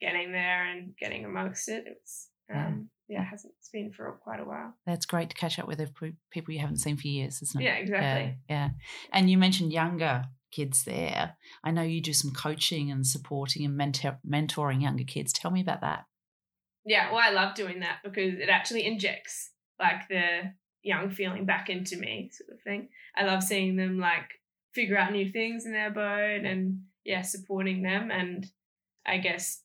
getting 0.00 0.32
there 0.32 0.64
and 0.64 0.96
getting 0.98 1.24
amongst 1.24 1.68
it. 1.68 1.84
It's 1.86 2.28
um, 2.52 2.90
yeah, 3.08 3.22
it 3.22 3.26
hasn't 3.26 3.54
it's 3.58 3.68
been 3.68 3.92
for 3.92 4.10
quite 4.22 4.40
a 4.40 4.44
while. 4.44 4.74
That's 4.86 5.06
great 5.06 5.30
to 5.30 5.36
catch 5.36 5.58
up 5.58 5.68
with 5.68 5.80
people 6.30 6.54
you 6.54 6.60
haven't 6.60 6.78
seen 6.78 6.96
for 6.96 7.08
years, 7.08 7.40
isn't 7.42 7.60
it? 7.60 7.64
Yeah, 7.64 7.74
exactly. 7.74 8.38
Yeah, 8.48 8.68
yeah. 8.68 8.68
And 9.12 9.30
you 9.30 9.38
mentioned 9.38 9.72
younger 9.72 10.24
kids 10.50 10.84
there. 10.84 11.36
I 11.64 11.70
know 11.70 11.82
you 11.82 12.00
do 12.00 12.12
some 12.12 12.32
coaching 12.32 12.90
and 12.90 13.06
supporting 13.06 13.64
and 13.64 13.76
mentor- 13.76 14.18
mentoring 14.28 14.82
younger 14.82 15.04
kids. 15.04 15.32
Tell 15.32 15.50
me 15.50 15.60
about 15.60 15.80
that. 15.80 16.04
Yeah, 16.84 17.12
well, 17.12 17.22
I 17.22 17.30
love 17.30 17.54
doing 17.54 17.80
that 17.80 17.98
because 18.02 18.34
it 18.34 18.48
actually 18.48 18.86
injects 18.86 19.50
like 19.78 20.08
the 20.08 20.52
young 20.82 21.10
feeling 21.10 21.44
back 21.44 21.68
into 21.70 21.96
me, 21.96 22.30
sort 22.32 22.50
of 22.50 22.62
thing. 22.62 22.88
I 23.16 23.24
love 23.24 23.42
seeing 23.42 23.76
them 23.76 23.98
like 23.98 24.40
figure 24.74 24.98
out 24.98 25.12
new 25.12 25.30
things 25.30 25.66
in 25.66 25.72
their 25.72 25.90
boat 25.90 26.44
and 26.44 26.80
yeah, 27.04 27.22
supporting 27.22 27.82
them. 27.82 28.10
And 28.10 28.46
I 29.06 29.18
guess 29.18 29.62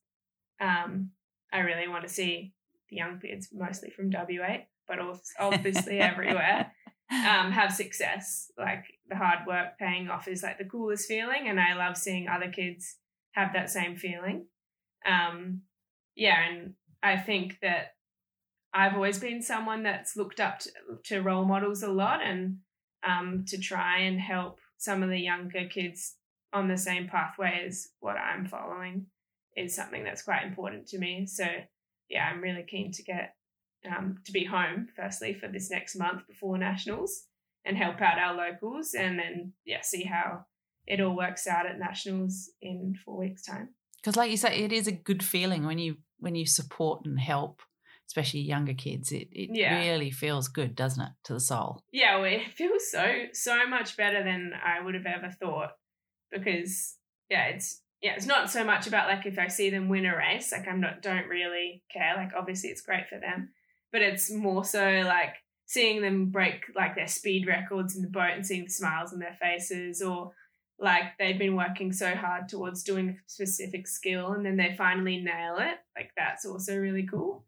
um, 0.60 1.12
I 1.52 1.60
really 1.60 1.88
want 1.88 2.04
to 2.04 2.14
see 2.14 2.54
the 2.90 2.98
young 2.98 3.20
kids, 3.20 3.50
mostly 3.54 3.90
from 3.90 4.12
WA, 4.12 4.58
but 4.88 5.00
obviously 5.40 6.00
everywhere, 6.00 6.72
um, 7.12 7.52
have 7.52 7.74
success. 7.74 8.52
Like 8.58 8.86
the 9.10 9.16
hard 9.16 9.40
work 9.48 9.78
paying 9.80 10.10
off 10.10 10.28
is 10.28 10.44
like 10.44 10.58
the 10.58 10.66
coolest 10.66 11.08
feeling, 11.08 11.48
and 11.48 11.60
I 11.60 11.74
love 11.74 11.98
seeing 11.98 12.28
other 12.28 12.50
kids 12.50 12.98
have 13.32 13.54
that 13.54 13.70
same 13.70 13.96
feeling. 13.96 14.48
Um, 15.06 15.62
yeah, 16.16 16.38
and 16.50 16.74
I 17.04 17.18
think 17.18 17.60
that 17.62 17.94
I've 18.78 18.94
always 18.94 19.18
been 19.18 19.42
someone 19.42 19.82
that's 19.82 20.16
looked 20.16 20.40
up 20.40 20.60
to, 20.60 20.72
to 21.06 21.22
role 21.22 21.46
models 21.46 21.82
a 21.82 21.90
lot, 21.90 22.20
and 22.24 22.58
um, 23.04 23.44
to 23.48 23.58
try 23.58 24.02
and 24.02 24.20
help 24.20 24.60
some 24.78 25.02
of 25.02 25.10
the 25.10 25.20
younger 25.20 25.66
kids 25.68 26.16
on 26.54 26.68
the 26.68 26.78
same 26.78 27.08
pathway 27.08 27.64
as 27.66 27.88
what 28.00 28.18
I'm 28.18 28.46
following 28.46 29.08
is 29.56 29.76
something 29.76 30.04
that's 30.04 30.22
quite 30.22 30.46
important 30.46 30.88
to 30.90 31.00
me. 31.00 31.26
So 31.26 31.46
yeah, 32.08 32.28
I'm 32.28 32.42
really 32.42 32.64
keen 32.70 32.92
to 32.92 33.04
get 33.04 33.34
um, 33.90 34.20
to 34.26 34.32
be 34.32 34.46
home 34.46 34.90
firstly 34.96 35.34
for 35.34 35.48
this 35.48 35.72
next 35.72 35.96
month 35.96 36.28
before 36.28 36.58
nationals 36.58 37.24
and 37.66 37.76
help 37.76 38.00
out 38.00 38.20
our 38.20 38.36
locals, 38.36 38.94
and 38.94 39.18
then 39.18 39.54
yeah, 39.66 39.82
see 39.82 40.04
how 40.04 40.46
it 40.86 41.02
all 41.02 41.16
works 41.16 41.48
out 41.48 41.66
at 41.66 41.80
nationals 41.80 42.52
in 42.62 42.94
four 43.04 43.18
weeks' 43.18 43.44
time. 43.44 43.70
Because, 43.98 44.16
like 44.16 44.30
you 44.30 44.38
say, 44.38 44.60
it 44.60 44.72
is 44.72 44.88
a 44.88 44.92
good 44.92 45.24
feeling 45.24 45.66
when 45.66 45.80
you 45.80 45.98
when 46.20 46.36
you 46.36 46.46
support 46.46 47.06
and 47.06 47.20
help, 47.20 47.62
especially 48.08 48.42
younger 48.42 48.74
kids. 48.74 49.12
It 49.12 49.28
it 49.32 49.50
yeah. 49.54 49.78
really 49.80 50.12
feels 50.12 50.48
good, 50.48 50.76
doesn't 50.76 51.04
it, 51.04 51.12
to 51.26 51.34
the 51.34 51.40
soul? 51.40 51.82
Yeah, 51.92 52.18
well, 52.18 52.32
it 52.32 52.52
feels 52.56 52.90
so 52.90 53.26
so 53.34 53.68
much 53.68 53.98
better 53.98 54.24
than 54.24 54.52
I 54.54 54.84
would 54.84 54.96
have 54.96 55.06
ever 55.06 55.30
thought. 55.30 55.72
Because 56.32 56.96
yeah, 57.30 57.48
it's 57.48 57.82
yeah, 58.02 58.14
it's 58.16 58.26
not 58.26 58.50
so 58.50 58.64
much 58.64 58.88
about 58.88 59.08
like 59.08 59.26
if 59.26 59.40
I 59.40 59.48
see 59.48 59.70
them 59.70 59.90
win 59.90 60.06
a 60.06 60.16
race, 60.16 60.52
like 60.52 60.68
I'm 60.68 60.82
not 60.82 61.02
don't 61.02 61.28
really 61.28 61.84
care. 61.92 62.16
Like 62.16 62.32
obviously 62.38 62.70
it's 62.70 62.82
great 62.82 63.08
for 63.10 63.20
them, 63.20 63.50
but 63.92 64.02
it's 64.02 64.32
more 64.32 64.64
so 64.64 65.04
like 65.06 65.36
seeing 65.66 66.02
them 66.02 66.28
break 66.28 66.64
like 66.76 66.96
their 66.96 67.08
speed 67.08 67.46
records 67.46 67.96
in 67.96 68.02
the 68.02 68.08
boat 68.08 68.32
and 68.34 68.46
seeing 68.46 68.64
the 68.66 68.70
smiles 68.70 69.12
on 69.12 69.20
their 69.20 69.38
faces 69.42 70.02
or 70.02 70.32
like 70.80 71.18
they've 71.18 71.40
been 71.40 71.56
working 71.56 71.92
so 71.92 72.16
hard 72.16 72.48
towards 72.48 72.84
doing 72.84 73.10
a 73.10 73.16
specific 73.26 73.88
skill 73.88 74.34
and 74.34 74.46
then 74.46 74.56
they 74.58 74.76
finally 74.78 75.18
nail 75.18 75.58
it. 75.60 75.78
Like 75.96 76.12
that's 76.16 76.46
also 76.46 76.78
really 76.78 77.06
cool. 77.06 77.44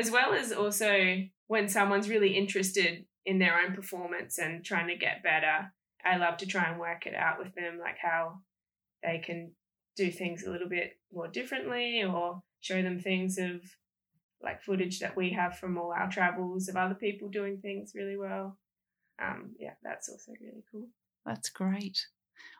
As 0.00 0.10
well 0.10 0.32
as 0.32 0.50
also 0.50 1.16
when 1.46 1.68
someone's 1.68 2.08
really 2.08 2.34
interested 2.34 3.04
in 3.26 3.38
their 3.38 3.60
own 3.60 3.74
performance 3.74 4.38
and 4.38 4.64
trying 4.64 4.88
to 4.88 4.96
get 4.96 5.22
better, 5.22 5.74
I 6.02 6.16
love 6.16 6.38
to 6.38 6.46
try 6.46 6.70
and 6.70 6.80
work 6.80 7.04
it 7.04 7.14
out 7.14 7.38
with 7.38 7.54
them, 7.54 7.78
like 7.78 7.98
how 8.00 8.38
they 9.02 9.18
can 9.18 9.52
do 9.96 10.10
things 10.10 10.42
a 10.42 10.50
little 10.50 10.70
bit 10.70 10.92
more 11.12 11.28
differently 11.28 12.02
or 12.02 12.42
show 12.60 12.80
them 12.80 12.98
things 12.98 13.36
of 13.36 13.60
like 14.42 14.62
footage 14.62 15.00
that 15.00 15.18
we 15.18 15.32
have 15.32 15.58
from 15.58 15.76
all 15.76 15.92
our 15.92 16.10
travels 16.10 16.68
of 16.68 16.76
other 16.76 16.94
people 16.94 17.28
doing 17.28 17.58
things 17.58 17.92
really 17.94 18.16
well. 18.16 18.56
Um, 19.22 19.54
yeah, 19.58 19.74
that's 19.82 20.08
also 20.08 20.32
really 20.40 20.64
cool. 20.72 20.88
That's 21.26 21.50
great. 21.50 22.06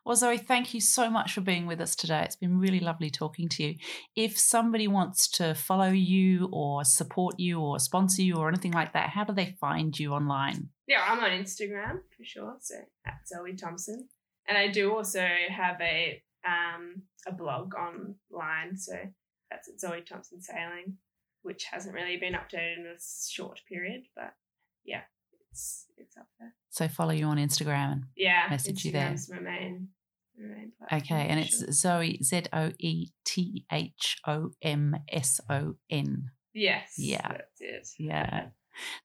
Well, 0.04 0.16
Zoe, 0.16 0.38
thank 0.38 0.72
you 0.72 0.80
so 0.80 1.10
much 1.10 1.34
for 1.34 1.42
being 1.42 1.66
with 1.66 1.80
us 1.80 1.94
today. 1.94 2.22
It's 2.24 2.36
been 2.36 2.58
really 2.58 2.80
lovely 2.80 3.10
talking 3.10 3.48
to 3.50 3.62
you. 3.62 3.74
If 4.16 4.38
somebody 4.38 4.88
wants 4.88 5.28
to 5.32 5.54
follow 5.54 5.90
you 5.90 6.48
or 6.52 6.84
support 6.84 7.38
you 7.38 7.60
or 7.60 7.78
sponsor 7.78 8.22
you 8.22 8.36
or 8.36 8.48
anything 8.48 8.72
like 8.72 8.94
that, 8.94 9.10
how 9.10 9.24
do 9.24 9.34
they 9.34 9.56
find 9.60 9.98
you 9.98 10.12
online? 10.12 10.70
Yeah, 10.86 11.04
I'm 11.06 11.20
on 11.20 11.30
Instagram 11.30 12.00
for 12.16 12.24
sure. 12.24 12.56
So 12.60 12.76
at 13.06 13.28
Zoe 13.28 13.54
Thomson. 13.54 14.08
And 14.48 14.56
I 14.56 14.68
do 14.68 14.92
also 14.94 15.26
have 15.48 15.80
a 15.80 16.22
um, 16.46 17.02
a 17.26 17.32
blog 17.32 17.74
online. 17.74 18.76
So 18.76 18.94
that's 19.50 19.68
at 19.68 19.80
Zoe 19.80 20.02
Thomson 20.02 20.40
Sailing, 20.40 20.96
which 21.42 21.66
hasn't 21.70 21.94
really 21.94 22.16
been 22.16 22.34
updated 22.34 22.78
in 22.78 22.86
a 22.86 22.98
short 23.30 23.60
period, 23.68 24.04
but 24.16 24.32
yeah, 24.84 25.02
it's 25.50 25.86
it's 25.96 26.16
up 26.16 26.28
there. 26.38 26.54
So 26.70 26.88
follow 26.88 27.12
you 27.12 27.26
on 27.26 27.36
Instagram 27.36 27.92
and 27.92 28.04
yeah, 28.16 28.46
message 28.48 28.84
you 28.84 28.92
there. 28.92 29.14
my 29.30 29.40
main. 29.40 29.88
okay, 30.92 31.26
and 31.28 31.40
it's 31.40 31.58
sure. 31.58 31.72
Zoe 31.72 32.20
Z 32.22 32.44
O 32.52 32.70
E 32.78 33.08
T 33.24 33.66
H 33.72 34.18
O 34.26 34.50
M 34.62 34.96
S 35.10 35.40
O 35.50 35.74
N. 35.90 36.30
Yes. 36.54 36.94
Yeah. 36.96 37.28
That's 37.28 37.60
it. 37.60 37.88
Yeah. 37.98 38.46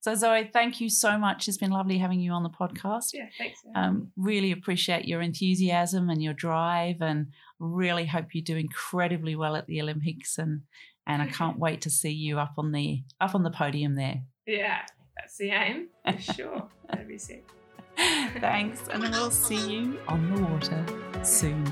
So, 0.00 0.14
Zoe, 0.14 0.48
thank 0.52 0.80
you 0.80 0.88
so 0.88 1.18
much. 1.18 1.48
It's 1.48 1.58
been 1.58 1.70
lovely 1.70 1.98
having 1.98 2.20
you 2.20 2.32
on 2.32 2.42
the 2.42 2.50
podcast. 2.50 3.10
Yeah, 3.12 3.26
thanks. 3.36 3.60
Um, 3.74 4.12
really 4.16 4.52
appreciate 4.52 5.06
your 5.06 5.20
enthusiasm 5.20 6.08
and 6.08 6.22
your 6.22 6.34
drive, 6.34 6.96
and 7.00 7.26
really 7.58 8.06
hope 8.06 8.34
you 8.34 8.42
do 8.42 8.56
incredibly 8.56 9.36
well 9.36 9.56
at 9.56 9.66
the 9.66 9.82
Olympics. 9.82 10.38
And 10.38 10.62
and 11.06 11.22
I 11.22 11.26
can't 11.26 11.58
wait 11.66 11.82
to 11.82 11.90
see 11.90 12.12
you 12.12 12.38
up 12.38 12.54
on 12.58 12.72
the 12.72 13.02
up 13.20 13.34
on 13.34 13.42
the 13.42 13.50
podium 13.50 13.96
there. 13.96 14.22
Yeah, 14.46 14.82
that's 15.16 15.36
the 15.38 15.50
aim 15.50 15.88
for 16.04 16.20
sure. 16.20 16.68
That'd 16.88 17.08
be 17.08 17.18
sick. 17.18 17.44
Thanks, 17.96 18.82
and 18.88 19.02
we'll 19.02 19.30
see 19.30 19.74
you 19.74 19.98
on 20.06 20.34
the 20.34 20.42
water 20.42 20.84
soon. 21.22 21.64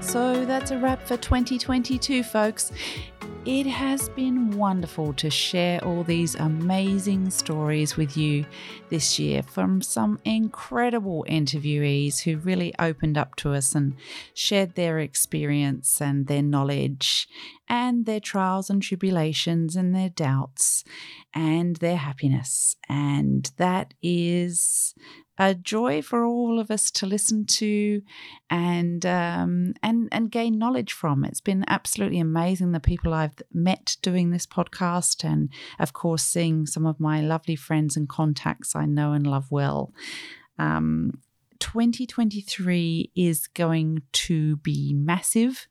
So 0.00 0.44
that's 0.46 0.70
a 0.70 0.78
wrap 0.78 1.06
for 1.06 1.16
2022, 1.16 2.22
folks. 2.22 2.72
It 3.48 3.66
has 3.66 4.10
been 4.10 4.50
wonderful 4.50 5.14
to 5.14 5.30
share 5.30 5.82
all 5.82 6.04
these 6.04 6.34
amazing 6.34 7.30
stories 7.30 7.96
with 7.96 8.14
you 8.14 8.44
this 8.90 9.18
year 9.18 9.42
from 9.42 9.80
some 9.80 10.20
incredible 10.22 11.24
interviewees 11.26 12.20
who 12.20 12.36
really 12.36 12.74
opened 12.78 13.16
up 13.16 13.36
to 13.36 13.54
us 13.54 13.74
and 13.74 13.94
shared 14.34 14.74
their 14.74 14.98
experience 14.98 15.98
and 15.98 16.26
their 16.26 16.42
knowledge 16.42 17.26
and 17.70 18.04
their 18.04 18.20
trials 18.20 18.68
and 18.68 18.82
tribulations 18.82 19.76
and 19.76 19.94
their 19.94 20.10
doubts 20.10 20.84
and 21.32 21.76
their 21.76 21.96
happiness. 21.96 22.76
And 22.86 23.50
that 23.56 23.94
is 24.02 24.94
a 25.38 25.54
joy 25.54 26.02
for 26.02 26.24
all 26.24 26.58
of 26.58 26.70
us 26.70 26.90
to 26.90 27.06
listen 27.06 27.44
to 27.44 28.02
and 28.50 29.06
um, 29.06 29.74
and 29.82 30.08
and 30.10 30.30
gain 30.30 30.58
knowledge 30.58 30.92
from. 30.92 31.24
It's 31.24 31.40
been 31.40 31.64
absolutely 31.68 32.18
amazing 32.18 32.72
the 32.72 32.80
people 32.80 33.14
I've 33.14 33.40
met 33.52 33.96
doing 34.02 34.30
this 34.30 34.46
podcast, 34.46 35.24
and 35.24 35.50
of 35.78 35.92
course 35.92 36.24
seeing 36.24 36.66
some 36.66 36.86
of 36.86 36.98
my 36.98 37.20
lovely 37.20 37.56
friends 37.56 37.96
and 37.96 38.08
contacts 38.08 38.74
I 38.74 38.86
know 38.86 39.12
and 39.12 39.26
love 39.26 39.50
well. 39.50 39.92
Um, 40.58 41.20
2023 41.60 43.12
is 43.16 43.46
going 43.48 44.02
to 44.12 44.56
be 44.56 44.94
massive. 44.94 45.66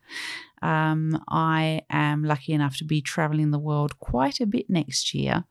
Um, 0.62 1.24
I 1.30 1.82
am 1.89 2.24
lucky 2.24 2.53
enough 2.53 2.78
to 2.78 2.84
be 2.84 3.01
traveling 3.01 3.51
the 3.51 3.60
world 3.60 3.99
quite 3.99 4.39
a 4.39 4.45
bit 4.45 4.70
next 4.70 5.14
year 5.14 5.45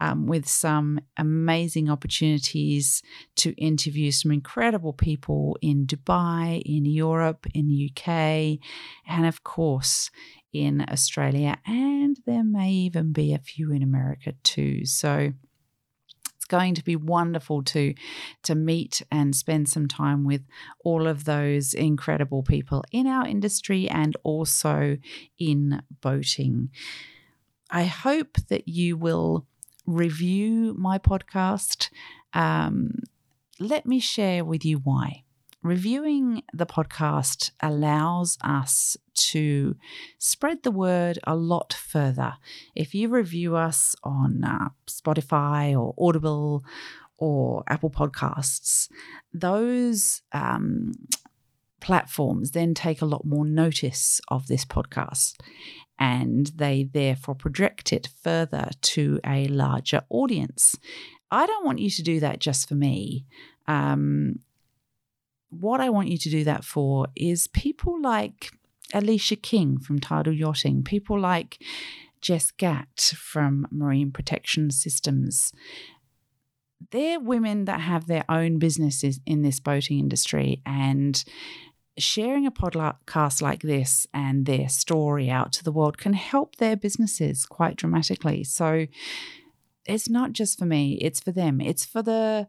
um, 0.00 0.26
with 0.26 0.48
some 0.48 1.00
amazing 1.16 1.90
opportunities 1.90 3.02
to 3.36 3.52
interview 3.52 4.10
some 4.10 4.32
incredible 4.32 4.92
people 4.92 5.56
in 5.60 5.86
Dubai, 5.86 6.62
in 6.64 6.84
Europe, 6.84 7.46
in 7.54 7.68
the 7.68 7.90
UK, 7.90 8.58
and 9.06 9.26
of 9.26 9.44
course 9.44 10.10
in 10.52 10.84
Australia. 10.90 11.58
And 11.66 12.16
there 12.26 12.44
may 12.44 12.70
even 12.70 13.12
be 13.12 13.34
a 13.34 13.38
few 13.38 13.72
in 13.72 13.82
America 13.82 14.34
too. 14.42 14.86
So, 14.86 15.32
going 16.46 16.74
to 16.74 16.84
be 16.84 16.96
wonderful 16.96 17.62
to 17.62 17.94
to 18.42 18.54
meet 18.54 19.02
and 19.10 19.34
spend 19.34 19.68
some 19.68 19.88
time 19.88 20.24
with 20.24 20.42
all 20.84 21.06
of 21.06 21.24
those 21.24 21.74
incredible 21.74 22.42
people 22.42 22.84
in 22.92 23.06
our 23.06 23.26
industry 23.26 23.88
and 23.88 24.16
also 24.22 24.96
in 25.38 25.82
boating. 26.00 26.70
I 27.70 27.84
hope 27.84 28.36
that 28.48 28.68
you 28.68 28.96
will 28.96 29.46
review 29.86 30.74
my 30.78 30.98
podcast. 30.98 31.90
Um, 32.32 33.00
let 33.58 33.86
me 33.86 33.98
share 33.98 34.44
with 34.44 34.64
you 34.64 34.78
why 34.78 35.24
reviewing 35.66 36.42
the 36.52 36.66
podcast 36.66 37.50
allows 37.60 38.38
us 38.40 38.96
to 39.16 39.76
spread 40.18 40.62
the 40.62 40.70
word 40.70 41.18
a 41.24 41.34
lot 41.34 41.72
further. 41.72 42.34
If 42.74 42.94
you 42.94 43.08
review 43.08 43.56
us 43.56 43.96
on 44.04 44.44
uh, 44.44 44.68
Spotify 44.86 45.78
or 45.78 45.94
Audible 45.98 46.64
or 47.18 47.64
Apple 47.66 47.90
Podcasts, 47.90 48.88
those 49.32 50.22
um, 50.32 50.92
platforms 51.80 52.50
then 52.50 52.74
take 52.74 53.00
a 53.00 53.06
lot 53.06 53.24
more 53.24 53.44
notice 53.44 54.20
of 54.28 54.46
this 54.46 54.64
podcast 54.64 55.34
and 55.98 56.52
they 56.56 56.88
therefore 56.92 57.34
project 57.34 57.92
it 57.92 58.08
further 58.22 58.70
to 58.82 59.18
a 59.24 59.46
larger 59.48 60.02
audience. 60.10 60.76
I 61.30 61.46
don't 61.46 61.64
want 61.64 61.78
you 61.78 61.90
to 61.90 62.02
do 62.02 62.20
that 62.20 62.38
just 62.38 62.68
for 62.68 62.74
me. 62.74 63.24
Um, 63.66 64.40
what 65.50 65.80
I 65.80 65.90
want 65.90 66.08
you 66.08 66.18
to 66.18 66.30
do 66.30 66.44
that 66.44 66.64
for 66.64 67.06
is 67.16 67.46
people 67.46 68.00
like 68.00 68.50
Alicia 68.94 69.36
King 69.36 69.78
from 69.78 69.98
Tidal 69.98 70.32
Yachting, 70.32 70.82
people 70.82 71.18
like 71.18 71.62
Jess 72.20 72.50
Gatt 72.50 73.12
from 73.16 73.66
Marine 73.70 74.10
Protection 74.10 74.70
Systems. 74.70 75.52
They're 76.90 77.20
women 77.20 77.64
that 77.64 77.80
have 77.80 78.06
their 78.06 78.24
own 78.28 78.58
businesses 78.58 79.20
in 79.26 79.42
this 79.42 79.60
boating 79.60 79.98
industry 79.98 80.62
and 80.64 81.22
sharing 81.98 82.46
a 82.46 82.50
podcast 82.50 83.40
like 83.40 83.62
this 83.62 84.06
and 84.12 84.44
their 84.44 84.68
story 84.68 85.30
out 85.30 85.52
to 85.52 85.64
the 85.64 85.72
world 85.72 85.96
can 85.98 86.12
help 86.12 86.56
their 86.56 86.76
businesses 86.76 87.46
quite 87.46 87.76
dramatically. 87.76 88.44
So 88.44 88.86
it's 89.86 90.08
not 90.08 90.32
just 90.32 90.58
for 90.58 90.66
me, 90.66 90.98
it's 91.00 91.20
for 91.20 91.32
them. 91.32 91.60
It's 91.60 91.84
for 91.86 92.02
the 92.02 92.46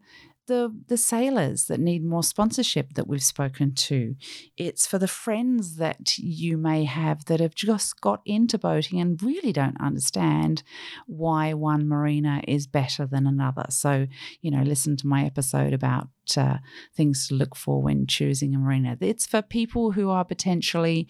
the 0.47 0.73
the 0.87 0.97
sailors 0.97 1.65
that 1.65 1.79
need 1.79 2.03
more 2.03 2.23
sponsorship 2.23 2.93
that 2.93 3.07
we've 3.07 3.23
spoken 3.23 3.73
to. 3.73 4.15
It's 4.57 4.87
for 4.87 4.97
the 4.97 5.07
friends 5.07 5.75
that 5.77 6.17
you 6.17 6.57
may 6.57 6.85
have 6.85 7.25
that 7.25 7.39
have 7.39 7.55
just 7.55 8.01
got 8.01 8.21
into 8.25 8.57
boating 8.57 8.99
and 8.99 9.21
really 9.21 9.53
don't 9.53 9.79
understand 9.79 10.63
why 11.05 11.53
one 11.53 11.87
marina 11.87 12.41
is 12.47 12.67
better 12.67 13.05
than 13.05 13.27
another. 13.27 13.65
So, 13.69 14.07
you 14.41 14.51
know, 14.51 14.63
listen 14.63 14.97
to 14.97 15.07
my 15.07 15.25
episode 15.25 15.73
about 15.73 16.07
uh, 16.35 16.57
things 16.95 17.27
to 17.27 17.35
look 17.35 17.55
for 17.55 17.79
when 17.79 18.07
choosing 18.07 18.55
a 18.55 18.57
marina. 18.57 18.97
It's 18.99 19.27
for 19.27 19.43
people 19.43 19.91
who 19.91 20.09
are 20.09 20.25
potentially 20.25 21.07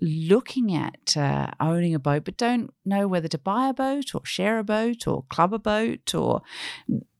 looking 0.00 0.74
at 0.74 1.16
uh, 1.16 1.52
owning 1.60 1.94
a 1.94 2.00
boat 2.00 2.24
but 2.24 2.36
don't 2.36 2.74
know 2.84 3.06
whether 3.06 3.28
to 3.28 3.38
buy 3.38 3.68
a 3.68 3.74
boat 3.74 4.14
or 4.14 4.24
share 4.24 4.58
a 4.58 4.64
boat 4.64 5.06
or 5.06 5.24
club 5.28 5.54
a 5.54 5.58
boat 5.58 6.12
or 6.14 6.42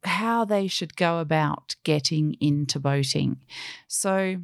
how 0.05 0.45
they 0.45 0.67
should 0.67 0.97
go 0.97 1.19
about 1.21 1.77
getting 1.85 2.35
into 2.41 2.81
boating. 2.81 3.37
So 3.87 4.39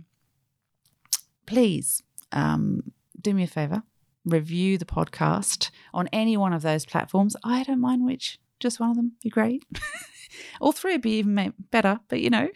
please 1.46 2.02
um, 2.32 2.92
do 3.20 3.34
me 3.34 3.44
a 3.44 3.48
favor, 3.48 3.82
review 4.24 4.78
the 4.78 4.84
podcast 4.84 5.70
on 5.92 6.09
any 6.12 6.36
one 6.36 6.52
of 6.52 6.62
those 6.62 6.86
platforms. 6.86 7.36
I 7.44 7.62
don't 7.64 7.80
mind 7.80 8.05
which, 8.05 8.38
just 8.65 8.81
one 8.81 8.89
of 8.89 8.97
them 8.97 9.12
be 9.23 9.29
great. 9.29 9.62
All 10.61 10.73
three 10.73 10.93
would 10.93 11.03
be 11.03 11.19
even 11.19 11.53
better, 11.71 12.01
but 12.09 12.21
you 12.21 12.31
know. 12.31 12.49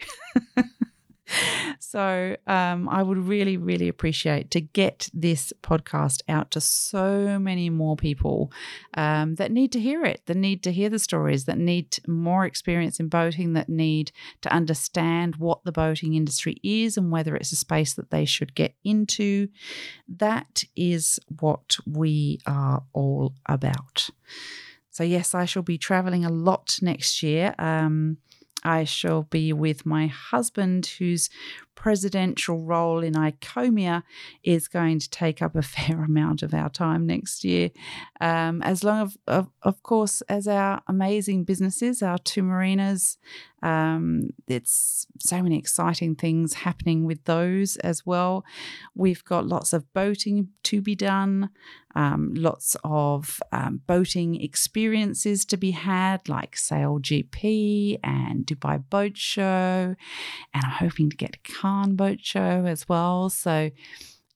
so 1.79 2.35
um, 2.47 2.89
I 2.89 3.03
would 3.03 3.19
really, 3.19 3.57
really 3.57 3.87
appreciate 3.87 4.49
to 4.51 4.59
get 4.59 5.07
this 5.13 5.53
podcast 5.61 6.23
out 6.27 6.49
to 6.51 6.61
so 6.61 7.37
many 7.37 7.69
more 7.69 7.95
people 7.95 8.51
um, 8.95 9.35
that 9.35 9.51
need 9.51 9.71
to 9.73 9.79
hear 9.79 10.03
it, 10.03 10.23
that 10.25 10.35
need 10.35 10.63
to 10.63 10.71
hear 10.71 10.89
the 10.89 10.97
stories, 10.97 11.45
that 11.45 11.59
need 11.59 11.97
more 12.07 12.43
experience 12.43 12.99
in 12.99 13.07
boating, 13.07 13.53
that 13.53 13.69
need 13.69 14.11
to 14.41 14.51
understand 14.51 15.35
what 15.35 15.63
the 15.63 15.71
boating 15.71 16.15
industry 16.15 16.57
is 16.63 16.97
and 16.97 17.11
whether 17.11 17.35
it's 17.35 17.51
a 17.51 17.55
space 17.55 17.93
that 17.93 18.09
they 18.09 18.25
should 18.25 18.55
get 18.55 18.73
into. 18.83 19.47
That 20.07 20.63
is 20.75 21.19
what 21.39 21.77
we 21.85 22.39
are 22.47 22.81
all 22.93 23.35
about. 23.45 24.09
So, 24.99 25.05
yes, 25.05 25.33
I 25.33 25.45
shall 25.45 25.61
be 25.61 25.77
traveling 25.77 26.25
a 26.25 26.29
lot 26.29 26.77
next 26.81 27.23
year. 27.23 27.55
Um, 27.57 28.17
I 28.65 28.83
shall 28.83 29.23
be 29.23 29.53
with 29.53 29.85
my 29.85 30.07
husband, 30.07 30.87
whose 30.99 31.29
presidential 31.79 32.59
role 32.65 33.01
in 33.01 33.13
ICOMIA 33.13 34.03
is 34.43 34.67
going 34.67 34.99
to 34.99 35.09
take 35.09 35.41
up 35.41 35.55
a 35.55 35.61
fair 35.75 36.03
amount 36.03 36.43
of 36.43 36.53
our 36.53 36.69
time 36.69 37.07
next 37.07 37.45
year. 37.45 37.71
Um, 38.19 38.61
as 38.61 38.83
long 38.83 39.07
as, 39.07 39.17
of, 39.27 39.49
of 39.63 39.81
course, 39.81 40.21
as 40.23 40.45
our 40.47 40.81
amazing 40.87 41.45
businesses, 41.45 42.03
our 42.03 42.17
two 42.17 42.43
marinas, 42.43 43.17
um, 43.61 44.29
it's 44.47 45.07
so 45.19 45.41
many 45.41 45.57
exciting 45.57 46.15
things 46.15 46.53
happening 46.53 47.05
with 47.05 47.23
those 47.25 47.77
as 47.77 48.05
well. 48.05 48.45
We've 48.95 49.23
got 49.23 49.47
lots 49.47 49.73
of 49.73 49.91
boating 49.93 50.49
to 50.63 50.81
be 50.81 50.95
done, 50.95 51.49
um, 51.95 52.33
lots 52.35 52.75
of 52.83 53.39
um, 53.51 53.81
boating 53.87 54.41
experiences 54.41 55.45
to 55.45 55.57
be 55.57 55.71
had, 55.71 56.29
like 56.29 56.55
Sail 56.55 56.99
GP 56.99 57.99
and 58.03 58.45
Dubai 58.45 58.81
Boat 58.89 59.17
Show, 59.17 59.95
and 60.53 60.63
I'm 60.63 60.71
hoping 60.71 61.09
to 61.09 61.17
get 61.17 61.43
Boat 61.95 62.19
Show 62.21 62.65
as 62.65 62.87
well. 62.87 63.29
So 63.29 63.71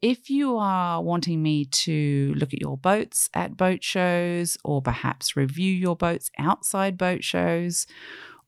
if 0.02 0.30
you 0.30 0.58
are 0.58 1.02
wanting 1.02 1.42
me 1.42 1.66
to 1.66 2.34
look 2.36 2.54
at 2.54 2.62
your 2.62 2.78
boats 2.78 3.30
at 3.34 3.56
boat 3.56 3.84
shows 3.84 4.58
or 4.64 4.82
perhaps 4.82 5.38
review 5.38 5.72
your 5.72 5.96
boats 5.96 6.30
outside 6.38 6.98
boat 6.98 7.24
shows, 7.24 7.88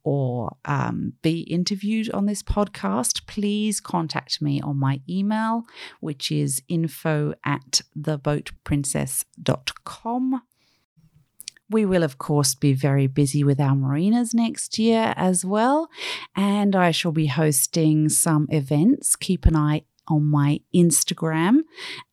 or 0.06 0.56
um, 0.66 1.14
be 1.24 1.40
interviewed 1.42 2.10
on 2.12 2.28
this 2.28 2.44
podcast, 2.44 3.26
please 3.26 3.82
contact 3.82 4.40
me 4.42 4.62
on 4.62 4.78
my 4.78 5.02
email, 5.10 5.66
which 6.00 6.32
is 6.32 6.62
info 6.68 7.34
at 7.44 7.82
theboatprincess.com. 7.98 10.42
We 11.70 11.86
will, 11.86 12.04
of 12.04 12.18
course, 12.18 12.54
be 12.54 12.74
very 12.74 13.08
busy 13.08 13.44
with 13.44 13.60
our 13.60 13.76
marinas 13.76 14.34
next 14.34 14.78
year 14.78 15.14
as 15.18 15.44
well, 15.44 15.90
and 16.36 16.76
I 16.76 16.92
shall 16.92 17.12
be 17.12 17.28
hosting 17.28 18.10
some 18.10 18.48
events. 18.52 19.16
Keep 19.16 19.46
an 19.46 19.56
eye 19.56 19.84
on 20.08 20.24
my 20.24 20.60
Instagram 20.74 21.62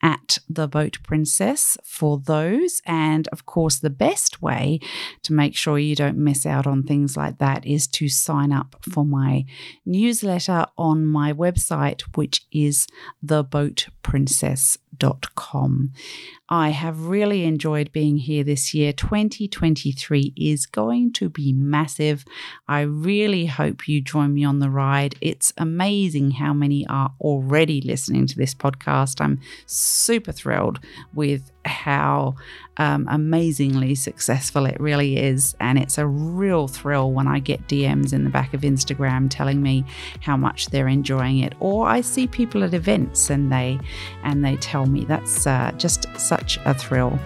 at 0.03 0.39
the 0.49 0.67
Boat 0.67 0.99
Princess 1.03 1.77
for 1.85 2.19
those. 2.19 2.81
And 2.87 3.29
of 3.29 3.45
course, 3.47 3.79
the 3.79 3.91
best 3.91 4.41
way 4.41 4.81
to 5.23 5.33
make 5.33 5.57
sure 5.57 5.79
you 5.79 5.95
don't 5.95 6.17
miss 6.17 6.47
out 6.47 6.67
on 6.67 6.83
things 6.83 7.17
like 7.17 7.39
that 7.39 7.67
is 7.67 7.87
to 7.89 8.09
sign 8.09 8.53
up 8.53 8.77
for 8.91 9.05
my 9.05 9.45
newsletter 9.85 10.67
on 10.79 11.07
my 11.07 11.33
website, 11.33 12.03
which 12.15 12.47
is 12.51 12.87
theboatprincess.com 13.25 14.82
com. 15.35 15.93
I 16.49 16.71
have 16.71 17.07
really 17.07 17.45
enjoyed 17.45 17.93
being 17.93 18.19
here 18.19 18.45
this 18.45 18.75
year. 18.75 18.93
2023 18.93 20.35
is 20.37 20.67
going 20.67 21.13
to 21.15 21.29
be 21.29 21.53
massive. 21.53 22.25
I 22.69 22.81
really 22.83 23.47
hope 23.47 23.89
you 23.89 24.01
join 24.01 24.35
me 24.35 24.45
on 24.45 24.59
the 24.59 24.71
ride. 24.71 25.15
It's 25.21 25.53
amazing 25.57 26.33
how 26.33 26.53
many 26.53 26.87
are 26.87 27.13
already 27.21 27.81
listening 27.81 28.27
to 28.29 28.37
this 28.37 28.55
podcast. 28.55 29.21
I'm 29.21 29.41
super 29.67 30.33
thrilled 30.33 30.81
with 31.15 31.51
how 31.65 32.35
um, 32.77 33.07
amazingly 33.11 33.95
successful 33.95 34.67
it 34.67 34.81
really 34.81 35.17
is. 35.17 35.55
And 35.61 35.79
it's 35.79 35.99
a 35.99 36.07
real 36.07 36.69
thrill 36.69 37.13
when 37.13 37.29
I 37.29 37.39
get 37.39 37.67
DMs 37.69 38.13
in 38.13 38.25
the 38.25 38.31
back 38.31 38.55
of 38.55 38.63
Instagram 38.63 39.29
telling 39.31 39.63
me 39.63 39.85
how 40.21 40.37
much 40.37 40.67
they're 40.67 40.89
enjoying 40.89 41.39
it, 41.39 41.55
or 41.61 41.87
I 41.87 42.01
see 42.01 42.27
people 42.27 42.65
at 42.65 42.75
events 42.75 43.31
and 43.31 43.53
they 43.53 43.79
and 44.23 44.45
they 44.45 44.57
tell 44.57 44.87
me 44.87 45.05
that's 45.05 45.47
uh, 45.47 45.73
just 45.77 46.07
such 46.19 46.59
a 46.65 46.75
thrill. 46.75 47.19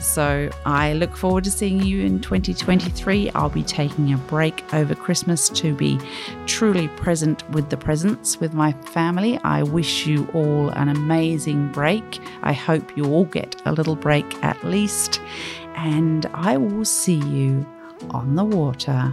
So 0.00 0.50
I 0.64 0.94
look 0.94 1.14
forward 1.16 1.44
to 1.44 1.50
seeing 1.50 1.82
you 1.82 2.04
in 2.04 2.20
2023. 2.20 3.30
I'll 3.30 3.48
be 3.50 3.62
taking 3.62 4.12
a 4.12 4.16
break 4.16 4.74
over 4.74 4.94
Christmas 4.94 5.48
to 5.50 5.74
be 5.74 6.00
truly 6.46 6.88
present 6.88 7.48
with 7.50 7.68
the 7.68 7.76
presents 7.76 8.40
with 8.40 8.54
my 8.54 8.72
family. 8.72 9.38
I 9.44 9.62
wish 9.62 10.06
you 10.06 10.26
all 10.32 10.70
an 10.70 10.88
amazing 10.88 11.70
break. 11.72 12.20
I 12.42 12.54
hope 12.54 12.96
you 12.96 13.04
all 13.04 13.26
get 13.26 13.60
a 13.66 13.72
little 13.72 13.96
break 13.96 14.42
at 14.42 14.64
least. 14.64 15.20
And 15.76 16.24
I 16.32 16.56
will 16.56 16.86
see 16.86 17.18
you 17.18 17.66
on 18.10 18.36
the 18.36 18.44
water 18.44 19.12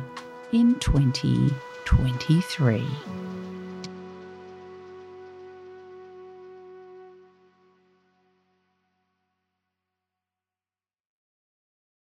in 0.52 0.76
2023. 0.80 3.27